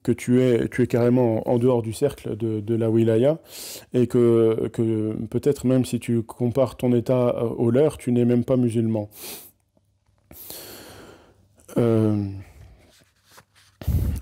que 0.04 0.12
tu, 0.12 0.39
es, 0.39 0.68
tu 0.70 0.84
es 0.84 0.88
carrément 0.88 1.47
en 1.49 1.58
dehors 1.58 1.82
du 1.82 1.93
cercle 1.93 2.38
de, 2.38 2.60
de 2.60 2.76
la 2.76 2.91
wilaya 2.91 3.39
et 3.95 4.06
que, 4.06 4.70
que 4.72 5.14
peut-être 5.32 5.66
même 5.66 5.84
si 5.84 5.99
tu 5.99 6.22
compares 6.22 6.78
ton 6.78 6.93
état 6.93 7.36
euh, 7.36 7.49
au 7.58 7.72
leur, 7.72 7.97
tu 7.97 8.12
n'es 8.12 8.24
même 8.24 8.45
pas 8.45 8.56
musulman. 8.56 9.10
Euh, 11.78 12.26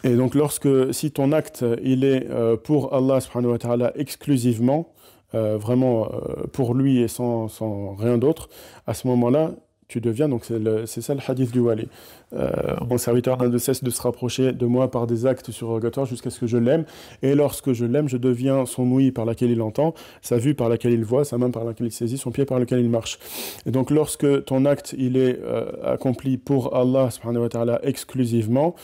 et 0.03 0.15
donc 0.15 0.35
lorsque, 0.35 0.93
si 0.93 1.11
ton 1.11 1.31
acte, 1.31 1.63
il 1.83 2.03
est 2.03 2.27
euh, 2.29 2.57
pour 2.57 2.93
Allah 2.93 3.19
subhanahu 3.21 3.51
wa 3.51 3.57
ta'ala 3.57 3.91
exclusivement, 3.95 4.93
euh, 5.33 5.57
vraiment 5.57 6.11
pour 6.51 6.73
lui 6.73 6.99
et 6.99 7.07
sans, 7.07 7.47
sans 7.47 7.95
rien 7.95 8.17
d'autre, 8.17 8.49
à 8.87 8.93
ce 8.93 9.07
moment-là, 9.07 9.51
tu 9.91 9.99
deviens, 9.99 10.29
donc 10.29 10.45
c'est 10.85 11.01
ça 11.01 11.13
le 11.13 11.19
hadith 11.27 11.51
du 11.51 11.59
wali. 11.59 11.89
Euh, 12.33 12.49
mon 12.87 12.97
serviteur 12.97 13.37
n'a 13.37 13.49
de 13.49 13.57
cesse 13.57 13.83
de 13.83 13.89
se 13.89 14.01
rapprocher 14.01 14.53
de 14.53 14.65
moi 14.65 14.89
par 14.89 15.05
des 15.05 15.25
actes 15.25 15.51
surrogatoires 15.51 16.05
jusqu'à 16.05 16.29
ce 16.29 16.39
que 16.39 16.47
je 16.47 16.55
l'aime. 16.55 16.85
Et 17.23 17.35
lorsque 17.35 17.73
je 17.73 17.83
l'aime, 17.83 18.07
je 18.07 18.15
deviens 18.15 18.65
son 18.65 18.89
ouïe 18.89 19.11
par 19.11 19.25
laquelle 19.25 19.51
il 19.51 19.61
entend, 19.61 19.93
sa 20.21 20.37
vue 20.37 20.55
par 20.55 20.69
laquelle 20.69 20.93
il 20.93 21.03
voit, 21.03 21.25
sa 21.25 21.37
main 21.37 21.51
par 21.51 21.65
laquelle 21.65 21.87
il 21.87 21.91
saisit, 21.91 22.17
son 22.17 22.31
pied 22.31 22.45
par 22.45 22.57
lequel 22.57 22.79
il 22.79 22.89
marche. 22.89 23.19
Et 23.65 23.71
donc 23.71 23.91
lorsque 23.91 24.45
ton 24.45 24.63
acte 24.63 24.95
il 24.97 25.17
est 25.17 25.37
euh, 25.43 25.65
accompli 25.83 26.37
pour 26.37 26.73
Allah 26.73 27.11
subhanahu 27.11 27.43
wa 27.43 27.49
ta'ala 27.49 27.79
exclusivement, 27.83 28.75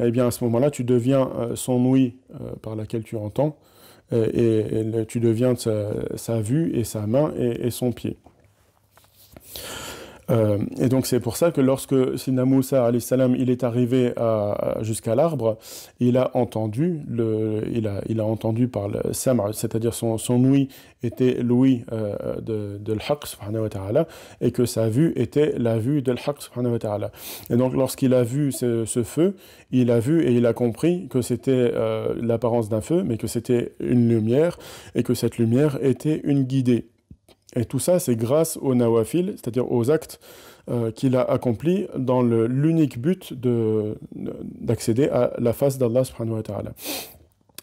eh 0.00 0.10
bien 0.10 0.26
à 0.28 0.30
ce 0.30 0.42
moment-là, 0.44 0.70
tu 0.70 0.82
deviens 0.82 1.28
euh, 1.38 1.56
son 1.56 1.84
ouïe 1.84 2.14
par 2.62 2.74
laquelle 2.74 3.02
tu 3.02 3.16
entends. 3.16 3.58
Et, 4.12 4.84
tu 5.08 5.18
deviens 5.18 5.54
sa, 5.56 6.40
vue 6.40 6.76
et 6.76 6.84
sa 6.84 7.06
main 7.06 7.32
et 7.36 7.70
son 7.70 7.90
pied. 7.90 8.16
Euh, 10.30 10.58
et 10.78 10.88
donc 10.88 11.06
c'est 11.06 11.20
pour 11.20 11.36
ça 11.36 11.50
que 11.50 11.60
lorsque 11.60 12.18
Sina 12.18 12.44
Moussa 12.44 12.90
salam 13.00 13.34
il 13.36 13.50
est 13.50 13.64
arrivé 13.64 14.12
jusqu'à 14.80 15.14
l'arbre, 15.14 15.58
il 16.00 16.16
a 16.16 16.30
entendu 16.34 17.00
le, 17.08 17.62
il 17.72 17.86
a, 17.86 18.00
il 18.08 18.20
a 18.20 18.24
entendu 18.24 18.68
par 18.68 18.88
le 18.88 19.12
sam'a, 19.12 19.52
c'est-à-dire 19.52 19.94
son, 19.94 20.18
son 20.18 20.42
ouïe 20.44 20.68
était 21.02 21.42
l'ouïe 21.42 21.84
euh, 21.92 22.40
de, 22.40 22.78
de 22.78 22.92
l'haq 22.92 23.26
subhanahu 23.26 23.62
wa 23.62 23.68
ta'ala, 23.68 24.08
et 24.40 24.50
que 24.50 24.64
sa 24.64 24.88
vue 24.88 25.12
était 25.16 25.54
la 25.58 25.78
vue 25.78 26.02
de 26.02 26.12
l'haq 26.12 26.40
subhanahu 26.40 26.72
wa 26.72 26.78
ta'ala. 26.78 27.10
Et 27.50 27.56
donc 27.56 27.74
lorsqu'il 27.74 28.14
a 28.14 28.22
vu 28.22 28.52
ce, 28.52 28.84
ce, 28.84 29.02
feu, 29.02 29.36
il 29.70 29.90
a 29.90 30.00
vu 30.00 30.22
et 30.26 30.32
il 30.32 30.46
a 30.46 30.52
compris 30.52 31.08
que 31.08 31.22
c'était 31.22 31.50
euh, 31.52 32.14
l'apparence 32.20 32.68
d'un 32.68 32.80
feu, 32.80 33.02
mais 33.04 33.16
que 33.16 33.26
c'était 33.26 33.72
une 33.80 34.08
lumière, 34.08 34.58
et 34.94 35.02
que 35.02 35.14
cette 35.14 35.38
lumière 35.38 35.78
était 35.82 36.20
une 36.24 36.44
guidée. 36.44 36.86
Et 37.56 37.64
tout 37.64 37.78
ça, 37.78 37.98
c'est 37.98 38.16
grâce 38.16 38.56
au 38.60 38.74
nawafil, 38.74 39.34
c'est-à-dire 39.36 39.70
aux 39.70 39.90
actes 39.90 40.20
euh, 40.70 40.90
qu'il 40.90 41.14
a 41.14 41.20
accomplis 41.22 41.86
dans 41.94 42.22
l'unique 42.22 42.98
but 42.98 43.34
d'accéder 44.14 45.08
à 45.08 45.34
la 45.38 45.52
face 45.52 45.76
d'Allah 45.76 46.04
subhanahu 46.04 46.36
wa 46.36 46.42
ta'ala. 46.42 46.72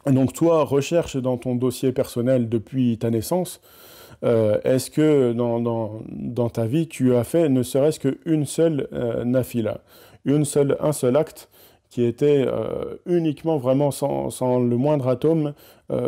Donc 0.06 0.34
toi, 0.34 0.64
recherche 0.64 1.18
dans 1.18 1.38
ton 1.38 1.56
dossier 1.56 1.92
personnel 1.94 2.48
depuis 2.48 3.00
ta 3.00 3.10
naissance, 3.10 3.60
euh, 4.24 4.60
est-ce 4.64 4.92
que 4.92 5.34
dans, 5.34 6.50
ta 6.50 6.68
vie, 6.68 6.88
tu 6.88 7.16
as 7.16 7.24
fait 7.24 7.50
ne 7.50 7.64
serait-ce 7.64 8.00
qu'une 8.00 8.46
seule 8.46 8.88
euh, 8.94 9.24
nafila, 9.24 9.82
une 10.26 10.46
seule, 10.46 10.78
un 10.80 10.92
seul 10.92 11.18
acte 11.18 11.50
qui 11.89 12.04
était 12.04 12.46
uniquement 13.06 13.58
vraiment 13.58 13.92
sans, 13.92 14.60
le 14.60 14.78
moindre 14.78 15.10
atome 15.10 15.54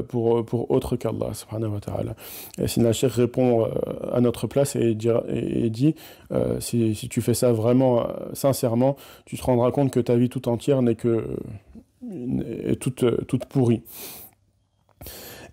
pour, 0.08 0.46
pour 0.46 0.72
autre 0.72 0.96
qu'Allah 0.96 1.34
subhanahu 1.34 1.74
wa 1.74 1.80
ta'ala. 1.80 2.16
Et 2.58 2.68
Sinachir 2.68 3.10
répond 3.10 3.66
euh, 3.66 3.70
à 4.12 4.22
notre 4.22 4.48
place 4.48 4.76
et, 4.76 4.94
dit 4.96 5.96
euh, 6.32 6.60
si, 6.60 6.96
si, 6.96 7.10
tu 7.10 7.22
fais 7.22 7.34
ça 7.34 7.52
vraiment 7.52 8.02
euh, 8.02 8.14
sincèrement, 8.34 8.96
tu 9.26 9.38
te 9.38 9.44
rendras 9.44 9.72
compte 9.72 9.92
que 9.92 10.00
ta 10.00 10.16
vie 10.16 10.30
tout 10.30 10.48
entière 10.50 10.82
n'est 10.82 10.96
que 10.96 11.38
est 12.66 12.76
toute, 12.82 13.06
toute 13.28 13.46
pourrie. 13.46 13.82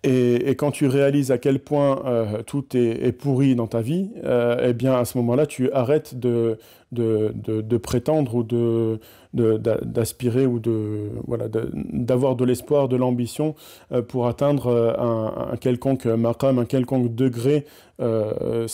Et, 0.02 0.50
et, 0.50 0.56
quand 0.56 0.70
tu 0.70 0.86
réalises 0.86 1.30
à 1.30 1.36
quel 1.36 1.58
point 1.58 2.02
euh, 2.06 2.42
tout 2.42 2.74
est, 2.74 3.04
est, 3.06 3.12
pourri 3.12 3.54
dans 3.54 3.66
ta 3.66 3.82
vie, 3.82 4.10
euh, 4.24 4.68
eh 4.68 4.72
bien 4.72 4.94
à 4.94 5.04
ce 5.04 5.18
moment-là, 5.18 5.44
tu 5.44 5.70
arrêtes 5.72 6.18
de, 6.18 6.58
de, 6.90 7.34
de 7.34 7.76
prétendre 7.76 8.34
ou 8.36 8.42
de 8.42 8.98
d'aspirer 9.32 10.46
ou 10.46 10.58
de 10.58 11.10
voilà 11.26 11.46
d'avoir 11.48 12.34
de, 12.34 12.44
l'espoir, 12.44 12.88
de 12.88 12.96
l'ambition 12.96 13.54
euh, 13.92 14.02
pour 14.02 14.26
atteindre 14.26 14.66
euh, 14.66 14.92
un, 14.98 15.56
quelconque 15.56 16.06
maqam, 16.06 16.58
un 16.58 16.64
quelconque 16.64 17.14
degré 17.14 17.64
euh, 18.00 18.66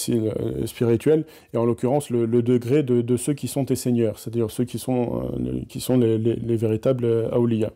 spirituel, 0.64 1.24
et 1.52 1.58
en 1.58 1.64
l'occurrence 1.66 2.10
le, 2.10 2.26
degré 2.42 2.82
de, 2.82 3.16
ceux 3.16 3.34
qui 3.34 3.48
sont 3.48 3.64
tes 3.64 3.76
seigneurs, 3.76 4.18
c'est-à-dire 4.18 4.50
ceux 4.50 4.64
qui 4.64 4.78
sont, 4.78 5.30
qui 5.68 5.80
sont 5.80 5.98
les, 5.98 6.16
les, 6.16 6.36
les 6.36 6.56
véritables 6.56 7.28
awliya. 7.32 7.70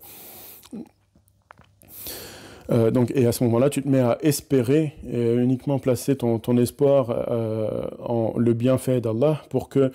Euh, 2.70 2.90
donc, 2.90 3.10
et 3.14 3.26
à 3.26 3.32
ce 3.32 3.42
moment-là, 3.44 3.68
tu 3.68 3.82
te 3.82 3.88
mets 3.88 4.00
à 4.00 4.18
espérer 4.22 4.94
et 5.10 5.34
uniquement 5.34 5.78
placer 5.78 6.16
ton, 6.16 6.38
ton 6.38 6.56
espoir 6.56 7.10
en 8.00 8.34
le 8.36 8.52
bienfait 8.52 9.00
d'Allah 9.00 9.42
pour 9.50 9.68
que 9.68 9.90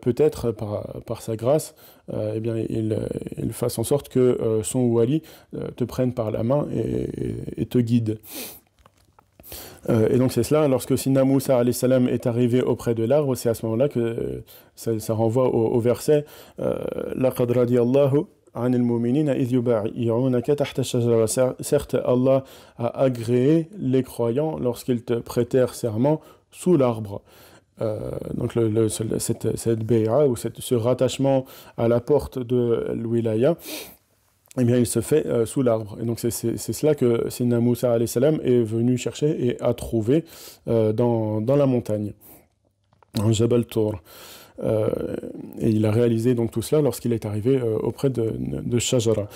peut-être 0.00 0.52
par, 0.52 1.02
par, 1.06 1.22
sa 1.22 1.36
grâce, 1.36 1.74
eh 2.12 2.40
bien, 2.40 2.56
il, 2.56 2.98
il, 3.38 3.52
fasse 3.52 3.78
en 3.78 3.84
sorte 3.84 4.08
que 4.08 4.60
son 4.62 4.80
wali 4.80 5.22
te 5.76 5.84
prenne 5.84 6.12
par 6.12 6.30
la 6.30 6.42
main 6.42 6.66
et, 7.56 7.66
te 7.66 7.78
guide. 7.78 8.18
et 9.88 10.18
donc 10.18 10.32
c'est 10.32 10.42
cela, 10.42 10.66
lorsque 10.68 10.98
Sina 10.98 11.24
Moussa 11.24 11.62
est 11.62 12.26
arrivé 12.26 12.62
auprès 12.62 12.94
de 12.94 13.04
l'arbre, 13.04 13.34
c'est 13.34 13.48
à 13.48 13.54
ce 13.54 13.64
moment-là 13.66 13.88
que 13.88 14.42
ça, 14.74 15.14
renvoie 15.14 15.48
au, 15.48 15.68
au 15.68 15.80
verset 15.80 16.24
«Laqad 17.14 17.50
radiyallahu» 17.50 18.24
Certes, 21.60 21.96
Allah 22.04 22.44
a 22.78 23.00
agréé 23.00 23.68
les 23.78 24.02
croyants 24.02 24.58
lorsqu'ils 24.58 25.04
te 25.04 25.14
prêtèrent 25.14 25.74
serment 25.74 26.20
sous 26.50 26.76
l'arbre. 26.76 27.22
Euh, 27.80 28.10
donc 28.34 28.52
cette, 29.18 29.56
cette 29.56 29.80
ou 29.82 30.36
ce 30.36 30.74
rattachement 30.74 31.46
à 31.76 31.88
la 31.88 32.00
porte 32.00 32.38
de 32.38 32.92
l'wilaya, 32.94 33.56
eh 34.58 34.64
bien, 34.64 34.76
il 34.76 34.86
se 34.86 35.00
fait 35.00 35.26
euh, 35.26 35.46
sous 35.46 35.62
l'arbre. 35.62 35.96
Et 36.00 36.04
donc 36.04 36.18
c'est 36.18 36.30
cela 36.30 36.94
que 36.94 37.28
Sina 37.30 37.60
Moussa 37.60 37.96
est 37.96 38.62
venu 38.62 38.98
chercher 38.98 39.46
et 39.46 39.60
a 39.62 39.74
trouvé 39.74 40.24
euh, 40.68 40.92
dans, 40.92 41.40
la 41.40 41.66
montagne, 41.66 42.12
en 43.18 43.32
Jabal 43.32 43.64
Tour. 43.66 44.02
Et 44.62 45.70
il 45.70 45.86
a 45.86 45.90
réalisé 45.90 46.34
donc 46.34 46.50
tout 46.50 46.60
cela 46.60 46.82
lorsqu'il 46.82 47.14
est 47.14 47.24
arrivé 47.24 47.58
auprès 47.62 48.10
de, 48.10 48.34
de 48.38 48.78
Shajara. 48.78 49.26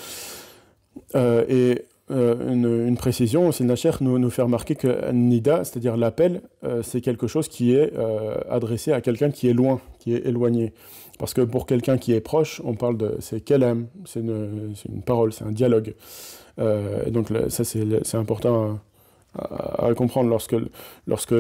Euh, 2.11 2.87
une, 2.87 2.97
précision, 2.97 3.51
Nacher 3.61 3.91
nous, 4.01 4.19
nous 4.19 4.31
fait 4.31 4.43
remarquer 4.43 4.75
que 4.75 5.11
Nida, 5.11 5.65
c'est-à-dire 5.65 5.97
l'appel, 5.97 6.43
c'est 6.83 7.01
quelque 7.01 7.27
chose 7.27 7.49
qui 7.49 7.75
est 7.75 7.93
adressé 8.49 8.93
à 8.93 9.01
quelqu'un 9.01 9.31
qui 9.31 9.49
est 9.49 9.53
loin, 9.53 9.81
qui 9.99 10.15
est 10.15 10.27
éloigné. 10.27 10.73
Parce 11.19 11.33
que 11.33 11.41
pour 11.41 11.67
quelqu'un 11.67 11.97
qui 11.97 12.13
est 12.13 12.21
proche, 12.21 12.61
on 12.65 12.75
parle 12.75 12.97
de. 12.99 13.17
C'est 13.21 13.41
kalam, 13.41 13.87
c'est 14.05 14.21
une, 14.21 14.75
une, 14.89 15.03
parole, 15.03 15.33
c'est 15.33 15.45
un 15.45 15.53
dialogue. 15.53 15.95
et 16.59 17.11
donc 17.11 17.29
ça, 17.49 17.65
c'est 17.65 18.17
important 18.17 18.79
à, 19.39 19.93
comprendre 19.95 20.29
lorsque 20.29 20.57
lorsque 21.07 21.35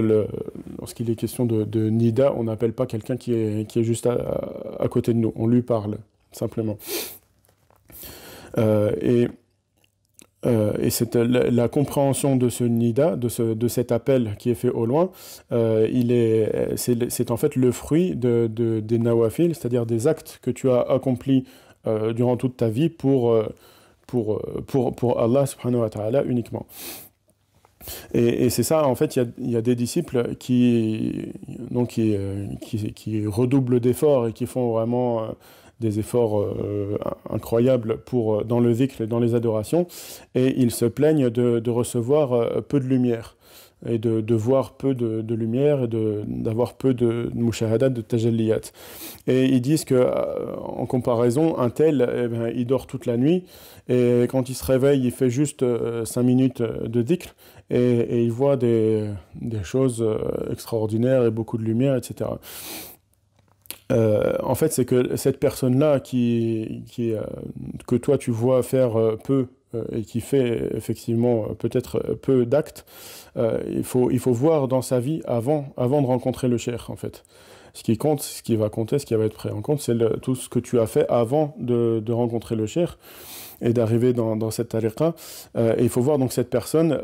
lorsqu'il 0.78 1.10
est 1.10 1.16
question 1.16 1.44
de, 1.46 1.90
nida, 1.90 2.32
on 2.36 2.44
n'appelle 2.44 2.72
pas 2.72 2.86
quelqu'un 2.86 3.16
qui 3.16 3.34
est 3.34 3.68
qui 3.68 3.80
est 3.80 3.84
juste 3.84 4.06
à, 4.06 4.40
à, 4.78 4.88
côté 4.88 5.12
de 5.12 5.18
nous, 5.18 5.32
on 5.36 5.46
lui 5.46 5.62
parle 5.62 5.98
simplement. 6.32 6.78
Euh, 8.58 8.92
et 9.00 9.28
euh, 10.46 10.72
et 10.78 10.90
cette, 10.90 11.16
la, 11.16 11.68
compréhension 11.68 12.36
de 12.36 12.48
ce 12.48 12.64
nida, 12.64 13.16
de, 13.16 13.28
ce, 13.28 13.42
de 13.42 13.68
cet 13.68 13.92
appel 13.92 14.36
qui 14.38 14.50
est 14.50 14.54
fait 14.54 14.68
au 14.68 14.86
loin, 14.86 15.10
euh, 15.52 15.88
il 15.90 16.12
est, 16.12 16.76
c'est, 16.76 17.30
en 17.30 17.36
fait 17.36 17.56
le 17.56 17.72
fruit 17.72 18.14
de, 18.14 18.48
de 18.52 18.80
des 18.80 18.98
nawafil, 18.98 19.54
c'est-à-dire 19.54 19.86
des 19.86 20.06
actes 20.06 20.40
que 20.42 20.50
tu 20.50 20.70
as 20.70 20.80
accomplis 20.80 21.44
euh, 21.86 22.12
durant 22.12 22.36
toute 22.36 22.56
ta 22.56 22.68
vie 22.68 22.88
pour, 22.88 23.36
pour, 24.06 24.42
pour, 24.66 24.94
pour 24.94 25.20
Allah 25.20 25.46
subhanahu 25.46 25.80
wa 25.80 25.90
ta'ala 25.90 26.22
uniquement. 26.24 26.66
Et, 28.14 28.48
c'est 28.48 28.62
ça, 28.62 28.86
en 28.86 28.94
fait, 28.94 29.16
il 29.16 29.30
y, 29.38 29.50
y 29.52 29.56
a, 29.56 29.60
des 29.60 29.74
disciples 29.74 30.36
qui, 30.36 31.26
donc, 31.70 31.88
qui, 31.88 32.92
qui, 32.94 33.26
redoublent 33.26 33.78
d'efforts 33.78 34.28
et 34.28 34.32
qui 34.32 34.46
font 34.46 34.72
vraiment 34.72 35.28
des 35.80 35.98
efforts 35.98 36.40
euh, 36.40 36.98
incroyables 37.30 37.98
pour, 37.98 38.44
dans 38.44 38.60
le 38.60 38.72
zikr 38.72 39.02
et 39.02 39.06
dans 39.06 39.20
les 39.20 39.34
adorations, 39.34 39.86
et 40.34 40.54
ils 40.60 40.70
se 40.70 40.84
plaignent 40.84 41.30
de, 41.30 41.58
de 41.58 41.70
recevoir 41.70 42.62
peu 42.62 42.80
de 42.80 42.86
lumière 42.86 43.36
et 43.86 43.98
de, 43.98 44.20
de, 44.20 44.34
voir 44.34 44.72
peu 44.72 44.94
de, 44.94 45.20
de 45.20 45.34
lumière 45.34 45.84
et 45.84 45.88
d'avoir 46.26 46.74
peu 46.74 46.94
de 46.94 47.30
mushahadat, 47.34 47.90
de 47.90 48.00
tajalliyat. 48.00 48.72
Et 49.26 49.44
ils 49.44 49.60
disent 49.60 49.84
que, 49.84 49.94
euh, 49.94 50.56
en 50.56 50.86
comparaison, 50.86 51.58
un 51.58 51.70
tel, 51.70 52.08
eh 52.16 52.28
bien, 52.28 52.48
il 52.48 52.66
dort 52.66 52.86
toute 52.86 53.06
la 53.06 53.16
nuit, 53.16 53.44
et 53.88 54.22
quand 54.30 54.48
il 54.48 54.54
se 54.54 54.64
réveille, 54.64 55.04
il 55.04 55.10
fait 55.10 55.30
juste 55.30 55.62
euh, 55.62 56.04
5 56.04 56.22
minutes 56.22 56.62
de 56.62 57.02
dhikr, 57.02 57.34
et, 57.70 58.22
il 58.22 58.32
voit 58.32 58.56
des, 58.56 59.10
choses 59.62 60.02
euh, 60.02 60.18
extraordinaires 60.50 61.24
et 61.24 61.30
beaucoup 61.30 61.58
de 61.58 61.64
lumière, 61.64 61.96
etc. 61.96 62.30
Euh, 63.92 64.34
en 64.42 64.54
fait, 64.54 64.72
c'est 64.72 64.84
que 64.84 65.16
cette 65.16 65.38
personne-là 65.38 66.00
qui, 66.00 66.84
qui 66.88 67.12
euh, 67.12 67.20
que 67.86 67.96
toi 67.96 68.16
tu 68.16 68.30
vois 68.30 68.62
faire 68.62 68.98
euh, 68.98 69.16
peu 69.22 69.46
euh, 69.74 69.84
et 69.92 70.02
qui 70.02 70.20
fait 70.20 70.70
effectivement 70.74 71.48
peut-être 71.58 72.16
peu 72.22 72.46
d'actes, 72.46 72.86
il, 73.36 73.82
faut, 73.82 74.10
il 74.10 74.20
faut 74.20 74.32
voir 74.32 74.68
dans 74.68 74.82
sa 74.82 75.00
vie 75.00 75.20
avant, 75.26 75.66
avant 75.76 76.00
de 76.00 76.06
rencontrer 76.06 76.46
le 76.48 76.56
cher, 76.56 76.86
en 76.88 76.96
fait. 76.96 77.24
Ce 77.72 77.82
qui 77.82 77.98
compte, 77.98 78.22
ce 78.22 78.44
qui 78.44 78.54
va 78.54 78.68
compter, 78.68 79.00
ce 79.00 79.06
qui 79.06 79.14
va 79.16 79.24
être 79.24 79.34
pris 79.34 79.50
en 79.50 79.60
compte, 79.60 79.80
c'est 79.80 79.96
tout 80.20 80.36
ce 80.36 80.48
que 80.48 80.60
tu 80.60 80.78
as 80.78 80.86
fait 80.86 81.04
avant 81.08 81.56
de, 81.58 82.00
de 82.00 82.12
rencontrer 82.12 82.54
le 82.54 82.66
cher 82.66 82.96
et 83.60 83.72
d'arriver 83.72 84.12
dans, 84.12 84.36
dans 84.36 84.52
cette 84.52 84.68
tariqa. 84.68 85.14
Et 85.56 85.82
il 85.82 85.88
faut 85.88 86.00
voir 86.00 86.18
donc 86.18 86.32
cette 86.32 86.50
personne, 86.50 86.96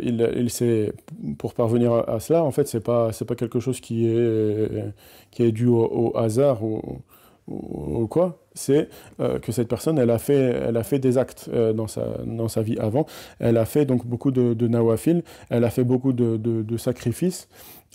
il, 0.00 0.32
il 0.36 0.50
sait, 0.50 0.92
pour 1.38 1.54
parvenir 1.54 1.92
à, 1.92 2.20
cela, 2.20 2.42
en 2.42 2.50
fait, 2.50 2.66
c'est 2.68 2.80
pas, 2.80 3.10
pas 3.26 3.34
quelque 3.34 3.60
chose 3.60 3.80
qui 3.80 4.06
est, 4.06 4.92
qui 5.30 5.42
est 5.42 5.52
dû 5.52 5.66
au, 5.66 6.12
hasard 6.16 6.62
ou, 6.64 7.00
ou, 7.48 8.06
quoi 8.06 8.38
c'est 8.54 8.88
euh, 9.20 9.38
que 9.38 9.52
cette 9.52 9.68
personne, 9.68 9.98
elle 9.98 10.10
a 10.10 10.18
fait, 10.18 10.34
elle 10.34 10.76
a 10.76 10.82
fait 10.82 10.98
des 10.98 11.18
actes 11.18 11.48
euh, 11.52 11.72
dans, 11.72 11.86
sa, 11.86 12.02
dans 12.26 12.48
sa 12.48 12.62
vie 12.62 12.78
avant. 12.78 13.06
Elle 13.38 13.56
a 13.56 13.64
fait 13.64 13.84
donc 13.84 14.06
beaucoup 14.06 14.30
de, 14.30 14.54
de 14.54 14.68
nawafil, 14.68 15.22
elle 15.50 15.64
a 15.64 15.70
fait 15.70 15.84
beaucoup 15.84 16.12
de, 16.12 16.36
de, 16.36 16.76
sacrifices 16.76 17.48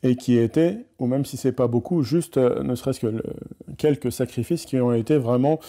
et 0.04 0.16
qui 0.16 0.38
étaient, 0.38 0.86
ou 1.00 1.08
même 1.08 1.26
si 1.26 1.38
c'est 1.38 1.52
pas 1.52 1.68
beaucoup, 1.68 2.04
juste 2.04 2.38
euh, 2.38 2.64
ne 2.64 2.76
serait-ce 2.76 3.00
que 3.00 3.22
quelques 3.78 4.12
sacrifices 4.12 4.66
qui 4.66 4.80
ont 4.80 4.94
été 4.94 5.18
vraiment 5.18 5.60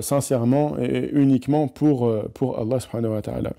sincèrement 0.00 0.76
et 0.78 1.10
uniquement 1.12 1.68
pour, 1.68 2.12
pour 2.34 2.58
Allah 2.58 2.80
subhanahu 2.80 3.12
wa 3.12 3.22
ta'ala. 3.22 3.52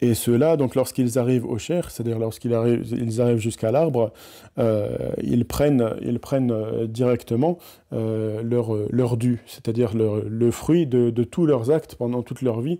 Et 0.00 0.14
ceux-là, 0.14 0.56
donc 0.56 0.74
lorsqu'ils 0.74 1.18
arrivent 1.18 1.46
au 1.46 1.58
cher, 1.58 1.90
c'est-à-dire 1.90 2.18
lorsqu'ils 2.18 2.54
arrivent, 2.54 2.84
ils 2.92 3.20
arrivent 3.20 3.38
jusqu'à 3.38 3.70
l'arbre, 3.70 4.12
euh, 4.58 4.88
ils 5.22 5.44
prennent, 5.44 5.94
ils 6.02 6.18
prennent 6.18 6.50
euh, 6.50 6.86
directement 6.86 7.58
euh, 7.92 8.42
leur, 8.42 8.74
leur 8.90 9.16
dû, 9.16 9.42
c'est-à-dire 9.46 9.92
le 9.94 10.50
fruit 10.50 10.86
de, 10.86 11.10
de, 11.10 11.24
tous 11.24 11.46
leurs 11.46 11.70
actes 11.70 11.94
pendant 11.96 12.22
toute 12.22 12.42
leur 12.42 12.60
vie, 12.60 12.78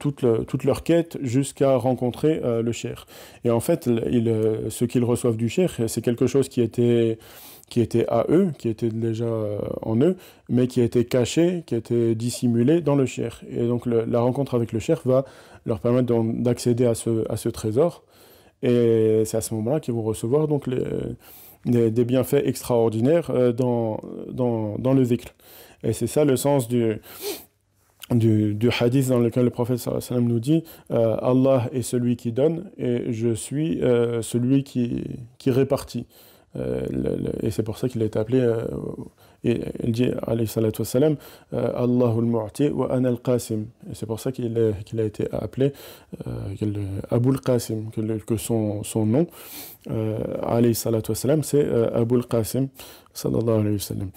toute, 0.00 0.22
le, 0.22 0.44
toute, 0.44 0.64
leur 0.64 0.82
quête 0.82 1.16
jusqu'à 1.22 1.76
rencontrer 1.76 2.40
le 2.42 2.72
cher. 2.72 3.06
Et 3.44 3.50
en 3.50 3.60
fait, 3.60 3.84
ce 3.84 4.84
qu'ils 4.84 5.04
reçoivent 5.04 5.36
du 5.36 5.48
cher, 5.48 5.78
c'est 5.86 6.02
quelque 6.02 6.26
chose 6.26 6.48
qui 6.48 6.60
était 6.60 7.18
qui 7.70 7.80
était 7.80 8.06
à 8.08 8.26
eux, 8.28 8.50
qui 8.58 8.68
était 8.68 8.90
déjà 8.90 9.30
en 9.82 9.96
eux, 10.02 10.16
mais 10.50 10.66
qui 10.66 10.82
été 10.82 11.06
caché, 11.06 11.62
qui 11.66 11.76
été 11.76 12.14
dissimulé 12.14 12.82
dans 12.82 12.96
le 12.96 13.06
cher. 13.06 13.42
Et 13.48 13.66
donc 13.66 13.86
la 13.86 14.20
rencontre 14.20 14.54
avec 14.54 14.72
le 14.72 14.80
cher 14.80 15.00
va 15.06 15.24
leur 15.64 15.80
permettre 15.80 16.12
d'accéder 16.42 16.84
à 16.84 16.94
ce, 16.94 17.48
trésor. 17.48 18.04
Et 18.62 19.22
c'est 19.24 19.36
à 19.36 19.40
ce 19.40 19.54
moment-là 19.54 19.80
qu'ils 19.80 19.94
vont 19.94 20.02
recevoir 20.02 20.48
donc 20.48 20.68
des, 21.64 22.04
bienfaits 22.04 22.42
extraordinaires 22.44 23.30
euh, 23.30 23.52
dans, 23.52 24.00
le 24.94 25.04
zikr. 25.04 25.28
Et 25.82 25.92
c'est 25.92 26.06
ça 26.06 26.24
le 26.24 26.36
sens 26.36 26.68
du, 26.68 27.00
du, 28.10 28.70
hadith 28.80 29.08
dans 29.08 29.18
lequel 29.20 29.44
le 29.44 29.50
prophète 29.50 29.78
sallam 29.78 30.24
nous 30.24 30.40
dit 30.40 30.64
euh, 30.90 31.16
Allah 31.22 31.68
est 31.72 31.82
celui 31.82 32.16
qui 32.16 32.32
donne 32.32 32.70
et 32.76 33.12
je 33.12 33.32
suis 33.32 33.82
euh, 33.82 34.22
celui 34.22 34.64
qui 34.64 35.16
répartit. 35.46 36.06
Euh, 36.56 36.84
et 37.42 37.50
c'est 37.50 37.62
pour 37.62 37.78
ça 37.78 37.88
qu'il 37.88 38.02
a 38.02 38.06
été 38.06 38.18
appelé, 38.18 38.40
euh, 38.40 38.64
et 39.44 39.60
il 39.84 39.92
dit, 39.92 40.10
alayhi 40.26 40.48
salatu 40.48 40.82
wassalam, 40.82 41.16
euh, 41.54 41.72
Allahul 41.74 42.24
mu'ti 42.24 42.68
wa 42.68 42.92
ana 42.92 43.08
al-qasim. 43.08 43.66
Et 43.90 43.94
c'est 43.94 44.06
pour 44.06 44.20
ça 44.20 44.32
qu'il 44.32 44.74
qu 44.84 45.00
a 45.00 45.04
été 45.04 45.28
appelé 45.32 45.72
Abul 47.10 47.40
Qasim, 47.40 47.90
que, 47.90 48.36
son 48.36 48.82
nom, 49.06 49.26
alayhi 50.42 50.74
salatu 50.74 51.12
wassalam, 51.12 51.42
c'est 51.42 51.66
Abul 51.94 52.26
Qasim, 52.26 52.68
sallallahu 53.14 53.60
alayhi 53.60 53.76
wa 53.76 53.78
sallam. 53.78 54.10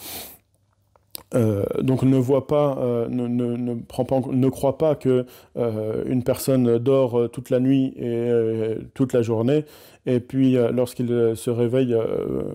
Euh, 1.36 1.64
donc 1.82 2.04
ne 2.04 2.18
voit 2.18 2.48
pas, 2.48 2.78
euh, 2.80 3.08
ne, 3.10 3.76
prend 3.76 4.06
pas, 4.06 4.22
ne 4.32 4.50
croit 4.50 4.78
pas 4.78 4.96
que 4.96 5.26
euh, 5.58 6.04
une 6.06 6.24
personne 6.24 6.78
dort 6.78 7.20
euh, 7.20 7.28
toute 7.28 7.50
la 7.50 7.60
nuit 7.60 7.94
et 7.98 8.30
toute 8.94 9.14
la 9.14 9.22
journée, 9.22 9.66
et 10.06 10.20
puis 10.20 10.58
lorsqu'il 10.72 11.34
se 11.36 11.50
réveille 11.50 11.96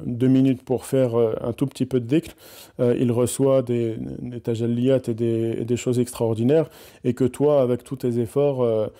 deux 0.05 0.29
minutes 0.29 0.62
pour 0.62 0.85
faire 0.85 1.12
un 1.16 1.53
tout 1.53 1.66
petit 1.66 1.87
peu 1.87 2.01
de 2.01 2.07
dhikr, 2.07 2.35
il 2.79 3.11
reçoit 3.11 3.62
des, 3.62 3.97
des 4.20 4.41
tajalliyat 4.41 5.01
et 5.09 5.14
des, 5.14 5.57
et 5.61 5.64
des 5.64 5.76
choses 5.76 5.99
extraordinaires, 5.99 6.68
et 7.05 7.14
que 7.14 7.24
toi, 7.24 7.62
avec 7.62 7.85
tous 7.85 7.97
tes 7.97 8.18
efforts, 8.18 8.91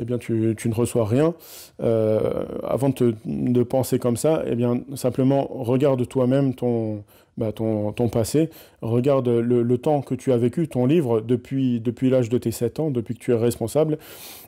eh 0.00 0.04
bien 0.04 0.18
tu, 0.18 0.56
ne 0.64 0.74
reçois 0.74 1.04
rien. 1.04 1.34
Avant 1.78 2.88
de, 2.88 3.14
de, 3.26 3.62
penser 3.62 3.98
comme 3.98 4.16
ça, 4.16 4.42
eh 4.46 4.54
bien 4.54 4.80
simplement 4.94 5.46
regarde 5.50 6.06
toi-même 6.08 6.54
ton, 6.54 7.04
bah, 7.36 7.52
ton, 7.52 7.92
ton, 7.92 8.08
passé, 8.08 8.50
regarde 8.82 9.28
le, 9.28 9.62
le, 9.62 9.78
temps 9.78 10.00
que 10.00 10.14
tu 10.14 10.32
as 10.32 10.36
vécu, 10.36 10.68
ton 10.68 10.86
livre 10.86 11.20
depuis, 11.20 11.80
depuis 11.80 12.10
l'âge 12.10 12.28
de 12.28 12.38
tes 12.38 12.50
7 12.50 12.80
ans, 12.80 12.90
depuis 12.90 13.14
que 13.14 13.20
tu 13.20 13.32
es 13.32 13.36
responsable, 13.36 13.98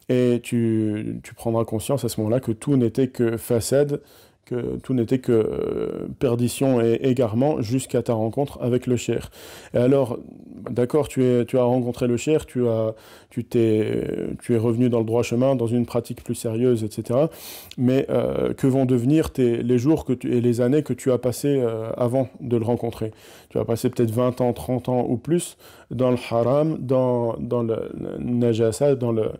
et 0.09 0.41
tu, 0.43 1.21
tu 1.23 1.35
prendras 1.35 1.65
conscience 1.65 2.05
à 2.05 2.09
ce 2.09 2.21
moment-là 2.21 2.41
que 2.41 2.53
tout 2.53 2.77
n'était 2.77 3.09
que 3.09 3.37
facade, 3.37 4.01
que 4.49 4.77
tout 4.83 4.95
n'était 4.95 5.19
que 5.19 5.33
euh, 5.33 6.09
perdition 6.19 6.81
et 6.81 6.99
égarement 7.03 7.61
jusqu'à 7.61 8.03
ta 8.03 8.15
rencontre 8.15 8.59
avec 8.63 8.87
le 8.87 8.97
cher. 8.97 9.31
Et 9.75 9.79
alors, 9.79 10.19
d'accord, 10.71 11.09
tu, 11.09 11.23
as 11.23 11.63
rencontré 11.63 12.07
le 12.07 12.17
cher, 12.17 12.47
tu, 12.47 12.65
es 12.67 14.57
revenu 14.57 14.89
dans 14.89 15.01
le 15.01 15.05
droit 15.05 15.23
chemin, 15.23 15.55
dans 15.55 15.67
une 15.67 15.85
pratique 15.85 16.25
plus 16.25 16.35
sérieuse, 16.35 16.83
etc. 16.83 17.27
Mais 17.77 18.07
euh, 18.09 18.55
que 18.55 18.67
vont 18.67 18.87
devenir 18.87 19.31
les 19.37 19.79
jours 19.79 20.07
et 20.25 20.41
les 20.41 20.61
années 20.61 20.83
que 20.83 20.95
tu 20.95 21.13
as 21.13 21.19
passées 21.19 21.61
euh, 21.61 21.91
avant 21.97 22.29
de 22.41 22.57
le 22.57 22.65
rencontrer? 22.65 23.13
Tu 23.51 23.59
as 23.59 23.65
passé 23.65 23.91
peut-être 23.91 24.13
20 24.13 24.41
ans, 24.41 24.53
30 24.55 24.89
ans 24.89 25.07
ou 25.07 25.19
plus 25.19 25.59
dans 25.91 26.11
le 26.11 26.19
haram, 26.31 26.79
dans, 26.81 27.37
dans 27.39 27.63
le, 27.63 27.91
najasa, 28.19 28.95
dans, 28.95 29.13
le, 29.13 29.31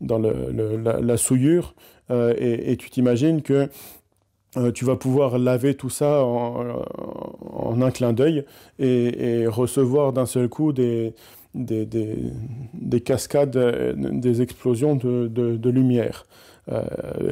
dans 0.00 0.18
le, 0.18 0.52
la, 1.00 1.16
souillure, 1.16 1.74
et 2.10 2.76
tu 2.76 2.90
t'imagines 2.90 3.40
que 3.40 3.68
euh, 4.56 4.70
tu 4.70 4.84
vas 4.84 4.96
pouvoir 4.96 5.38
laver 5.38 5.74
tout 5.74 5.88
ça 5.88 6.24
en, 6.24 7.80
un 7.80 7.90
clin 7.90 8.12
d'œil 8.12 8.44
et, 8.78 9.46
recevoir 9.46 10.12
d'un 10.12 10.26
seul 10.26 10.48
coup 10.48 10.72
des, 10.72 11.14
des, 11.54 13.00
cascades, 13.00 13.56
des 13.96 14.42
explosions 14.42 14.94
de, 14.96 15.70
lumière. 15.70 16.26
Euh, 16.70 16.82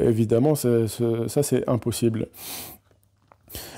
évidemment, 0.08 0.54
ça 0.54 1.42
c'est 1.42 1.68
impossible. 1.68 2.28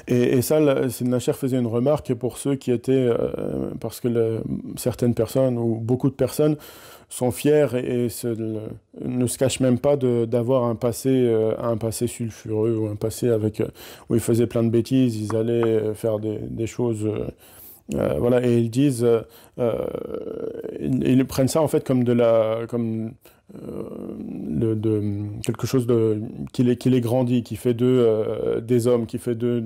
Et, 0.09 0.37
et 0.37 0.43
ça, 0.43 0.61
Nacher 1.01 1.33
faisait 1.33 1.59
une 1.59 1.67
remarque 1.67 2.15
pour 2.15 2.39
ceux 2.39 2.57
qui 2.57 2.71
étaient, 2.71 2.93
euh, 2.93 3.71
parce 3.81 4.01
que 4.01 4.43
certaines 4.77 5.15
personnes 5.15 5.59
ou 5.59 5.77
beaucoup 5.77 6.11
de 6.11 6.15
personnes 6.15 6.57
sont 7.13 7.31
fiers 7.31 7.67
et, 7.75 8.09
ne 9.05 9.27
se 9.27 9.39
cachent 9.39 9.61
même 9.61 9.79
pas 9.79 9.97
d'avoir 9.97 10.65
un 10.65 10.75
passé, 10.75 11.11
euh, 11.11 11.55
un 11.59 11.77
passé 11.77 12.07
sulfureux 12.07 12.75
ou 12.75 12.87
un 12.87 12.97
passé 12.97 13.29
avec 13.29 13.61
euh, 13.61 13.69
où 14.09 14.15
ils 14.15 14.21
faisaient 14.21 14.47
plein 14.47 14.63
de 14.63 14.71
bêtises, 14.71 15.21
ils 15.21 15.37
allaient 15.37 15.93
faire 15.95 16.19
des, 16.19 16.39
des 16.39 16.67
choses. 16.67 17.07
voilà, 17.91 18.43
et 18.47 18.59
ils 18.59 18.71
disent, 18.71 19.07
ils, 20.81 21.27
prennent 21.27 21.49
ça 21.49 21.61
en 21.61 21.69
fait 21.69 21.87
comme 21.87 22.03
de 22.03 22.13
la, 22.13 22.61
comme 22.67 23.13
euh, 23.55 25.27
quelque 25.45 25.67
chose 25.67 25.87
de, 25.87 26.23
qui, 26.53 26.63
les, 26.63 26.77
qui 26.77 26.89
les 26.89 27.01
grandit, 27.01 27.43
qui 27.43 27.57
fait 27.57 27.75
d'eux 27.75 28.05
euh, 28.07 28.61
des 28.61 28.87
hommes, 28.87 29.07
qui 29.07 29.19
fait 29.19 29.35
d'eux 29.35 29.61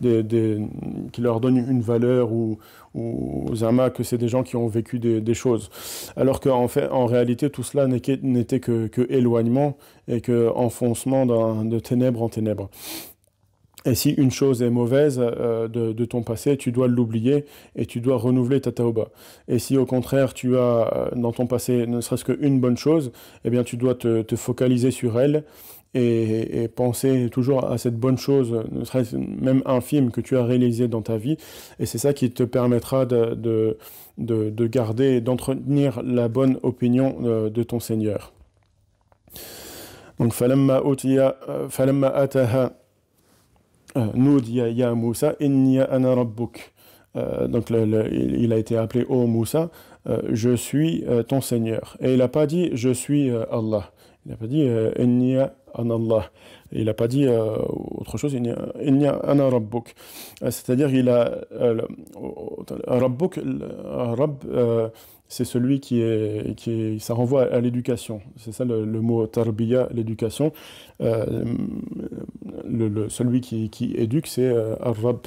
des, 0.00 0.22
des, 0.22 0.60
qui 1.12 1.20
leur 1.22 1.40
donne 1.40 1.56
une 1.56 1.80
valeur 1.80 2.30
ou 2.96 3.54
Zama 3.54 3.90
que 3.90 4.02
c'est 4.02 4.18
des 4.18 4.28
gens 4.28 4.42
qui 4.42 4.56
ont 4.56 4.66
vécu 4.66 4.98
des, 4.98 5.34
choses. 5.34 5.70
Alors 6.16 6.40
qu'en 6.40 6.66
fait, 6.66 6.88
en 6.88 7.06
réalité, 7.06 7.50
tout 7.50 7.62
cela 7.62 7.86
n'était 7.86 8.60
que, 8.60 8.86
que, 8.86 9.06
éloignement 9.10 9.76
et 10.08 10.20
que 10.20 10.50
enfoncement 10.54 11.26
de 11.26 11.78
ténèbres 11.78 12.22
en 12.22 12.28
ténèbres. 12.28 12.70
Et 13.86 13.94
si 13.94 14.10
une 14.10 14.32
chose 14.32 14.62
est 14.62 14.70
mauvaise 14.70 15.20
euh, 15.22 15.68
de, 15.68 16.04
ton 16.04 16.22
passé, 16.22 16.56
tu 16.56 16.72
dois 16.72 16.88
l'oublier 16.88 17.44
et 17.76 17.86
tu 17.86 18.00
dois 18.00 18.16
renouveler 18.16 18.60
ta 18.60 18.72
tauba. 18.72 19.08
Et 19.46 19.60
si 19.60 19.78
au 19.78 19.86
contraire 19.86 20.34
tu 20.34 20.56
as 20.56 20.90
euh, 20.92 21.08
dans 21.14 21.32
ton 21.32 21.46
passé 21.46 21.86
ne 21.86 22.00
serait-ce 22.00 22.24
qu'une 22.24 22.60
bonne 22.60 22.76
chose, 22.76 23.12
eh 23.44 23.50
bien 23.50 23.62
tu 23.62 23.76
dois 23.76 23.94
te, 23.94 24.24
focaliser 24.36 24.90
sur 24.90 25.20
elle 25.20 25.44
et, 25.96 26.68
penser 26.68 27.28
toujours 27.30 27.70
à 27.70 27.78
cette 27.78 27.96
bonne 27.96 28.18
chose, 28.18 28.64
ne 28.70 28.84
serait-ce 28.84 29.16
même 29.16 29.62
infime 29.64 30.10
que 30.10 30.20
tu 30.20 30.36
as 30.36 30.44
réalisée 30.44 30.88
dans 30.88 31.02
ta 31.02 31.16
vie. 31.16 31.36
Et 31.78 31.86
c'est 31.86 31.98
ça 31.98 32.12
qui 32.12 32.30
te 32.30 32.42
permettra 32.42 33.06
de, 33.06 33.78
de, 34.18 34.66
garder, 34.66 35.20
d'entretenir 35.20 36.02
la 36.02 36.28
bonne 36.28 36.58
opinion 36.62 37.16
euh, 37.24 37.50
de, 37.50 37.62
ton 37.62 37.80
Seigneur. 37.80 38.32
Donc, 40.18 40.32
falamma 40.32 40.80
ataha 42.08 42.72
euh, 43.96 44.40
ya 44.74 44.94
Moussa, 44.94 45.34
inni 45.40 45.80
ana 45.80 46.14
rabbuk. 46.14 46.72
Euh, 47.16 47.48
donc 47.48 47.70
il 47.70 48.52
a 48.52 48.58
été 48.58 48.76
appelé 48.76 49.06
ô 49.08 49.26
Moussa, 49.26 49.70
euh, 50.06 50.20
je 50.32 50.54
suis 50.54 51.04
ton 51.28 51.40
Seigneur. 51.40 51.96
Et 52.00 52.12
il 52.12 52.18
n'a 52.18 52.28
pas 52.28 52.46
dit 52.46 52.70
je 52.74 52.90
suis 52.90 53.30
Allah. 53.50 53.90
Il 54.26 54.30
n'a 54.30 54.36
pas 54.36 54.46
dit 54.48 54.68
inni 54.98 55.36
ana 55.36 55.94
Allah. 55.94 56.30
Il 56.72 56.86
n'a 56.86 56.94
pas 56.94 57.06
dit 57.06 57.26
autre 57.28 58.18
chose, 58.18 58.34
inni 58.34 59.06
ana 59.06 59.48
rabbuk. 59.48 59.94
C'est-à-dire 60.40 60.92
il 60.92 61.08
a 61.08 61.30
rabbuk, 62.88 63.40
rabb 63.94 64.90
c'est 65.28 65.44
celui 65.44 65.80
qui 65.80 66.00
est, 66.00 66.54
qui 66.56 67.00
ça 67.00 67.14
renvoie 67.14 67.52
à, 67.52 67.60
l'éducation. 67.60 68.20
C'est 68.36 68.52
ça 68.52 68.64
le, 68.64 68.84
mot 69.00 69.26
tarbiya, 69.26 69.88
l'éducation. 69.92 70.52
Euh, 71.00 71.44
le, 72.64 73.08
celui 73.08 73.40
qui, 73.40 73.70
qui 73.70 73.94
éduque, 73.96 74.28
c'est 74.28 74.46
euh, 74.46 74.76
Arab. 74.80 75.18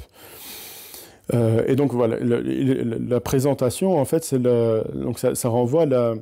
Euh, 1.34 1.62
et 1.66 1.76
donc 1.76 1.92
voilà, 1.92 2.16
la 2.20 3.20
présentation, 3.20 3.98
en 3.98 4.04
fait, 4.04 4.24
c'est 4.24 4.40
donc 4.40 5.18
ça, 5.18 5.34
ça 5.34 5.48
renvoie 5.48 5.86
la, 5.86 6.14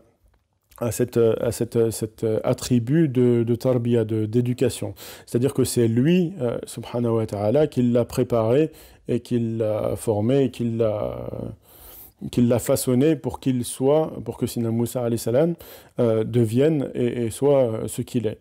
à, 0.80 0.92
cette, 0.92 1.16
à 1.16 1.52
cette, 1.52 1.90
cet 1.90 2.24
attribut 2.44 3.08
de, 3.08 3.42
de 3.42 3.54
tarbiya, 3.54 4.04
d'éducation. 4.04 4.94
C'est-à-dire 5.26 5.54
que 5.54 5.64
c'est 5.64 5.88
lui, 5.88 6.32
subhanahu 6.66 7.16
wa 7.16 7.26
ta'ala, 7.26 7.66
qui 7.66 7.82
l'a 7.82 8.04
préparé 8.04 8.70
et 9.08 9.20
qui 9.20 9.38
l'a 9.38 9.96
formé 9.96 10.44
et 10.44 10.50
qui 10.50 10.64
l'a 10.64 11.28
l'a 12.36 12.58
façonné 12.58 13.16
pour 13.16 13.40
qu'il 13.40 13.64
soit, 13.64 14.12
pour 14.24 14.36
que 14.36 14.46
Sina 14.46 14.70
Moussa 14.70 15.08
salam 15.16 15.54
euh, 15.98 16.24
devienne 16.24 16.90
et, 16.94 17.30
soit 17.30 17.62
euh, 17.62 17.88
ce 17.88 18.02
qu'il 18.02 18.26
est. 18.26 18.38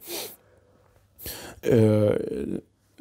Euh, 1.66 2.18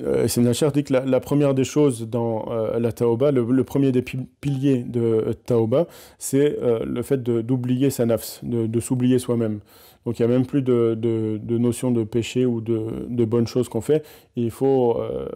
euh 0.00 0.26
dit 0.74 0.84
que 0.84 0.92
la, 0.92 1.20
première 1.20 1.54
des 1.54 1.64
choses 1.64 2.08
dans 2.08 2.46
la 2.78 2.92
Taoba, 2.92 3.30
le, 3.30 3.64
premier 3.64 3.92
des 3.92 4.02
piliers 4.02 4.82
de 4.82 5.34
Taoba, 5.46 5.86
c'est 6.18 6.56
le 6.84 7.02
fait 7.02 7.22
d'oublier 7.22 7.90
sa 7.90 8.06
nafs, 8.06 8.40
de, 8.42 8.80
s'oublier 8.80 9.18
soi-même. 9.18 9.60
Donc 10.06 10.20
il 10.20 10.26
n'y 10.26 10.32
a 10.32 10.36
même 10.36 10.46
plus 10.46 10.62
de, 10.62 11.40
notion 11.58 11.90
de 11.90 12.04
péché 12.04 12.46
ou 12.46 12.60
de, 12.60 13.06
de 13.08 13.24
bonnes 13.24 13.48
choses 13.48 13.68
qu'on 13.68 13.80
fait. 13.80 14.04
Il 14.36 14.52
faut 14.52 14.96
euh, 15.00 15.26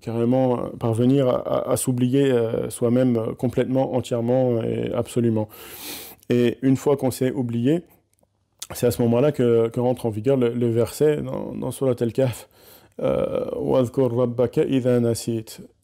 carrément 0.00 0.70
parvenir 0.78 1.28
à, 1.28 1.76
s'oublier 1.76 2.30
euh, 2.30 2.70
soi-même 2.70 3.34
complètement, 3.36 3.94
entièrement 3.96 4.62
et 4.62 4.92
absolument. 4.94 5.48
Et 6.30 6.56
une 6.62 6.76
fois 6.76 6.96
qu'on 6.96 7.10
s'est 7.10 7.32
oublié, 7.32 7.82
c'est 8.74 8.86
à 8.86 8.92
ce 8.92 9.02
moment-là 9.02 9.32
que, 9.32 9.68
que, 9.68 9.80
rentre 9.80 10.06
en 10.06 10.10
vigueur 10.10 10.36
le, 10.36 10.70
verset 10.70 11.16
dans, 11.16 11.52
dans 11.52 11.72
Surat 11.72 11.96
Al-Kahf. 11.98 12.48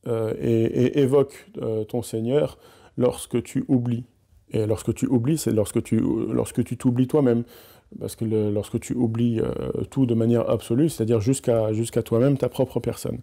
Euh, 0.07 0.33
et, 0.41 1.01
évoque 1.01 1.51
ton 1.89 2.03
Seigneur 2.03 2.59
lorsque 2.97 3.43
tu 3.43 3.65
oublies. 3.69 4.05
Et 4.51 4.67
lorsque 4.67 4.95
tu 4.95 5.07
oublies, 5.07 5.39
c'est 5.39 5.53
lorsque 5.53 5.83
tu 5.83 6.01
lorsque 6.01 6.65
tu 6.65 6.77
t'oublies 6.77 7.07
toi-même. 7.09 7.45
Parce 7.99 8.17
que 8.17 8.25
lorsque 8.25 8.81
tu 8.81 8.95
oublies 8.95 9.41
euh, 9.41 9.83
tout 9.91 10.05
de 10.05 10.15
manière 10.15 10.49
absolue, 10.51 10.89
c'est-à-dire 10.91 11.21
jusqu'à 11.21 11.73
jusqu'à 11.73 12.03
toi-même, 12.03 12.37
ta 12.37 12.49
propre 12.49 12.81
personne. 12.81 13.19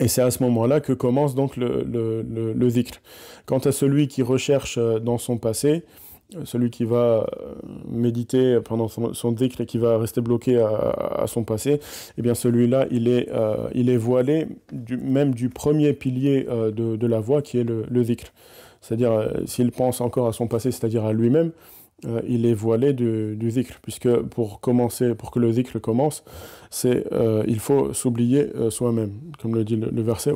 Et 0.00 0.08
c'est 0.08 0.22
à 0.22 0.30
ce 0.30 0.42
moment-là 0.44 0.80
que 0.80 0.92
commence 0.92 1.34
donc 1.34 1.56
le, 1.56 1.82
le, 1.82 2.22
le, 2.52 2.68
zikr. 2.68 3.00
Quant 3.44 3.58
à 3.58 3.72
celui 3.72 4.08
qui 4.08 4.22
recherche 4.22 4.78
euh, 4.78 4.98
dans 4.98 5.18
son 5.18 5.38
passé, 5.38 5.68
euh, 5.68 5.82
celui 6.44 6.70
qui 6.70 6.84
va 6.84 7.26
méditer 7.88 8.60
pendant 8.64 8.88
son, 8.88 9.14
son 9.14 9.36
zikr 9.36 9.62
et 9.62 9.66
qui 9.66 9.78
va 9.78 9.98
rester 9.98 10.20
bloqué 10.20 10.58
à, 10.58 11.24
son 11.26 11.44
passé, 11.44 11.80
eh 12.18 12.22
bien 12.22 12.34
celui-là, 12.34 12.86
il, 12.90 13.08
est 13.08 13.28
il 13.74 13.90
est 13.90 13.96
voilé 13.96 14.46
même 15.02 15.34
du 15.34 15.48
premier 15.48 15.92
pilier 15.92 16.44
de, 16.44 16.96
de, 16.96 17.06
la 17.06 17.20
voix 17.20 17.42
qui 17.42 17.58
est 17.58 17.64
le, 17.64 17.84
le 17.88 18.02
zikr. 18.02 18.32
C'est-à-dire, 18.80 19.32
s'il 19.46 19.70
pense 19.70 20.00
encore 20.00 20.26
à 20.28 20.32
son 20.32 20.48
passé, 20.48 20.70
c'est-à-dire 20.72 21.04
à 21.04 21.12
lui-même, 21.12 21.52
euh, 22.06 22.20
il 22.26 22.46
est 22.46 22.54
voilé 22.54 22.92
du, 22.92 23.36
du 23.36 23.50
zikr, 23.50 23.78
puisque 23.80 24.12
pour 24.22 24.60
commencer, 24.60 25.14
pour 25.14 25.30
que 25.30 25.38
le 25.38 25.52
zikr 25.52 25.80
commence, 25.80 26.24
c'est 26.70 27.06
euh, 27.12 27.44
il 27.46 27.60
faut 27.60 27.92
s'oublier 27.92 28.50
euh, 28.56 28.70
soi-même, 28.70 29.12
comme 29.40 29.54
le 29.54 29.64
dit 29.64 29.76
le 29.76 30.02
verset 30.02 30.32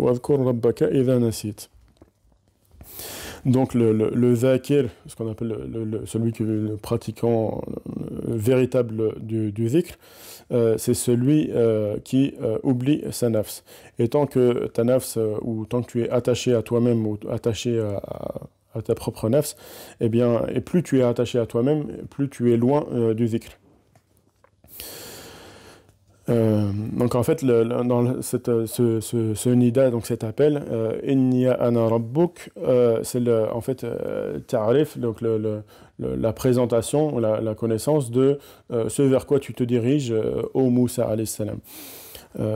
donc 3.45 3.74
le, 3.74 3.93
le, 3.93 4.34
zakir, 4.34 4.89
ce 5.07 5.14
qu'on 5.14 5.30
appelle 5.30 5.57
le, 5.72 6.07
celui 6.07 6.32
qui 6.32 6.43
est 6.43 6.47
le 6.47 6.76
pratiquant 6.76 7.62
véritable 8.26 9.20
du, 9.20 9.53
du 9.53 9.68
zikr, 9.68 9.95
c'est 10.76 10.95
celui 10.95 11.51
qui 12.05 12.34
oublie 12.62 13.03
sa 13.11 13.28
nafs. 13.30 13.64
Et 13.99 14.09
tant 14.09 14.26
que 14.26 14.66
ta 14.68 14.84
nafs, 14.84 15.18
ou 15.43 15.66
tant 15.66 15.82
que 15.82 15.91
tu 15.91 16.03
es 16.03 16.11
attaché 16.11 16.55
à 16.55 16.62
toi-même, 16.62 17.07
ou 17.07 17.18
attaché 17.30 17.80
à 18.76 18.82
ta 18.82 18.95
propre 18.95 19.28
nafs, 19.28 19.57
eh 20.01 20.09
bien, 20.09 20.47
et 20.49 20.61
plus 20.61 20.82
tu 20.82 21.01
es 21.01 21.03
attaché 21.03 21.39
à 21.39 21.47
toi-même, 21.47 21.87
plus 22.11 22.28
tu 22.28 22.53
es 22.53 22.57
loin 22.57 22.87
euh, 22.93 23.14
du 23.14 23.26
zikr. 23.26 23.51
Euh, 26.28 26.70
donc 26.92 27.14
en 27.14 27.22
fait, 27.22 27.42
le, 27.42 27.64
dans 27.64 28.20
cette, 28.20 28.66
ce, 28.66 29.00
ce, 29.00 29.34
ce, 29.34 29.48
nida, 29.48 29.90
donc 29.90 30.06
cet 30.06 30.24
appel, 30.24 30.62
euh, 30.70 30.98
Inni 31.06 31.46
ana 31.46 31.88
rabbuk, 31.88 32.50
euh, 32.58 33.00
c'est 33.04 33.22
en 33.28 33.60
fait 33.60 33.84
euh, 33.84 34.40
ta'arif, 34.40 34.98
donc 34.98 35.20
le, 35.20 35.38
le, 35.38 35.62
la 36.16 36.32
présentation, 36.32 37.18
la, 37.18 37.40
la, 37.40 37.54
connaissance 37.54 38.10
de 38.10 38.38
ce 38.88 39.02
vers 39.02 39.26
quoi 39.26 39.38
tu 39.38 39.54
te 39.54 39.62
diriges 39.62 40.12
au 40.52 40.68
Moussa 40.68 41.08
salam. 41.24 41.58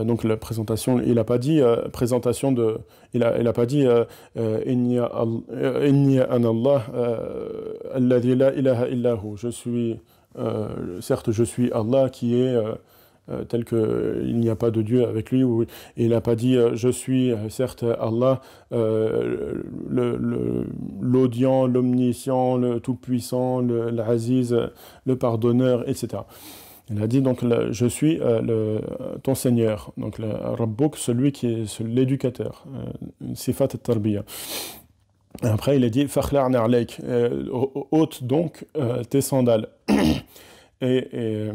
donc 0.05 0.25
la 0.25 0.37
présentation, 0.37 1.01
il 1.01 1.15
n'a 1.15 1.25
pas 1.25 1.39
dit 1.39 1.63
présentation 1.93 2.53
de, 2.53 2.79
il 3.15 3.23
a, 3.23 3.39
il 3.39 3.47
a 3.47 3.53
pas 3.55 3.65
dit 3.65 3.87
Inni 4.37 4.99
ana 4.99 6.49
Allah, 6.49 6.83
alladhi 7.95 8.35
la 8.35 8.53
ilaha 8.53 8.89
illahu. 8.89 9.37
Je 9.37 9.49
suis, 9.49 9.99
certes, 11.01 11.31
je 11.31 11.45
suis 11.45 11.73
Allah 11.73 12.11
qui 12.11 12.35
est 12.43 12.57
euh, 13.31 13.45
tel 13.45 13.65
qu'il 13.65 14.39
n'y 14.39 14.49
a 14.49 14.57
pas 14.57 14.71
de 14.71 14.83
Dieu 14.83 15.07
avec 15.07 15.31
lui. 15.31 15.45
Où 15.45 15.65
il 15.97 16.09
n'a 16.11 16.21
pas 16.21 16.35
dit 16.35 16.57
euh, 16.57 16.75
Je 16.75 16.89
suis 16.89 17.31
euh, 17.33 17.49
certes 17.49 17.85
Allah, 18.01 18.41
l'audient, 21.01 21.67
l'omniscient, 21.67 22.57
le 22.57 22.81
tout-puissant, 22.81 23.61
l'aziz, 23.61 24.53
le, 24.53 24.73
le, 25.07 25.17
pardonneur, 25.17 25.89
etc. 25.89 26.23
Il 26.91 27.03
a 27.03 27.07
dit 27.07 27.21
donc 27.21 27.45
Je 27.71 27.87
suis 27.87 28.21
ton 29.23 29.35
Seigneur, 29.35 29.93
donc 29.97 30.19
le 30.19 30.29
Rabbuk, 30.29 30.97
celui 30.97 31.33
qui 31.33 31.47
est 31.47 31.81
l'éducateur, 31.81 32.65
Sifat 33.35 33.69
tarbiya. 33.69 34.25
Après, 35.43 35.77
il 35.77 35.85
a 35.85 35.89
dit 35.89 36.09
Fakhla'na 36.09 36.65
alayk, 36.65 37.01
ôte 37.91 38.25
donc 38.25 38.67
tes 39.09 39.21
sandales. 39.21 39.69
et 40.81 41.51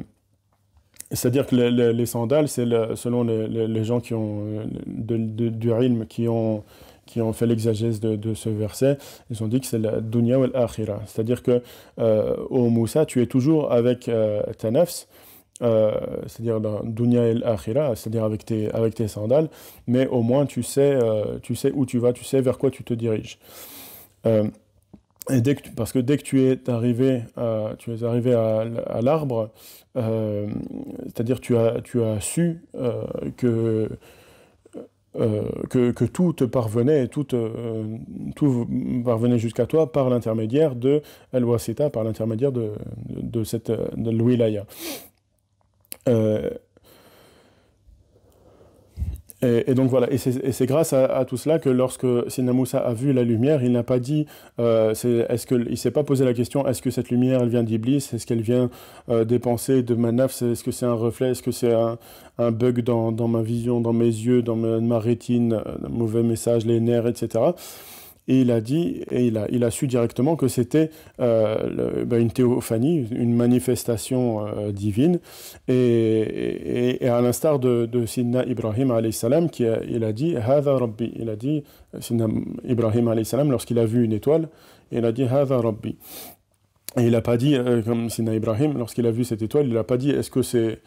c'est-à-dire 1.11 1.45
que 1.45 1.55
les, 1.55 1.71
les, 1.71 1.93
les 1.93 2.05
sandales, 2.05 2.47
c'est 2.47 2.65
selon 2.95 3.23
les, 3.23 3.83
gens 3.83 3.99
qui 3.99 4.13
ont 4.13 4.39
euh, 4.45 4.65
de, 4.87 5.17
de, 5.17 5.49
du 5.49 5.69
ilm, 5.69 6.05
qui 6.07 6.27
ont, 6.27 6.63
qui 7.05 7.21
ont 7.21 7.33
fait 7.33 7.45
l'exagèse 7.45 7.99
de, 7.99 8.15
de, 8.15 8.33
ce 8.33 8.49
verset, 8.49 8.97
ils 9.29 9.43
ont 9.43 9.47
dit 9.47 9.59
que 9.59 9.67
c'est 9.67 9.79
la 9.79 10.01
dunya 10.01 10.39
ou 10.39 10.45
l'akhira. 10.47 11.01
C'est-à-dire 11.05 11.43
que 11.43 11.61
euh, 11.99 12.35
au 12.49 12.69
Moussa, 12.69 13.05
tu 13.05 13.21
es 13.21 13.27
toujours 13.27 13.71
avec 13.71 14.09
euh, 14.09 14.41
ta 14.57 14.71
nafs, 14.71 15.07
euh, 15.61 15.91
c'est-à-dire 16.27 16.59
dans 16.59 16.83
dunya 16.83 17.33
c'est-à-dire 17.95 18.23
avec 18.23 18.43
tes, 18.45 18.71
avec 18.71 18.95
tes 18.95 19.07
sandales, 19.07 19.49
mais 19.87 20.07
au 20.07 20.21
moins 20.21 20.45
tu 20.45 20.63
sais, 20.63 20.97
tu 21.43 21.55
sais 21.55 21.71
où 21.73 21.85
tu 21.85 21.99
vas, 21.99 22.13
tu 22.13 22.23
sais 22.23 22.41
vers 22.41 22.57
quoi 22.57 22.71
tu 22.71 22.83
te 22.83 22.93
diriges. 22.93 23.37
Et 25.29 25.41
dès 25.41 25.55
que, 25.55 25.69
parce 25.75 25.91
que 25.91 25.99
dès 25.99 26.17
que 26.17 26.23
tu 26.23 26.41
es 26.43 26.69
arrivé 26.69 27.23
à, 27.35 27.71
tu 27.79 27.91
es 27.91 28.03
arrivé 28.03 28.33
à, 28.33 29.01
l'arbre, 29.01 29.49
euh, 29.97 30.47
c'est-à-dire 31.05 31.39
tu 31.39 31.57
as, 31.57 31.81
tu 31.81 32.03
as 32.03 32.19
su 32.21 32.61
euh, 32.75 33.03
que, 33.35 33.89
euh, 35.19 35.49
que, 35.69 35.91
que, 35.91 36.05
tout 36.05 36.33
te 36.33 36.43
parvenait, 36.43 37.07
tout, 37.07 37.25
tout 38.35 38.67
parvenait 39.03 39.39
jusqu'à 39.39 39.65
toi 39.65 39.91
par 39.91 40.09
l'intermédiaire 40.09 40.75
de 40.75 41.01
Al-Wasita, 41.33 41.89
par 41.89 42.03
l'intermédiaire 42.03 42.51
de, 42.51 42.73
de, 43.09 43.21
de, 43.21 43.43
cette 43.43 43.71
de 43.71 44.11
l'Wilaya. 44.11 44.65
Et, 49.67 49.75
donc 49.75 49.89
voilà, 49.89 50.11
et 50.11 50.17
c'est 50.17 50.65
grâce 50.65 50.93
à, 50.93 51.23
tout 51.25 51.37
cela 51.37 51.59
que 51.59 51.69
lorsque 51.69 52.05
Sina 52.27 52.53
Moussa 52.53 52.79
a 52.79 52.93
vu 52.93 53.13
la 53.13 53.23
lumière, 53.23 53.63
il 53.63 53.71
n'a 53.71 53.83
pas 53.83 53.99
dit, 53.99 54.25
euh, 54.59 54.91
est-ce 54.91 55.75
s'est 55.75 55.91
pas 55.91 56.03
posé 56.03 56.25
la 56.25 56.33
question, 56.33 56.67
est-ce 56.67 56.81
que 56.81 56.89
cette 56.89 57.09
lumière 57.09 57.41
elle 57.41 57.49
vient 57.49 57.63
d'Iblis, 57.63 58.09
est-ce 58.13 58.25
qu'elle 58.25 58.41
vient 58.41 58.69
euh, 59.09 59.23
des 59.25 59.39
pensées 59.39 59.83
de 59.83 59.93
ma 59.93 60.11
naf, 60.11 60.41
est-ce 60.41 60.63
que 60.63 60.71
c'est 60.71 60.85
un 60.85 60.93
reflet, 60.93 61.31
est-ce 61.31 61.43
que 61.43 61.51
c'est 61.51 61.73
un, 61.73 61.97
bug 62.51 62.81
dans, 62.81 63.11
ma 63.27 63.41
vision, 63.41 63.81
dans 63.81 63.93
mes 63.93 64.05
yeux, 64.05 64.41
dans 64.41 64.55
ma, 64.55 64.79
ma 64.79 64.99
rétine, 64.99 65.53
un 65.53 65.89
mauvais 65.89 66.23
message, 66.23 66.65
les 66.65 66.79
nerfs, 66.79 67.07
etc. 67.07 67.39
Et 68.27 68.41
il 68.41 68.51
a 68.51 68.59
dit, 68.59 69.03
et 69.11 69.27
il 69.27 69.37
a, 69.37 69.47
il 69.51 69.63
a 69.63 69.71
su 69.71 69.85
directement 69.87 70.35
que 70.35 70.47
c'était 70.47 70.89
euh, 71.19 72.05
ben 72.05 72.21
une 72.21 72.31
théophanie, 72.31 73.07
une 73.11 73.35
manifestation 73.35 74.45
euh, 74.47 74.71
divine. 74.71 75.19
Et, 75.67 75.73
et, 75.73 77.05
et, 77.05 77.07
à 77.07 77.21
l'instar 77.21 77.59
de, 77.59 77.85
de 77.85 78.05
Sidna 78.05 78.43
Ibrahim 78.45 79.11
salam, 79.11 79.49
qui 79.49 79.65
a, 79.67 79.79
il 79.83 80.03
a 80.03 80.11
dit 80.11 80.35
Hada 80.35 80.75
Rabbi. 80.75 81.13
Il 81.19 81.29
a 81.29 81.35
dit, 81.35 81.63
Sidna 81.99 82.27
Ibrahim 82.67 83.23
salam, 83.23 83.51
lorsqu'il 83.51 83.77
a 83.77 83.85
vu 83.85 84.03
une 84.03 84.13
étoile, 84.13 84.49
il 84.91 85.05
a 85.05 85.11
dit 85.11 85.23
Hada 85.23 85.57
Rabbi. 85.57 85.95
Et 86.97 87.03
il 87.03 87.11
n'a 87.11 87.21
pas 87.21 87.37
dit, 87.37 87.55
euh, 87.55 87.81
comme 87.83 88.09
Sidna 88.09 88.33
Ibrahim, 88.33 88.77
lorsqu'il 88.77 89.05
a 89.05 89.11
vu 89.11 89.23
cette 89.23 89.41
étoile, 89.41 89.67
il 89.67 89.73
n'a 89.73 89.83
pas 89.83 89.97
dit 89.97 90.09
est-ce 90.09 90.31
que 90.31 90.41
c'est 90.41 90.79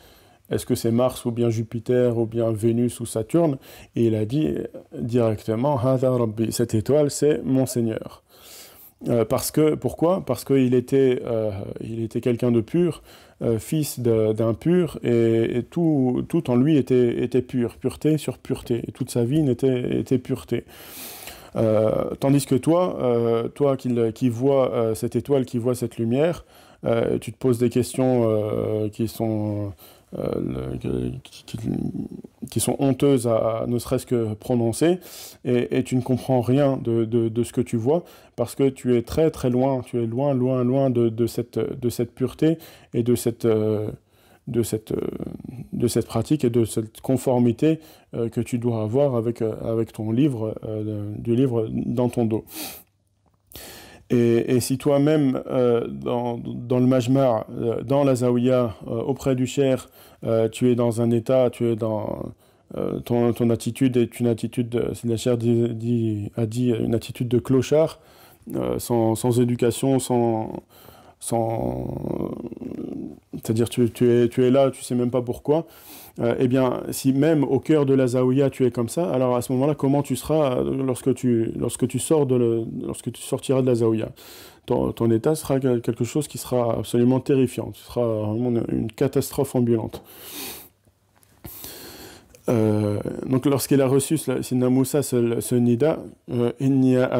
est-ce 0.50 0.66
que 0.66 0.74
c'est 0.74 0.90
Mars 0.90 1.24
ou 1.24 1.30
bien 1.30 1.50
Jupiter 1.50 2.16
ou 2.18 2.26
bien 2.26 2.50
Vénus 2.52 3.00
ou 3.00 3.06
Saturne? 3.06 3.58
Et 3.96 4.06
il 4.06 4.14
a 4.14 4.24
dit 4.24 4.54
directement 4.98 5.80
cette 6.50 6.74
étoile 6.74 7.10
c'est 7.10 7.42
mon 7.44 7.66
Seigneur. 7.66 8.22
Euh, 9.06 9.24
parce 9.24 9.50
que 9.50 9.74
pourquoi? 9.74 10.24
Parce 10.26 10.44
qu'il 10.44 10.74
était, 10.74 11.22
euh, 11.24 11.52
quelqu'un 12.20 12.50
de 12.50 12.60
pur, 12.60 13.02
euh, 13.42 13.58
fils 13.58 14.00
d'un 14.00 14.54
pur, 14.54 14.98
et, 15.04 15.62
tout, 15.70 16.24
en 16.48 16.56
lui 16.56 16.76
était, 16.76 17.42
pur, 17.42 17.76
pureté 17.76 18.18
sur 18.18 18.38
pureté, 18.38 18.82
et 18.88 18.92
toute 18.92 19.10
sa 19.10 19.24
vie 19.24 19.48
était, 19.48 20.18
pureté. 20.18 20.64
Tandis 22.20 22.46
que 22.46 22.54
toi, 22.54 23.48
toi 23.54 23.76
qui, 23.76 24.28
vois 24.28 24.92
cette 24.94 25.16
étoile, 25.16 25.44
qui 25.44 25.58
vois 25.58 25.74
cette 25.74 25.96
lumière, 25.96 26.44
tu 27.20 27.32
te 27.32 27.38
poses 27.38 27.58
des 27.58 27.70
questions 27.70 28.88
qui 28.92 29.08
sont 29.08 29.72
euh, 30.16 31.10
qui, 32.50 32.60
sont 32.60 32.76
honteuses 32.78 33.26
à, 33.26 33.64
ne 33.66 33.78
serait-ce 33.78 34.06
que 34.06 34.34
prononcer, 34.34 35.00
et, 35.44 35.82
tu 35.84 35.96
ne 35.96 36.00
comprends 36.00 36.40
rien 36.40 36.76
de, 36.76 37.04
de, 37.04 37.42
ce 37.42 37.52
que 37.52 37.60
tu 37.60 37.76
vois, 37.76 38.04
parce 38.36 38.54
que 38.54 38.68
tu 38.68 38.96
es 38.96 39.02
très 39.02 39.30
très 39.30 39.50
loin, 39.50 39.82
tu 39.82 40.02
es 40.02 40.06
loin, 40.06 40.34
loin, 40.34 40.64
loin 40.64 40.90
de, 40.90 41.08
de, 41.08 41.26
cette, 41.26 41.58
de 41.58 41.88
cette 41.90 42.14
pureté 42.14 42.58
et 42.94 43.02
de 43.02 43.14
cette, 43.14 43.44
euh, 43.44 43.90
de, 44.48 44.62
cette, 44.62 44.94
de 45.72 45.88
cette 45.88 46.06
pratique 46.06 46.44
et 46.44 46.50
de 46.50 46.64
cette 46.64 47.00
conformité 47.00 47.78
euh, 48.14 48.28
que 48.28 48.40
tu 48.40 48.58
dois 48.58 48.82
avoir 48.82 49.14
avec, 49.14 49.42
euh, 49.42 49.52
avec 49.62 49.92
ton 49.92 50.10
livre, 50.10 50.54
euh, 50.64 51.12
du 51.18 51.36
livre 51.36 51.68
dans 51.70 52.08
ton 52.08 52.24
dos. 52.24 52.44
Et, 54.10 54.60
si 54.60 54.78
toi-même, 54.78 55.42
euh, 55.50 55.86
dans, 55.86 56.38
dans, 56.38 56.78
le 56.78 56.86
majmar, 56.86 57.44
euh, 57.50 57.82
dans 57.82 58.04
la 58.04 58.14
zawiya, 58.14 58.74
euh, 58.86 59.02
auprès 59.02 59.34
du 59.36 59.46
cher, 59.46 59.90
tu 60.50 60.70
es 60.70 60.74
dans 60.74 61.00
un 61.00 61.10
état, 61.10 61.50
tu 61.50 61.66
es 61.66 61.76
dans... 61.76 62.32
Ton, 63.06 63.32
ton, 63.32 63.48
attitude 63.48 63.96
est 63.96 64.20
une 64.20 64.26
attitude, 64.26 64.90
si 64.92 65.06
la 65.06 65.16
chair 65.16 65.38
dit, 65.38 66.30
a 66.36 66.44
dit, 66.44 66.68
une 66.68 66.94
attitude 66.94 67.26
de 67.26 67.38
clochard, 67.38 67.98
sans, 68.76 69.14
sans, 69.14 69.40
éducation, 69.40 69.98
sans... 69.98 70.62
sans 71.20 72.34
C'est-à-dire 73.34 73.68
tu, 73.68 73.84
es, 73.84 74.28
tu 74.28 74.44
es 74.44 74.50
là, 74.50 74.70
tu 74.70 74.82
sais 74.82 74.94
même 74.94 75.10
pas 75.10 75.22
pourquoi 75.22 75.66
euh, 76.20 76.34
eh 76.38 76.48
bien, 76.48 76.82
si 76.90 77.12
même 77.12 77.44
au 77.44 77.60
cœur 77.60 77.86
de 77.86 77.94
la 77.94 78.08
zaouïa 78.08 78.50
tu 78.50 78.66
es 78.66 78.72
comme 78.72 78.88
ça, 78.88 79.08
alors 79.10 79.36
à 79.36 79.42
ce 79.42 79.52
moment-là, 79.52 79.76
comment 79.76 80.02
tu 80.02 80.16
seras 80.16 80.62
lorsque 80.62 81.14
tu, 81.14 81.52
lorsque 81.56 81.86
tu, 81.86 82.00
sors 82.00 82.26
de 82.26 82.64
lorsque 82.84 83.12
tu 83.12 83.22
sortiras 83.22 83.62
de 83.62 83.66
la 83.66 83.76
zaouïa? 83.76 84.08
Ton, 84.66 85.10
état 85.10 85.34
sera 85.34 85.60
quelque 85.60 86.04
chose 86.04 86.28
qui 86.28 86.36
sera 86.36 86.74
absolument 86.78 87.20
terrifiant, 87.20 87.70
ce 87.72 87.86
sera 87.86 88.06
vraiment 88.06 88.60
une 88.68 88.92
catastrophe 88.92 89.54
ambulante. 89.54 90.02
Euh, 92.48 92.98
donc 93.26 93.46
lorsqu'il 93.46 93.80
a 93.80 93.86
reçu 93.86 94.18
Sina 94.42 94.70
Moussa 94.70 95.02
ce, 95.02 95.40
ce 95.40 95.54
nida, 95.54 95.98
euh, 96.30 96.52
Innia 96.60 97.10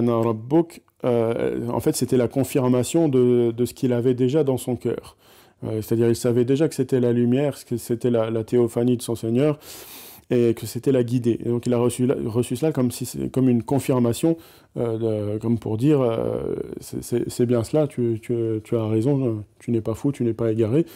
euh, 1.05 1.69
en 1.69 1.81
fait 1.81 1.95
c'était 1.95 2.17
la 2.17 2.29
confirmation 2.29 3.09
de, 3.09 3.53
de 3.53 3.65
ce 3.65 3.75
qu'il 3.75 3.93
avait 3.93 4.15
déjà 4.15 4.45
dans 4.45 4.57
son 4.57 4.77
cœur. 4.77 5.17
C'est-à-dire 5.63 6.09
il 6.09 6.15
savait 6.15 6.45
déjà 6.45 6.69
que 6.69 6.75
c'était 6.77 7.01
la 7.01 7.13
lumière, 7.13 7.57
que 7.65 7.79
c'était 7.79 8.11
la, 8.11 8.45
théophanie 8.45 8.97
de 8.97 9.03
son 9.03 9.17
Seigneur 9.17 9.59
et 10.31 10.55
que 10.55 10.67
c'était 10.67 10.93
la 10.93 11.03
guidée. 11.03 11.41
Et 11.45 11.49
donc 11.49 11.67
il 11.67 11.75
a 11.75 11.79
reçu, 11.79 12.09
reçu 12.27 12.55
cela 12.55 12.71
comme, 12.71 12.93
si, 12.93 13.29
comme 13.31 13.49
une 13.49 13.65
confirmation, 13.65 14.37
comme 14.77 15.59
pour 15.59 15.77
dire 15.77 16.01
euh, 16.01 16.55
c'est 16.81 17.45
bien 17.45 17.65
cela, 17.65 17.89
tu, 17.89 18.21
tu, 18.23 18.61
tu, 18.63 18.77
as 18.77 18.87
raison, 18.87 19.43
tu 19.59 19.73
n'es 19.73 19.81
pas 19.81 19.95
fou, 19.95 20.13
tu 20.13 20.23
n'es 20.23 20.33
pas 20.33 20.53
égaré. 20.53 20.87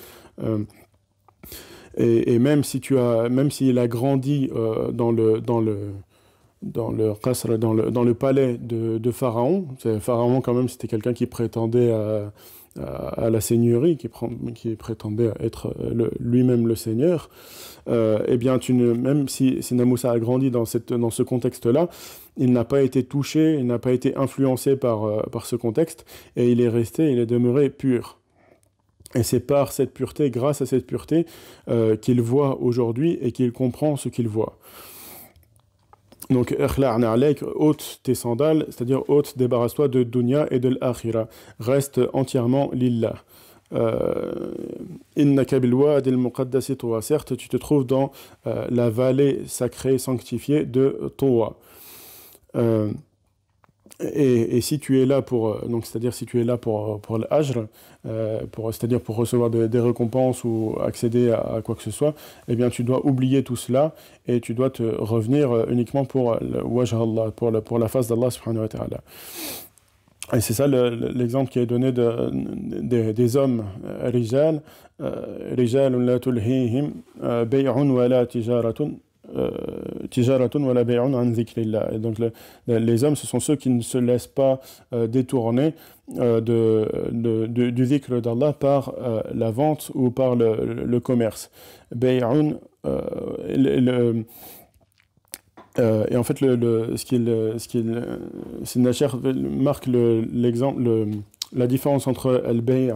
Euh, 2.01 2.22
et, 2.26 2.38
même 2.38 2.64
si 2.64 2.80
tu 2.80 2.99
as, 2.99 3.28
même 3.28 3.51
s'il 3.51 3.78
a 3.78 3.88
grandi 3.88 4.51
euh, 4.55 4.93
dans 4.93 5.12
le 5.12 5.40
dans 5.40 5.61
le 5.61 5.93
dans 6.62 6.90
le 6.90 7.14
dans 7.59 7.72
le 7.72 7.90
dans 7.90 8.05
le 8.05 8.14
palais 8.14 8.57
de, 8.59 9.11
Pharaon, 9.11 9.66
Pharaon 10.01 10.40
quand 10.40 10.55
même 10.55 10.68
c'était 10.68 10.88
quelqu'un 10.88 11.12
qui 11.12 11.26
prétendait 11.26 11.93
à 11.93 13.30
la 13.30 13.40
seigneurie, 13.40 13.97
qui, 13.97 14.76
prétendait 14.76 15.32
être 15.40 15.74
lui-même 16.20 16.68
le 16.68 16.76
seigneur, 16.76 17.28
euh, 17.88 18.20
eh 18.26 18.36
bien, 18.36 18.59
tu 18.59 18.74
ne, 18.74 18.93
même 18.93 19.28
si, 19.28 19.62
si 19.62 19.74
Namoussa 19.74 20.11
a 20.11 20.18
grandi 20.18 20.51
dans, 20.51 20.64
cette, 20.64 20.93
dans 20.93 21.11
ce 21.11 21.22
contexte-là, 21.22 21.88
il 22.36 22.53
n'a 22.53 22.64
pas 22.64 22.82
été 22.82 23.05
touché, 23.05 23.57
il 23.59 23.66
n'a 23.66 23.78
pas 23.78 23.93
été 23.93 24.16
influencé 24.16 24.76
par, 24.76 25.05
euh, 25.05 25.22
par 25.32 25.47
ce 25.47 25.57
contexte, 25.57 26.05
et 26.36 26.51
il 26.51 26.61
est 26.61 26.68
resté, 26.68 27.11
il 27.11 27.18
est 27.18 27.26
demeuré 27.26 27.70
pur. 27.70 28.18
Et 29.14 29.22
c'est 29.22 29.40
par 29.40 29.72
cette 29.72 29.92
pureté, 29.92 30.30
grâce 30.30 30.62
à 30.62 30.66
cette 30.66 30.86
pureté, 30.86 31.26
euh, 31.68 31.96
qu'il 31.96 32.20
voit 32.20 32.60
aujourd'hui 32.60 33.18
et 33.20 33.32
qu'il 33.32 33.52
comprend 33.52 33.96
ce 33.96 34.08
qu'il 34.08 34.28
voit. 34.28 34.58
Donc, 36.30 36.56
ôte 37.56 38.00
tes 38.02 38.14
sandales, 38.14 38.64
c'est-à-dire 38.68 39.08
ôte, 39.08 39.36
débarrasse-toi 39.36 39.88
de 39.88 40.02
dunya 40.02 40.46
et 40.50 40.60
de 40.60 40.76
l'akhira. 40.80 41.28
Reste 41.60 42.00
entièrement 42.12 42.70
lillah. 42.72 43.16
Euh, 43.74 44.52
certes, 47.00 47.36
tu 47.36 47.48
te 47.48 47.56
trouves 47.56 47.86
dans 47.86 48.12
euh, 48.46 48.66
la 48.70 48.90
vallée 48.90 49.42
sacrée, 49.46 49.98
sanctifiée 49.98 50.64
de 50.64 51.12
Toa. 51.16 51.56
Euh, 52.56 52.92
et, 54.03 54.61
si 54.61 54.78
tu 54.78 55.00
es 55.00 55.07
là 55.07 55.22
pour, 55.22 55.48
euh, 55.48 55.66
donc 55.68 55.86
c'est-à-dire 55.86 56.14
si 56.14 56.26
tu 56.26 56.40
es 56.40 56.44
là 56.44 56.57
pour, 56.57 57.00
pour 57.00 57.18
l'ajr, 57.18 57.66
euh, 58.07 58.40
pour, 58.50 58.72
c'est-à-dire 58.72 59.00
pour 59.00 59.16
recevoir 59.16 59.50
des 59.50 59.80
récompenses 59.80 60.44
ou 60.44 60.76
accéder 60.82 61.30
à, 61.30 61.61
quoi 61.64 61.74
que 61.74 61.82
ce 61.82 61.90
soit, 61.90 62.14
eh 62.48 62.57
bien 62.57 62.68
tu 62.70 62.84
dois 62.84 63.05
oublier 63.07 63.42
tout 63.42 63.57
cela 63.57 63.94
et 64.26 64.40
tu 64.40 64.55
dois 64.55 64.70
te 64.70 64.82
revenir 64.82 65.53
euh, 65.53 65.66
uniquement 65.70 66.05
pour 66.05 66.36
le 66.40 66.59
Allah, 66.94 67.30
pour 67.30 67.50
la, 67.50 67.61
pour 67.61 67.78
la 67.78 67.88
face 67.88 68.09
d'Allah 68.09 68.30
subhanahu 68.30 68.62
wa 68.62 68.68
ta'ala. 68.68 69.00
Et 70.32 70.40
c'est 70.40 70.55
ça 70.55 70.66
l'exemple 70.66 71.50
qui 71.50 71.59
est 71.59 71.66
donné 71.66 71.92
de, 71.92 73.12
des 73.12 73.36
hommes, 73.36 73.64
rijal, 74.03 74.62
rijal 75.00 75.94
la 76.00 76.18
tulhihim 76.20 76.92
bay'un 77.20 77.90
wa 77.90 78.09
la 78.09 78.24
tijaratun 78.24 78.92
et 81.93 81.99
donc 81.99 82.16
les 82.66 83.05
hommes, 83.05 83.16
ce 83.16 83.27
sont 83.27 83.41
ceux 83.41 83.57
qui 83.57 83.70
ne 83.70 83.81
se 83.83 83.99
laissent 83.99 84.27
pas 84.27 84.61
euh, 84.93 85.07
détourner 85.07 85.75
euh, 86.18 86.41
de, 86.41 87.47
du 87.47 87.87
zikr 87.87 88.20
d'Allah 88.20 88.53
par 88.53 88.95
euh, 89.01 89.23
la 89.35 89.51
vente 89.51 89.91
ou 89.95 90.11
par 90.11 90.35
le, 90.35 90.85
le 90.85 91.01
commerce. 91.01 91.51
Bay'un, 91.95 92.57
et 95.79 96.16
en 96.16 96.23
fait, 96.25 96.41
le, 96.41 96.97
ce 96.97 97.05
qu'il 97.05 97.33
ce 97.59 97.68
qu'il 97.68 98.05
marque 99.61 99.87
l'exemple, 99.87 100.83
la 101.53 101.66
différence 101.66 102.07
entre 102.07 102.43
al-bay' 102.45 102.93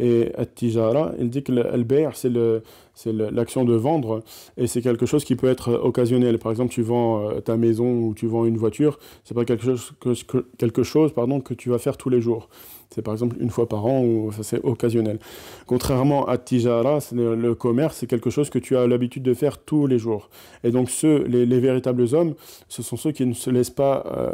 et 0.00 0.32
at-tijara. 0.36 1.12
Il 1.18 1.30
dit 1.30 1.42
que 1.42 1.52
le 1.52 2.62
c'est 2.94 3.12
l'action 3.12 3.64
de 3.64 3.74
vendre 3.74 4.22
et 4.56 4.66
c'est 4.66 4.82
quelque 4.82 5.06
chose 5.06 5.24
qui 5.24 5.36
peut 5.36 5.48
être 5.48 5.72
occasionnel. 5.72 6.38
Par 6.38 6.50
exemple, 6.50 6.72
tu 6.72 6.82
vends 6.82 7.30
euh, 7.30 7.40
ta 7.40 7.56
maison 7.56 8.00
ou 8.00 8.14
tu 8.14 8.26
vends 8.26 8.44
une 8.44 8.58
voiture, 8.58 8.98
c'est 9.24 9.34
pas 9.34 9.44
quelque 9.44 9.64
chose 9.64 9.92
que, 10.00 10.46
quelque 10.58 10.82
chose 10.82 11.12
pardon 11.12 11.40
que 11.40 11.54
tu 11.54 11.70
vas 11.70 11.78
faire 11.78 11.96
tous 11.96 12.10
les 12.10 12.20
jours. 12.20 12.48
C'est 12.92 13.02
par 13.02 13.14
exemple 13.14 13.36
une 13.38 13.50
fois 13.50 13.68
par 13.68 13.86
an 13.86 14.02
ou 14.02 14.32
c'est 14.42 14.64
occasionnel. 14.64 15.20
Contrairement 15.66 16.26
à 16.26 16.38
Tijara, 16.38 16.98
le 17.12 17.54
commerce, 17.54 17.98
c'est 17.98 18.08
quelque 18.08 18.30
chose 18.30 18.50
que 18.50 18.58
tu 18.58 18.76
as 18.76 18.88
l'habitude 18.88 19.22
de 19.22 19.32
faire 19.32 19.58
tous 19.58 19.86
les 19.86 19.98
jours. 19.98 20.28
Et 20.64 20.72
donc 20.72 20.90
ceux, 20.90 21.22
les, 21.22 21.60
véritables 21.60 22.06
hommes, 22.14 22.34
ce 22.68 22.82
sont 22.82 22.96
ceux 22.96 23.12
qui 23.12 23.24
ne 23.26 23.32
se 23.32 23.48
laissent 23.48 23.70
pas 23.70 24.04
euh, 24.06 24.30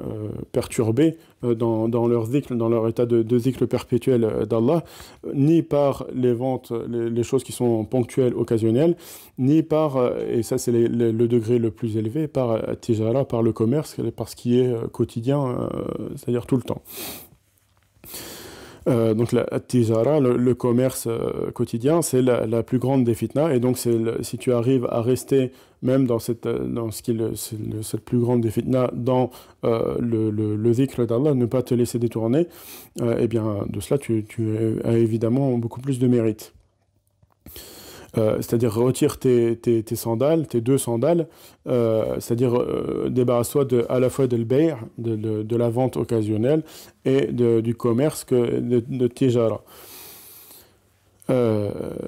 euh, 0.00 0.28
perturber 0.50 1.18
euh, 1.44 1.54
dans, 1.54 1.88
leur 2.08 2.26
dans 2.50 2.68
leur 2.70 2.88
état 2.88 3.04
de, 3.04 3.22
de 3.22 3.64
perpétuel 3.66 4.46
d'Allah, 4.48 4.82
ni 5.34 5.62
par 5.62 6.06
les 6.14 6.32
ventes, 6.32 6.72
les, 6.88 7.22
choses 7.22 7.44
qui 7.44 7.52
sont 7.52 7.84
ponctuelles, 7.84 8.32
occasionnelles, 8.34 8.96
ni 9.38 9.62
par, 9.62 9.98
et 10.26 10.42
ça 10.42 10.56
c'est 10.56 10.72
le 10.72 11.28
degré 11.28 11.58
le 11.58 11.70
plus 11.70 11.98
élevé, 11.98 12.28
par 12.28 12.58
Tijara, 12.80 13.26
par 13.26 13.42
le 13.42 13.52
commerce, 13.52 13.96
par 14.16 14.30
ce 14.30 14.36
qui 14.36 14.58
est 14.58 14.72
quotidien, 14.90 15.68
c'est-à-dire 16.16 16.46
tout 16.46 16.56
le 16.56 16.62
temps. 16.62 16.82
Euh, 18.88 19.14
donc 19.14 19.32
la 19.32 19.46
le, 20.20 20.52
commerce 20.54 21.06
euh, 21.06 21.50
quotidien, 21.52 22.02
c'est 22.02 22.22
la, 22.22 22.62
plus 22.62 22.78
grande 22.78 23.04
des. 23.04 23.50
Et 23.50 23.60
donc 23.60 23.78
si 23.78 24.38
tu 24.38 24.52
arrives 24.52 24.86
à 24.90 25.02
rester 25.02 25.52
même 25.82 26.06
dans, 26.06 26.18
cette, 26.18 26.46
euh, 26.46 26.90
plus 28.04 28.18
grande 28.18 28.42
des 28.42 28.50
dans 28.92 29.30
le, 29.62 30.30
le, 30.30 30.72
zikr 30.72 31.06
d'Allah, 31.06 31.34
ne 31.34 31.46
pas 31.46 31.62
te 31.62 31.74
laisser 31.74 31.98
détourner, 31.98 32.46
eh 33.18 33.28
bien 33.28 33.64
de 33.68 33.80
cela 33.80 33.98
tu 33.98 34.24
as 34.84 34.96
évidemment 34.96 35.56
beaucoup 35.58 35.80
plus 35.80 35.98
de 35.98 36.06
mérite. 36.06 36.52
Euh, 38.18 38.36
c'est-à-dire 38.36 38.74
retire 38.74 39.18
tes, 39.18 39.56
tes, 39.56 39.82
tes, 39.82 39.96
sandales, 39.96 40.46
tes 40.46 40.60
deux 40.60 40.78
sandales, 40.78 41.28
euh, 41.68 42.16
c'est-à-dire 42.18 42.56
euh, 42.56 43.08
débarrasse-toi 43.08 43.66
à 43.88 44.00
la 44.00 44.10
fois 44.10 44.26
de 44.26 44.36
l'bayr, 44.36 44.78
de, 44.98 45.14
de, 45.14 45.56
la 45.56 45.70
vente 45.70 45.96
occasionnelle, 45.96 46.62
et 47.04 47.26
de, 47.26 47.60
du 47.60 47.74
commerce 47.74 48.24
que, 48.24 48.60
de, 48.60 48.82
de 48.86 49.06
tijara. 49.06 49.62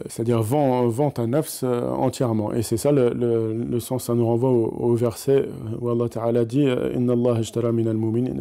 C'est-à-dire 0.08 0.42
vend, 0.42 0.88
vend 0.88 1.14
nafs 1.28 1.62
entièrement. 1.62 2.52
Et 2.52 2.62
c'est 2.62 2.76
ça 2.76 2.90
le, 2.90 3.10
le, 3.10 3.54
le, 3.54 3.78
sens, 3.78 4.06
ça 4.06 4.16
nous 4.16 4.26
renvoie 4.26 4.50
au, 4.50 4.96
verset 4.96 5.48
où 5.80 5.88
Allah 5.90 6.08
Ta'ala 6.08 6.44
dit 6.44 6.66
Inna 6.96 7.12
Allah 7.12 7.40
min 7.72 7.86
al 7.86 7.98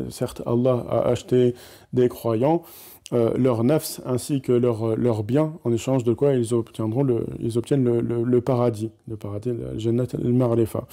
Certes, 0.09 0.41
Allah 0.47 0.83
a 0.89 1.01
acheté 1.09 1.53
des 1.93 2.09
croyants 2.09 2.63
euh, 3.13 3.33
leur 3.37 3.63
nafs 3.63 4.01
ainsi 4.05 4.41
que 4.41 4.51
leurs 4.51 4.95
leur 4.95 5.23
biens, 5.23 5.53
en 5.63 5.71
échange 5.71 6.03
de 6.03 6.13
quoi 6.13 6.33
ils 6.33 6.53
obtiendront 6.53 7.03
le, 7.03 7.25
ils 7.39 7.57
obtiennent 7.57 7.83
le, 7.83 8.23
le, 8.23 8.41
paradis, 8.41 8.91
le 9.07 9.17
paradis, 9.17 9.49
le 9.49 9.77
Jannat 9.77 10.07
al-Marlefa. 10.13 10.87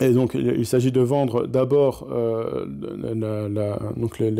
Et 0.00 0.12
donc 0.12 0.34
il 0.34 0.66
s'agit 0.66 0.92
de 0.92 1.00
vendre 1.00 1.46
d'abord 1.46 2.08
euh, 2.10 2.64
donc 3.96 4.18
le, 4.20 4.30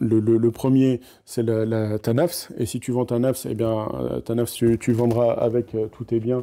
le, 0.00 0.20
le, 0.20 0.50
premier, 0.50 1.00
c'est 1.24 1.42
la, 1.42 1.64
la, 1.64 1.98
ta 1.98 2.12
nafs, 2.12 2.50
et 2.58 2.66
si 2.66 2.80
tu 2.80 2.92
vends 2.92 3.04
ta 3.04 3.18
nafs, 3.18 3.46
eh 3.48 3.54
bien, 3.54 3.88
ta 4.24 4.34
nafs, 4.34 4.52
tu, 4.52 4.92
vendras 4.92 5.32
avec 5.32 5.74
euh, 5.74 5.86
tous 5.90 6.04
tes 6.04 6.20
biens, 6.20 6.42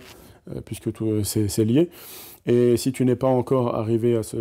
euh, 0.50 0.62
puisque 0.64 0.90
c'est 1.24 1.66
lié. 1.66 1.90
Et 2.48 2.76
si 2.78 2.92
tu 2.92 3.06
n'es 3.06 3.16
pas 3.16 3.28
encore 3.28 3.76
arrivé 3.76 4.16
à 4.16 4.24
ce, 4.24 4.38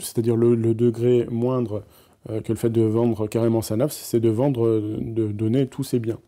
c'est-à-dire 0.00 0.36
le, 0.36 0.54
le, 0.54 0.74
degré 0.74 1.26
moindre 1.30 1.76
euh, 1.76 1.80
que 2.28 2.52
le 2.52 2.56
fait 2.56 2.70
de 2.70 2.82
vendre 2.82 3.26
carrément 3.26 3.60
sa 3.62 3.76
nafs, 3.76 3.92
c'est 3.92 4.20
de 4.20 4.30
vendre, 4.30 4.80
de 4.80 5.26
donner 5.28 5.66
tous 5.66 5.84
ses 5.84 5.98
biens. 5.98 6.18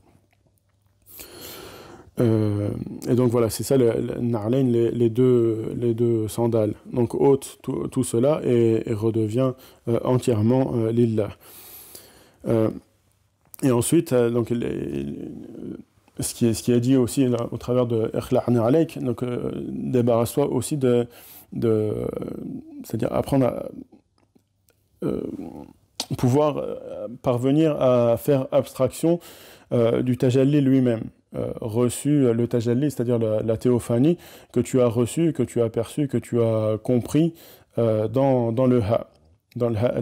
Euh, 2.19 2.71
et 3.09 3.15
donc 3.15 3.31
voilà, 3.31 3.51
c'est 3.51 3.63
ça 3.63 3.77
le, 3.77 3.93
les, 3.93 5.11
deux, 5.11 5.75
les 5.77 5.95
deux 5.95 6.29
sandales. 6.29 6.75
Donc 6.93 7.15
ôte 7.15 7.59
tout, 7.63 7.89
tout 7.89 8.05
cela 8.05 8.41
et, 8.45 8.83
redevient 8.93 9.53
euh, 9.89 10.01
entièrement 10.05 10.75
lillah. 10.87 11.31
et 13.63 13.71
ensuite, 13.71 14.15
donc, 14.15 14.49
ce, 14.49 16.35
qui 16.35 16.47
est, 16.47 16.55
ce 16.55 16.63
qui 16.63 16.81
dit 16.81 16.97
aussi 16.97 17.27
au 17.51 17.57
travers 17.59 17.87
de 17.87 18.11
Ikhla'na 18.15 18.65
alayk, 18.65 18.99
donc 19.03 19.23
débarrasse-toi 19.69 20.51
aussi 20.51 20.77
de, 20.77 21.07
de 21.53 21.93
c'est-à-dire 22.85 23.13
apprendre 23.13 23.47
à 23.47 23.67
pouvoir 26.15 26.59
euh, 26.59 27.09
parvenir 27.23 27.81
à 27.81 28.17
faire 28.17 28.47
abstraction 28.53 29.21
euh, 29.73 30.03
du 30.03 30.17
tajalli 30.17 30.61
lui-même. 30.61 31.03
Euh, 31.35 31.53
reçu 31.61 32.33
le 32.33 32.47
tajalli, 32.47 32.91
c'est-à-dire 32.91 33.19
la, 33.19 33.57
théophanie 33.57 34.17
que 34.53 34.61
tu 34.61 34.81
as 34.81 34.87
reçu, 34.87 35.33
que 35.33 35.43
tu 35.43 35.61
as 35.61 35.69
perçu, 35.69 36.09
que 36.09 36.19
tu 36.19 36.41
as 36.41 36.79
compris 36.83 37.35
dans, 37.77 38.53
dans 38.53 38.67
le 38.67 38.81
ha, 38.81 39.11
dans 39.55 39.69
le 39.69 39.77
ha, 39.77 39.93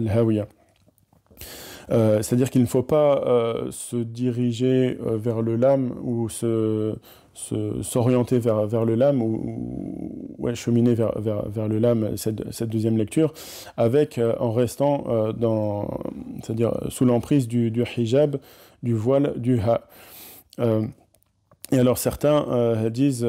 c'est-à-dire 2.21 2.49
qu'il 2.49 2.61
ne 2.61 2.67
faut 2.67 2.83
pas 2.83 3.65
se 3.69 3.97
diriger 3.97 4.97
vers 5.01 5.41
le 5.41 5.57
lam 5.57 5.93
ou 6.03 6.29
se, 6.29 6.95
s'orienter 7.35 8.39
vers, 8.39 8.65
vers 8.65 8.85
le 8.85 8.95
lame 8.95 9.21
ou, 9.21 10.35
ouais, 10.37 10.55
cheminer 10.55 10.95
vers, 10.95 11.19
vers, 11.19 11.47
vers 11.49 11.67
le 11.67 11.79
lame, 11.79 12.17
cette, 12.17 12.51
cette, 12.51 12.69
deuxième 12.69 12.97
lecture, 12.97 13.33
avec 13.77 14.17
euh, 14.17 14.35
en 14.39 14.51
restant 14.51 15.05
euh, 15.07 15.33
dans, 15.33 15.99
c'est-à-dire 16.41 16.73
sous 16.89 17.05
l'emprise 17.05 17.47
du, 17.47 17.71
du, 17.71 17.83
hijab, 17.83 18.37
du 18.83 18.93
voile, 18.93 19.33
du 19.37 19.59
ha. 19.59 19.81
Euh, 20.59 20.85
et 21.71 21.79
alors 21.79 21.97
certains 21.97 22.89
disent 22.89 23.27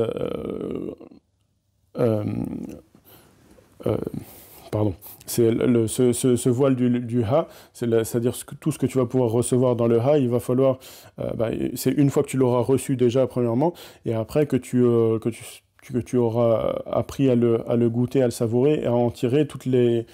c'est 5.26 5.50
le, 5.50 5.86
ce, 5.86 6.12
ce, 6.12 6.48
voile 6.48 6.76
du, 6.76 7.00
du 7.00 7.22
ha, 7.24 7.48
c'est-à-dire 7.72 8.34
tout 8.60 8.72
ce 8.72 8.78
que 8.78 8.86
tu 8.86 8.98
vas 8.98 9.06
pouvoir 9.06 9.30
recevoir 9.30 9.76
dans 9.76 9.86
le 9.86 10.00
ha, 10.00 10.18
il 10.18 10.28
va 10.28 10.40
falloir, 10.40 10.78
euh, 11.18 11.30
bah, 11.34 11.50
c'est 11.74 11.90
une 11.92 12.10
fois 12.10 12.22
que 12.22 12.28
tu 12.28 12.36
l'auras 12.36 12.60
reçu 12.60 12.96
déjà 12.96 13.26
premièrement, 13.26 13.74
et 14.04 14.14
après 14.14 14.46
que 14.46 14.56
tu, 14.56 14.82
euh, 14.82 15.18
que 15.18 15.28
tu, 15.28 15.44
que 15.92 15.98
tu 15.98 16.16
auras 16.16 16.82
appris 16.90 17.30
à 17.30 17.34
le, 17.34 17.68
à 17.70 17.76
le 17.76 17.88
goûter, 17.90 18.22
à 18.22 18.26
le 18.26 18.30
savourer, 18.30 18.80
et 18.82 18.86
à 18.86 18.92
en 18.92 19.10
tirer 19.10 19.46
toutes 19.46 19.66
les, 19.66 20.06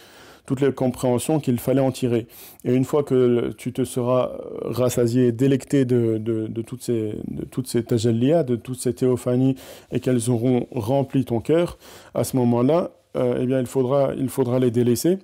toutes 0.46 0.60
les 0.60 0.72
compréhensions 0.72 1.40
qu'il 1.40 1.58
fallait 1.58 1.80
en 1.80 1.92
tirer. 1.92 2.26
Et 2.64 2.74
une 2.74 2.84
fois 2.84 3.02
que 3.02 3.52
tu 3.56 3.72
te 3.72 3.84
seras 3.84 4.32
rassasié, 4.62 5.32
délecté 5.32 5.84
de, 5.84 6.18
de, 6.18 6.62
toutes 6.62 6.82
ces, 6.82 7.14
de 7.28 7.44
toutes 7.44 7.68
ces 7.68 7.82
de 7.82 8.56
toutes 8.56 8.80
ces 8.80 8.94
théophanies, 8.94 9.56
et 9.92 10.00
qu'elles 10.00 10.30
auront 10.30 10.66
rempli 10.72 11.24
ton 11.24 11.40
cœur, 11.40 11.78
à 12.14 12.24
ce 12.24 12.36
moment-là, 12.36 12.90
euh, 13.16 13.38
eh 13.40 13.46
bien, 13.46 13.60
il 13.60 13.66
faudra, 13.66 14.12
il 14.16 14.28
faudra 14.28 14.58
les 14.58 14.70
délaisser 14.70 15.18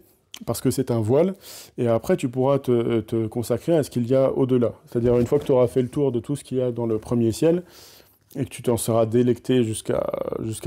parce 0.47 0.60
que 0.60 0.70
c'est 0.70 0.90
un 0.90 1.01
voile, 1.01 1.35
et 1.78 1.89
après 1.89 2.16
tu 2.16 2.28
pourras 2.28 2.59
te, 2.59 3.27
consacrer 3.27 3.77
à 3.77 3.82
ce 3.82 3.90
qu'il 3.90 4.06
y 4.06 4.15
a 4.15 4.32
au-delà. 4.32 4.73
C'est-à-dire 4.86 5.19
une 5.19 5.27
fois 5.27 5.39
que 5.39 5.44
tu 5.44 5.52
auras 5.52 5.66
fait 5.66 5.82
le 5.82 5.89
tour 5.89 6.12
de 6.12 6.20
tout 6.20 6.36
ce 6.36 6.44
qu'il 6.44 6.59
y 6.59 6.62
a 6.62 6.70
dans 6.70 6.86
le 6.86 6.98
premier 6.98 7.32
ciel, 7.32 7.62
et 8.36 8.44
que 8.44 8.51
tu 8.51 8.62
t'en 8.62 8.77
seras 8.77 9.06
délecté 9.06 9.65
jusqu'à 9.65 10.02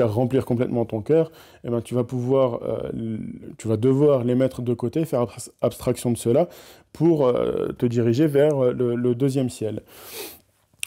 remplir 0.08 0.46
complètement 0.46 0.84
ton 0.86 1.02
cœur, 1.02 1.32
eh 1.64 1.70
ben, 1.70 1.80
tu 1.82 1.94
vas 1.94 2.04
pouvoir, 2.04 2.60
euh, 2.64 3.18
tu 3.58 3.68
vas 3.68 3.78
devoir 3.78 4.24
les 4.24 4.34
mettre 4.34 4.64
de 4.64 4.74
côté, 4.74 5.06
faire 5.06 5.28
abstraction 5.62 6.12
de 6.12 6.18
cela 6.18 6.50
pour 6.92 7.28
euh, 7.28 7.68
te 7.78 7.86
diriger 7.86 8.26
vers 8.26 8.74
le, 8.74 9.14
deuxième 9.14 9.50
ciel. 9.50 9.84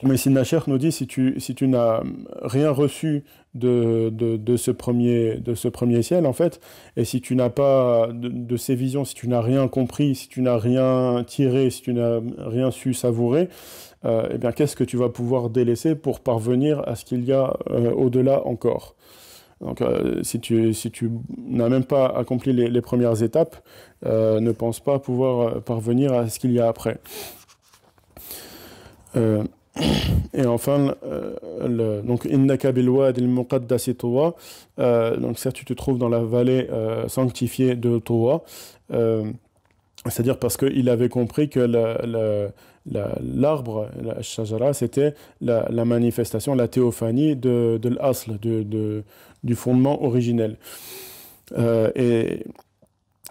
Mais 0.05 0.18
Sinacher 0.18 0.59
nous 0.66 0.76
dit 0.76 0.93
si 0.93 1.06
tu, 1.06 1.40
si 1.40 1.55
tu 1.55 1.66
n'as 1.66 2.02
rien 2.43 2.70
reçu 2.70 3.24
de, 3.55 4.10
de, 4.10 4.56
ce 4.56 4.70
premier, 4.70 5.36
de 5.36 5.55
ce 5.55 5.68
premier 5.68 6.02
ciel, 6.02 6.26
en 6.26 6.35
fait, 6.35 6.60
et 6.97 7.05
si 7.05 7.22
tu 7.22 7.35
n'as 7.35 7.48
pas 7.48 8.09
de, 8.12 8.56
ces 8.59 8.74
visions, 8.74 9.06
si 9.06 9.14
tu 9.14 9.28
n'as 9.28 9.40
rien 9.40 9.66
compris, 9.66 10.14
si 10.14 10.28
tu 10.28 10.43
n'as 10.43 10.59
rien 10.59 11.24
tiré, 11.26 11.70
si 11.70 11.81
tu 11.81 11.94
n'as 11.94 12.20
rien 12.39 12.70
su 12.70 12.93
savourer, 12.93 13.48
euh, 14.05 14.28
eh 14.35 14.39
bien, 14.39 14.52
qu'est-ce 14.52 14.76
que 14.76 14.85
tu 14.85 14.98
vas 14.98 15.09
pouvoir 15.09 15.48
délaisser 15.48 15.94
pour 15.94 16.20
parvenir 16.20 16.86
à 16.86 16.97
ce 16.97 17.06
qu'il 17.06 17.24
y 17.24 17.32
a 17.32 17.56
euh, 17.70 17.90
au-delà 17.93 18.47
encore? 18.47 18.97
Donc, 19.62 19.81
euh, 19.81 20.22
si 20.22 20.39
tu, 20.39 20.74
si 20.74 20.90
tu 20.90 21.10
n'as 21.39 21.70
même 21.70 21.85
pas 21.85 22.06
accompli 22.09 22.52
les, 22.52 22.82
premières 22.82 23.22
étapes, 23.22 23.56
ne 24.05 24.52
pense 24.52 24.81
pas 24.81 24.98
pouvoir 24.98 25.62
parvenir 25.62 26.12
à 26.12 26.28
ce 26.28 26.39
qu'il 26.39 26.52
y 26.52 26.60
a 26.60 26.68
après. 26.68 26.98
Et 30.34 30.46
enfin, 30.46 30.94
euh, 31.05 31.34
le, 31.66 32.02
donc 32.02 32.24
Innaka 32.26 32.72
bilwad 32.72 33.18
il 33.18 33.28
muqaddasi 33.28 33.94
Towa, 33.96 34.34
donc 34.78 35.38
certes 35.38 35.56
tu 35.56 35.64
te 35.64 35.72
trouves 35.72 35.98
dans 35.98 36.09
la 36.09 36.20
vallée 36.20 36.68
euh, 36.70 37.09
sanctifiée 37.09 37.74
de 37.74 37.98
Towa, 37.98 38.44
euh, 38.92 39.24
c'est-à-dire 40.06 40.38
parce 40.38 40.56
qu'il 40.56 40.88
avait 40.88 41.09
compris 41.09 41.48
que 41.48 41.60
l'arbre, 42.90 43.88
la, 44.02 44.22
shajara, 44.22 44.74
c'était 44.74 45.14
la, 45.40 45.84
manifestation, 45.84 46.55
la 46.55 46.68
théophanie 46.68 47.36
de, 47.36 47.78
de 47.80 47.88
l'asl, 47.88 48.38
du 48.38 49.55
fondement 49.55 50.05
originel. 50.05 50.56
Euh, 51.59 51.90
et 51.94 52.44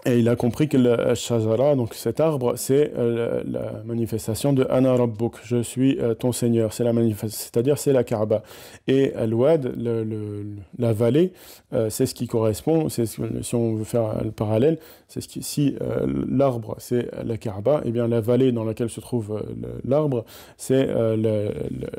et 0.06 0.18
il 0.18 0.28
a 0.28 0.36
compris 0.36 0.68
que 0.68 0.76
le 0.76 1.14
shajara, 1.14 1.76
donc 1.76 1.94
cet 1.94 2.20
arbre, 2.20 2.54
c'est 2.56 2.92
euh, 2.96 3.42
la 3.46 3.82
manifestation 3.86 4.52
de 4.52 4.66
Ana 4.68 4.94
Rabbuk, 4.94 5.36
je 5.44 5.62
suis 5.62 5.98
euh, 5.98 6.14
ton 6.14 6.32
Seigneur, 6.32 6.74
c'est 6.74 6.84
la 6.84 6.92
c'est-à-dire 7.28 7.78
c'est 7.78 7.92
la 7.92 8.04
Kaaba. 8.04 8.42
Et 8.86 9.14
Al-Wad, 9.14 9.74
le, 9.76 10.04
le, 10.04 10.44
la 10.78 10.92
vallée, 10.92 11.32
euh, 11.72 11.88
c'est 11.88 12.04
ce 12.04 12.14
qui 12.14 12.26
correspond, 12.26 12.90
c'est 12.90 13.06
ce, 13.06 13.22
si 13.40 13.54
on 13.54 13.76
veut 13.76 13.84
faire 13.84 14.22
le 14.22 14.30
parallèle, 14.30 14.78
c'est 15.08 15.22
si 15.22 15.76
euh, 15.80 16.06
l'arbre 16.28 16.76
c'est 16.78 17.08
la 17.24 17.38
Kaaba, 17.38 17.80
et 17.84 17.88
eh 17.88 17.90
bien 17.90 18.06
la 18.06 18.20
vallée 18.20 18.52
dans 18.52 18.64
laquelle 18.64 18.90
se 18.90 19.00
trouve 19.00 19.32
euh, 19.32 19.80
l'arbre, 19.86 20.26
c'est 20.58 20.86
euh, 20.88 21.16
le, 21.16 21.50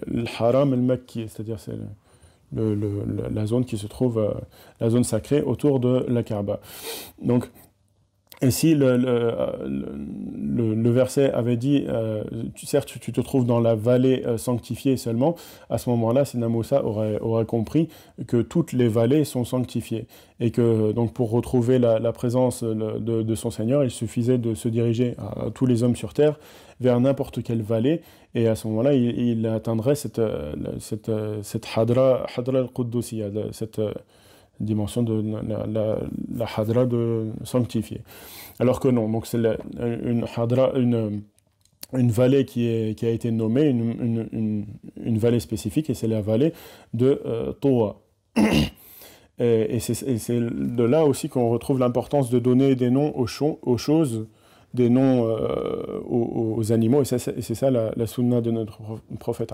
le, 0.06 0.26
haram 0.40 0.74
al-Makki, 0.74 1.28
c'est-à-dire 1.28 1.60
c'est 1.60 1.74
le, 2.56 2.78
la 3.34 3.46
zone 3.48 3.66
qui 3.66 3.78
se 3.78 3.88
trouve, 3.88 4.34
la 4.80 4.90
zone 4.90 5.04
sacrée 5.04 5.42
autour 5.42 5.80
de 5.80 6.06
la 6.08 6.24
Kaaba. 6.24 6.60
Donc, 7.22 7.50
et 8.42 8.52
si 8.52 8.76
le, 8.76 8.98
le, 8.98 9.34
le, 9.66 10.76
le, 10.76 10.90
verset 10.90 11.32
avait 11.32 11.56
dit, 11.56 11.86
euh, 11.88 12.24
certes, 12.62 12.98
tu 13.00 13.14
te 13.14 13.22
trouves 13.22 13.46
dans 13.46 13.62
la 13.62 13.76
vallée 13.76 14.24
euh, 14.26 14.38
sanctifiée 14.38 14.98
seulement, 14.98 15.36
à 15.70 15.78
ce 15.78 15.90
moment-là, 15.92 16.26
Sina 16.26 16.50
Moussa 16.50 16.84
aurait, 16.84 17.18
aurait 17.20 17.46
compris 17.46 17.88
que 18.28 18.42
toutes 18.42 18.74
les 18.74 18.90
vallées 18.90 19.24
sont 19.24 19.46
sanctifiées. 19.46 20.06
Et 20.42 20.52
que, 20.52 20.92
donc, 20.92 21.14
pour 21.14 21.32
retrouver 21.32 21.80
la, 21.80 21.98
la 22.00 22.12
présence 22.12 22.62
de, 22.62 23.00
de, 23.00 23.36
son 23.36 23.52
Seigneur, 23.52 23.86
il 23.86 23.92
suffisait 23.92 24.38
de 24.38 24.54
se 24.54 24.68
diriger 24.68 25.16
à, 25.18 25.50
tous 25.52 25.66
les 25.66 25.84
hommes 25.84 25.96
sur 25.96 26.14
terre 26.14 26.38
vers 26.82 27.00
n'importe 27.00 27.42
quelle 27.42 27.62
vallée. 27.62 28.02
Et 28.34 28.50
à 28.50 28.56
ce 28.56 28.68
moment-là, 28.68 28.94
il, 28.94 29.48
atteindrait 29.48 29.96
cette, 29.96 30.22
cette, 30.80 31.10
cette 31.42 31.66
hadra, 31.74 32.26
hadra 32.36 32.60
al-Quddusiya, 32.60 33.28
cette 33.54 33.80
dimension 34.60 35.04
de 35.04 35.24
la, 35.78 36.48
hadra 36.58 36.86
de 36.86 37.32
sanctifier. 37.44 38.02
Alors 38.60 38.80
que 38.80 38.88
non, 38.88 39.10
donc 39.10 39.26
c'est 39.28 39.40
une 39.80 40.26
hadra, 40.36 40.72
une, 40.76 41.22
une 41.94 42.12
vallée 42.12 42.46
qui, 42.46 42.68
est, 42.68 42.98
qui 42.98 43.06
a 43.06 43.10
été 43.10 43.32
nommée, 43.32 43.66
une, 43.66 44.28
une, 44.32 44.66
une 45.04 45.18
vallée 45.18 45.40
spécifique, 45.40 45.90
et 45.90 45.94
c'est 45.94 46.08
la 46.08 46.22
vallée 46.22 46.54
de 46.94 47.22
euh, 47.26 47.52
Toa. 47.54 48.02
et, 49.40 49.76
et 49.76 49.80
c'est 49.80 50.40
de 50.40 50.84
là 50.84 51.06
aussi 51.06 51.30
qu'on 51.30 51.50
retrouve 51.50 51.80
l'importance 51.80 52.30
de 52.30 52.40
donner 52.40 52.76
des 52.76 52.90
noms 52.90 53.14
aux 53.16 53.78
choses 53.78 54.28
des 54.76 54.90
noms 54.90 55.28
euh, 55.28 56.00
aux, 56.06 56.56
aux, 56.58 56.72
animaux, 56.72 57.02
et 57.02 57.06
c'est 57.06 57.56
ça 57.56 57.72
la, 57.72 57.92
la 57.96 58.08
sunna 58.08 58.42
de 58.42 58.52
notre 58.52 58.80
prophète, 59.20 59.54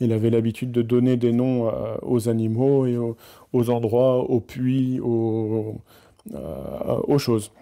il 0.00 0.12
avait 0.12 0.30
l'habitude 0.30 0.72
de 0.72 0.82
donner 0.82 1.16
des 1.16 1.32
noms 1.32 1.68
euh, 1.68 1.96
aux 2.02 2.28
animaux 2.28 2.86
et 2.86 2.96
aux, 2.96 3.70
endroits, 3.70 4.18
aux 4.18 4.40
puits, 4.40 4.98
aux, 5.00 5.76
euh, 6.34 7.00
aux 7.06 7.18
choses. 7.18 7.52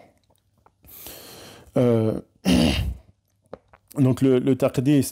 Donc 3.99 4.23
le, 4.23 4.39
le 4.39 4.55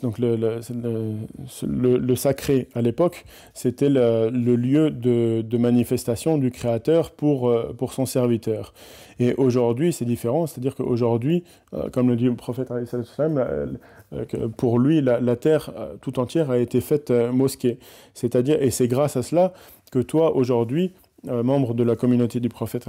donc 0.02 0.18
le, 0.18 0.36
le, 0.36 1.96
le, 1.98 2.16
sacré 2.16 2.68
à 2.74 2.82
l'époque, 2.82 3.24
c'était 3.54 3.88
le, 3.88 4.30
lieu 4.30 4.90
de, 4.90 5.42
de, 5.42 5.58
manifestation 5.58 6.38
du 6.38 6.50
Créateur 6.50 7.10
pour, 7.10 7.48
euh, 7.48 7.74
pour 7.76 7.92
son 7.92 8.06
serviteur. 8.06 8.72
Et 9.18 9.34
aujourd'hui, 9.34 9.92
c'est 9.92 10.04
différent, 10.04 10.46
c'est-à-dire 10.46 10.74
qu'aujourd'hui, 10.74 11.42
euh, 11.74 11.88
comme 11.90 12.08
le 12.08 12.16
dit 12.16 12.26
le 12.26 12.34
prophète, 12.34 12.70
euh, 12.70 13.66
pour 14.56 14.78
lui, 14.78 15.00
la, 15.00 15.20
la 15.20 15.36
terre 15.36 15.72
tout 16.00 16.20
entière 16.20 16.50
a 16.50 16.58
été 16.58 16.80
faite 16.80 17.10
mosquée. 17.10 17.78
C'est-à-dire, 18.14 18.62
et 18.62 18.70
c'est 18.70 18.88
grâce 18.88 19.16
à 19.16 19.22
cela 19.22 19.52
que 19.90 19.98
toi, 19.98 20.36
aujourd'hui, 20.36 20.92
membre 21.24 21.74
de 21.74 21.82
la 21.82 21.96
communauté 21.96 22.40
du 22.40 22.48
prophète, 22.48 22.86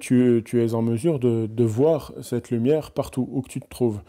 tu, 0.00 0.42
tu, 0.44 0.62
es 0.64 0.74
en 0.74 0.82
mesure 0.82 1.18
de, 1.18 1.64
voir 1.64 2.12
cette 2.22 2.50
lumière 2.50 2.90
partout 2.90 3.28
où 3.30 3.42
que 3.42 3.48
tu 3.48 3.60
te 3.60 3.68
trouves. 3.68 4.00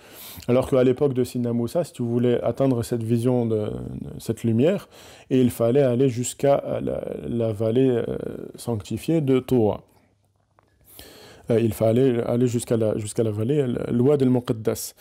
Alors 0.48 0.70
qu'à 0.70 0.84
l'époque 0.84 1.14
de 1.14 1.24
Sina 1.24 1.54
Moussa, 1.54 1.84
si 1.84 1.94
tu 1.94 2.04
voulais 2.04 2.42
atteindre 2.42 2.84
cette 2.84 3.04
vision 3.04 3.46
de, 3.46 3.72
cette 4.20 4.44
lumière, 4.44 4.88
et 5.30 5.42
il 5.42 5.50
fallait 5.50 5.82
aller 5.82 6.10
jusqu'à 6.10 6.64
la, 6.82 7.52
vallée 7.52 7.90
euh, 7.90 8.06
sanctifiée 8.56 9.22
de 9.22 9.40
Torah. 9.40 9.82
Euh, 11.50 11.60
il 11.60 11.74
fallait 11.74 12.22
aller 12.24 12.48
jusqu'à 12.48 12.78
la, 12.78 12.94
la 12.94 13.32
vallée, 13.32 13.66
l'Ouad 13.90 14.20
del-Muqaddas. 14.20 14.94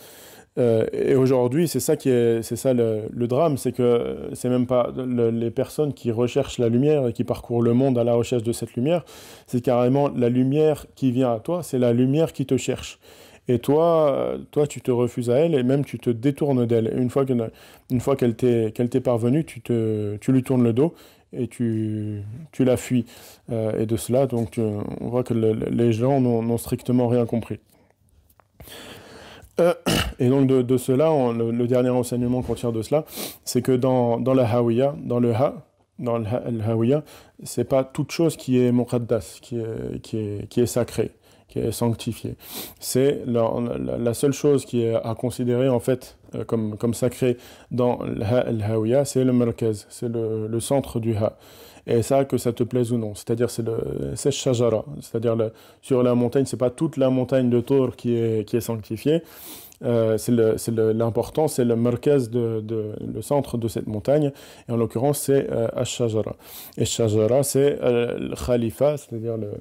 Euh, 0.57 0.85
et 0.91 1.15
aujourd'hui, 1.15 1.67
c'est 1.67 1.79
ça 1.79 1.95
qui 1.95 2.09
est, 2.09 2.41
c'est 2.41 2.57
ça 2.57 2.73
le, 2.73 3.07
drame, 3.27 3.57
c'est 3.57 3.71
que 3.71 4.29
c'est 4.33 4.49
même 4.49 4.67
pas 4.67 4.91
le, 4.95 5.29
les 5.29 5.51
personnes 5.51 5.93
qui 5.93 6.11
recherchent 6.11 6.57
la 6.57 6.67
lumière 6.67 7.07
et 7.07 7.13
qui 7.13 7.23
parcourent 7.23 7.61
le 7.61 7.73
monde 7.73 7.97
à 7.97 8.03
la 8.03 8.13
recherche 8.13 8.43
de 8.43 8.51
cette 8.51 8.73
lumière, 8.73 9.05
c'est 9.47 9.61
carrément 9.61 10.09
la 10.09 10.29
lumière 10.29 10.85
qui 10.95 11.11
vient 11.11 11.31
à 11.33 11.39
toi, 11.39 11.63
c'est 11.63 11.79
la 11.79 11.93
lumière 11.93 12.33
qui 12.33 12.45
te 12.45 12.57
cherche. 12.57 12.99
Et 13.47 13.59
toi, 13.59 14.37
toi, 14.51 14.67
tu 14.67 14.81
te 14.81 14.91
refuses 14.91 15.29
à 15.29 15.35
elle 15.37 15.55
et 15.55 15.63
même 15.63 15.83
tu 15.83 15.99
te 15.99 16.09
détournes 16.09 16.65
d'elle. 16.65 16.93
Une 16.95 17.09
fois 17.09 17.25
qu'elle, 17.25 17.49
fois 17.99 18.15
qu'elle 18.15 18.35
t'est, 18.35 18.71
qu'elle 18.73 18.89
t'est 18.89 19.01
parvenue, 19.01 19.43
tu 19.45 19.61
te, 19.61 20.17
tu 20.17 20.31
lui 20.31 20.43
tournes 20.43 20.63
le 20.63 20.73
dos 20.73 20.93
et 21.33 21.47
tu, 21.47 22.21
tu 22.51 22.63
la 22.65 22.77
fuis. 22.77 23.05
Euh, 23.51 23.81
et 23.81 23.85
de 23.87 23.97
cela, 23.97 24.27
donc, 24.27 24.59
on 24.59 25.09
voit 25.09 25.23
que 25.23 25.33
le, 25.33 25.53
les 25.53 25.91
gens 25.91 26.21
n'ont 26.21 26.57
strictement 26.57 27.07
rien 27.07 27.25
compris. 27.25 27.59
Euh, 29.59 29.73
et 30.19 30.29
donc 30.29 30.47
de, 30.47 30.77
cela, 30.77 31.09
le, 31.33 31.67
dernier 31.67 31.89
enseignement 31.89 32.41
qu'on 32.41 32.55
tire 32.55 32.71
de 32.71 32.81
cela, 32.81 33.05
c'est 33.43 33.61
que 33.61 33.71
dans, 33.71 34.19
dans 34.19 34.33
la 34.33 34.49
Hawiya, 34.49 34.95
dans 35.03 35.19
le 35.19 35.31
Ha, 35.33 35.55
dans 36.01 36.17
le, 36.17 36.25
ha, 36.25 36.43
le 36.49 36.61
Hawiya, 36.63 37.03
c'est 37.43 37.63
pas 37.63 37.83
toute 37.83 38.11
chose 38.11 38.35
qui 38.35 38.59
est 38.59 38.71
muqaddas, 38.71 39.39
qui 39.41 39.57
est, 39.57 40.01
qui 40.01 40.17
est, 40.17 40.47
qui 40.49 40.61
est 40.61 40.65
sacrée, 40.65 41.11
qui 41.47 41.59
est 41.59 41.71
sanctifiée. 41.71 42.35
C'est 42.79 43.21
la, 43.25 44.13
seule 44.13 44.33
chose 44.33 44.65
qui 44.65 44.83
est 44.83 44.95
à 44.95 45.15
considérer 45.15 45.69
en 45.69 45.79
fait 45.79 46.17
euh, 46.35 46.43
comme, 46.43 46.77
comme 46.77 46.93
sacrée 46.93 47.37
dans 47.71 48.03
le 48.03 48.23
Ha, 48.23 48.51
le 48.51 48.63
Hawiya, 48.63 49.05
c'est 49.05 49.23
le 49.23 49.33
Merkaz, 49.33 49.85
c'est 49.89 50.09
le, 50.09 50.47
le 50.47 50.59
centre 50.59 50.99
du 50.99 51.15
Ha. 51.15 51.37
Et 51.87 52.03
ça 52.03 52.25
que 52.25 52.37
ça 52.37 52.53
te 52.53 52.63
plaise 52.63 52.91
ou 52.91 52.97
non. 52.97 53.13
C'est 53.15 53.31
à 53.31 53.35
dire 53.35 53.49
c'est 53.49 53.65
le 53.65 54.11
c'est 54.15 54.31
shajara. 54.31 54.85
C'est 55.01 55.17
à 55.17 55.19
dire 55.19 55.35
sur 55.81 56.03
la 56.03 56.13
montagne 56.13 56.45
c'est 56.45 56.57
pas 56.57 56.69
toute 56.69 56.97
la 56.97 57.09
montagne 57.09 57.49
de 57.49 57.59
Tour 57.59 57.95
qui 57.95 58.15
est 58.15 58.47
qui 58.47 58.55
est 58.57 58.61
sanctifiée 58.61 59.23
euh, 59.83 60.17
c'est 60.17 60.71
l'important 60.71 61.47
c'est 61.47 61.65
le 61.65 61.75
marquez 61.75 62.17
de, 62.31 62.63
le 62.99 63.21
centre 63.21 63.57
de 63.57 63.67
cette 63.67 63.87
montagne. 63.87 64.31
Et 64.67 64.71
en 64.71 64.77
l'occurrence 64.77 65.19
c'est 65.19 65.49
euh, 65.51 65.83
shajara 65.83 66.35
et 66.77 66.85
shajara 66.85 67.43
c'est 67.43 67.79
euh, 67.81 68.17
le 68.17 68.35
khalifa 68.35 68.97
c'est 68.97 69.15
à 69.15 69.19
dire 69.19 69.37
le, 69.37 69.51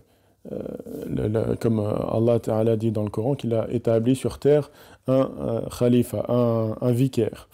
le, 1.06 1.54
comme 1.56 1.80
Allah 1.80 2.38
Ta'ala 2.40 2.76
dit 2.76 2.92
dans 2.92 3.02
le 3.02 3.10
Coran 3.10 3.34
qu'il 3.34 3.54
a 3.54 3.70
établi 3.70 4.16
sur 4.16 4.38
terre 4.38 4.70
un, 5.06 5.30
khalifa 5.78 6.24
un 6.28 6.92
vicaire 6.92 7.48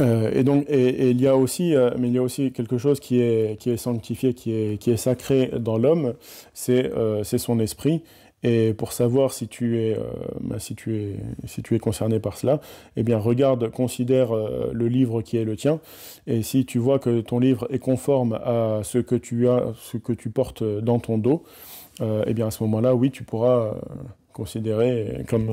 euh, 0.00 0.16
Euh, 0.26 0.30
et 0.34 0.44
donc, 0.44 0.66
et, 0.68 1.10
il 1.10 1.20
y 1.20 1.26
a 1.26 1.36
aussi, 1.36 1.74
euh, 1.74 1.90
mais 1.98 2.08
il 2.08 2.14
y 2.14 2.18
a 2.18 2.22
aussi 2.22 2.52
quelque 2.52 2.78
chose 2.78 3.00
qui 3.00 3.20
est, 3.20 3.58
qui 3.58 3.70
est 3.70 3.76
sanctifié, 3.76 4.34
qui 4.34 4.52
est, 4.52 4.80
qui 4.80 4.90
est 4.90 4.96
sacré 4.96 5.50
dans 5.58 5.78
l'homme, 5.78 6.14
c'est 6.54 6.92
euh, 6.92 7.24
son 7.24 7.58
esprit. 7.60 8.02
Et 8.42 8.74
pour 8.74 8.92
savoir 8.92 9.32
si 9.32 9.48
tu 9.48 9.78
es, 9.78 9.98
bah, 10.40 10.58
si 10.58 10.76
tu 10.76 10.94
es, 10.94 11.16
si 11.46 11.62
tu 11.62 11.74
es 11.74 11.78
concerné 11.78 12.20
par 12.20 12.36
cela, 12.36 12.60
eh 12.96 13.02
bien, 13.02 13.18
regarde, 13.18 13.70
considère 13.70 14.28
le 14.72 14.88
livre 14.88 15.22
qui 15.22 15.36
est 15.38 15.44
le 15.44 15.56
tien. 15.56 15.80
Et 16.26 16.42
si 16.42 16.64
tu 16.64 16.78
vois 16.78 16.98
que 16.98 17.22
ton 17.22 17.40
livre 17.40 17.66
est 17.70 17.78
conforme 17.78 18.34
à 18.34 18.82
ce 18.84 18.98
que 18.98 19.16
tu 19.16 19.48
as, 19.48 19.72
ce 19.80 19.96
que 19.96 20.12
tu 20.12 20.30
portes 20.30 20.62
dans 20.62 21.00
ton 21.00 21.18
dos, 21.18 21.42
eh 22.00 22.34
bien, 22.34 22.48
à 22.48 22.50
ce 22.50 22.62
moment-là, 22.64 22.94
oui, 22.94 23.10
tu 23.10 23.24
pourras 23.24 23.74
considérer 24.32 25.24
comme 25.28 25.50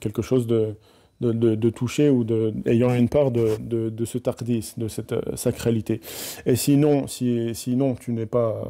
quelque 0.00 0.22
chose 0.22 0.46
de, 0.46 0.74
de, 1.20 1.70
toucher 1.70 2.10
ou 2.10 2.24
de, 2.24 2.54
ayant 2.66 2.94
une 2.94 3.08
part 3.08 3.30
de, 3.30 3.56
de, 3.60 4.04
ce 4.04 4.18
tardis, 4.18 4.74
de 4.76 4.88
cette 4.88 5.12
euh, 5.12 5.20
sacralité. 5.34 6.00
Et 6.46 6.56
sinon, 6.56 7.06
si, 7.06 7.54
sinon 7.54 7.94
tu 7.94 8.12
n'es 8.12 8.26
pas, 8.26 8.64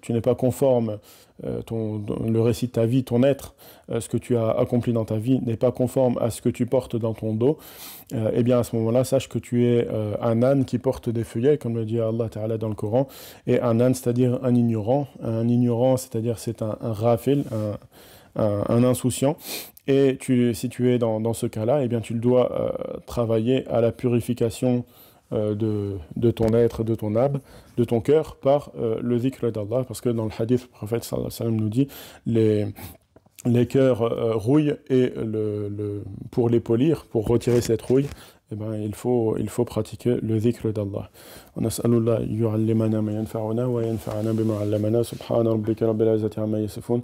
tu 0.00 0.12
n'es 0.12 0.20
pas 0.20 0.34
conforme, 0.34 0.98
euh, 1.44 1.62
ton, 1.62 2.02
le 2.26 2.40
récit 2.40 2.66
de 2.66 2.72
ta 2.72 2.86
vie, 2.86 3.04
ton 3.04 3.22
être, 3.22 3.54
euh, 3.90 4.00
ce 4.00 4.08
que 4.08 4.16
tu 4.16 4.36
as 4.36 4.50
accompli 4.50 4.92
dans 4.92 5.04
ta 5.04 5.16
vie 5.16 5.40
n'est 5.40 5.56
pas 5.56 5.72
conforme 5.72 6.16
à 6.20 6.30
ce 6.30 6.40
que 6.40 6.48
tu 6.48 6.66
portes 6.66 6.96
dans 6.96 7.14
ton 7.14 7.34
dos, 7.34 7.58
eh 8.32 8.42
bien 8.42 8.58
à 8.58 8.64
ce 8.64 8.74
moment-là, 8.74 9.04
sache 9.04 9.28
que 9.28 9.38
tu 9.38 9.66
es 9.66 9.86
un 10.20 10.42
âne 10.42 10.64
qui 10.64 10.78
porte 10.78 11.08
des 11.08 11.22
feuillets, 11.22 11.58
comme 11.58 11.76
le 11.76 11.84
dit 11.84 12.00
Allah 12.00 12.28
Ta'ala 12.28 12.58
dans 12.58 12.68
le 12.68 12.74
Coran, 12.74 13.06
et 13.46 13.60
un 13.60 13.78
âne, 13.78 13.94
c'est-à-dire 13.94 14.40
un 14.42 14.52
ignorant, 14.56 15.06
un 15.22 15.46
ignorant, 15.46 15.96
c'est-à-dire 15.96 16.40
c'est 16.40 16.60
un, 16.60 16.76
un 16.80 16.92
rafil, 16.92 17.44
un, 18.34 18.64
un 18.68 18.82
insouciant, 18.82 19.36
et 19.90 20.18
si 20.54 20.68
tu 20.68 20.92
es 20.92 20.98
dans, 20.98 21.32
ce 21.32 21.46
cas-là, 21.46 21.82
eh 21.82 21.88
bien, 21.88 22.00
tu 22.00 22.14
dois 22.14 22.52
euh, 22.52 22.98
travailler 23.06 23.66
à 23.66 23.80
la 23.80 23.90
purification 23.90 24.84
euh, 25.32 25.56
de, 25.56 26.30
ton 26.30 26.54
être, 26.54 26.84
de 26.84 26.94
ton 26.94 27.16
âme, 27.16 27.40
de 27.76 27.82
ton 27.82 28.00
cœur, 28.00 28.36
par 28.36 28.70
euh, 28.78 29.00
le 29.02 29.18
zikr 29.18 29.50
d'Allah. 29.50 29.84
Parce 29.86 30.00
que 30.00 30.08
dans 30.08 30.26
le 30.26 30.30
hadith, 30.38 30.62
le 30.62 30.68
prophète 30.68 31.10
nous 31.42 31.68
dit 31.68 31.88
les, 32.24 32.66
les 33.44 33.66
cœurs 33.66 34.38
rouillent 34.40 34.76
et 34.90 35.12
pour 36.30 36.48
les 36.48 36.60
polir, 36.60 37.06
pour 37.06 37.26
retirer 37.26 37.60
cette 37.60 37.82
rouille, 37.82 38.06
eh 38.52 38.56
ben, 38.56 38.74
il, 38.74 38.94
faut, 38.94 39.36
il 39.38 39.48
faut 39.48 39.64
pratiquer 39.64 40.16
le 40.22 40.38
zikr 40.38 40.72
d'Allah. 40.72 41.08
ونسأل 41.56 41.92
الله 41.92 42.18
يعلمنا 42.20 43.00
ما 43.00 43.12
ينفعنا 43.12 43.66
وينفعنا 43.66 44.32
بما 44.32 44.58
علمنا 44.58 45.02
سبحان 45.02 45.46
ربك 45.46 45.82
رب 45.82 46.02
العزة 46.02 46.30
عما 46.38 46.58
يصفون 46.58 47.02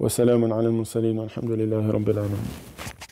وسلام 0.00 0.52
على 0.52 0.66
المرسلين 0.66 1.18
والحمد 1.18 1.50
لله 1.50 1.90
رب 1.90 2.08
العالمين 2.10 3.07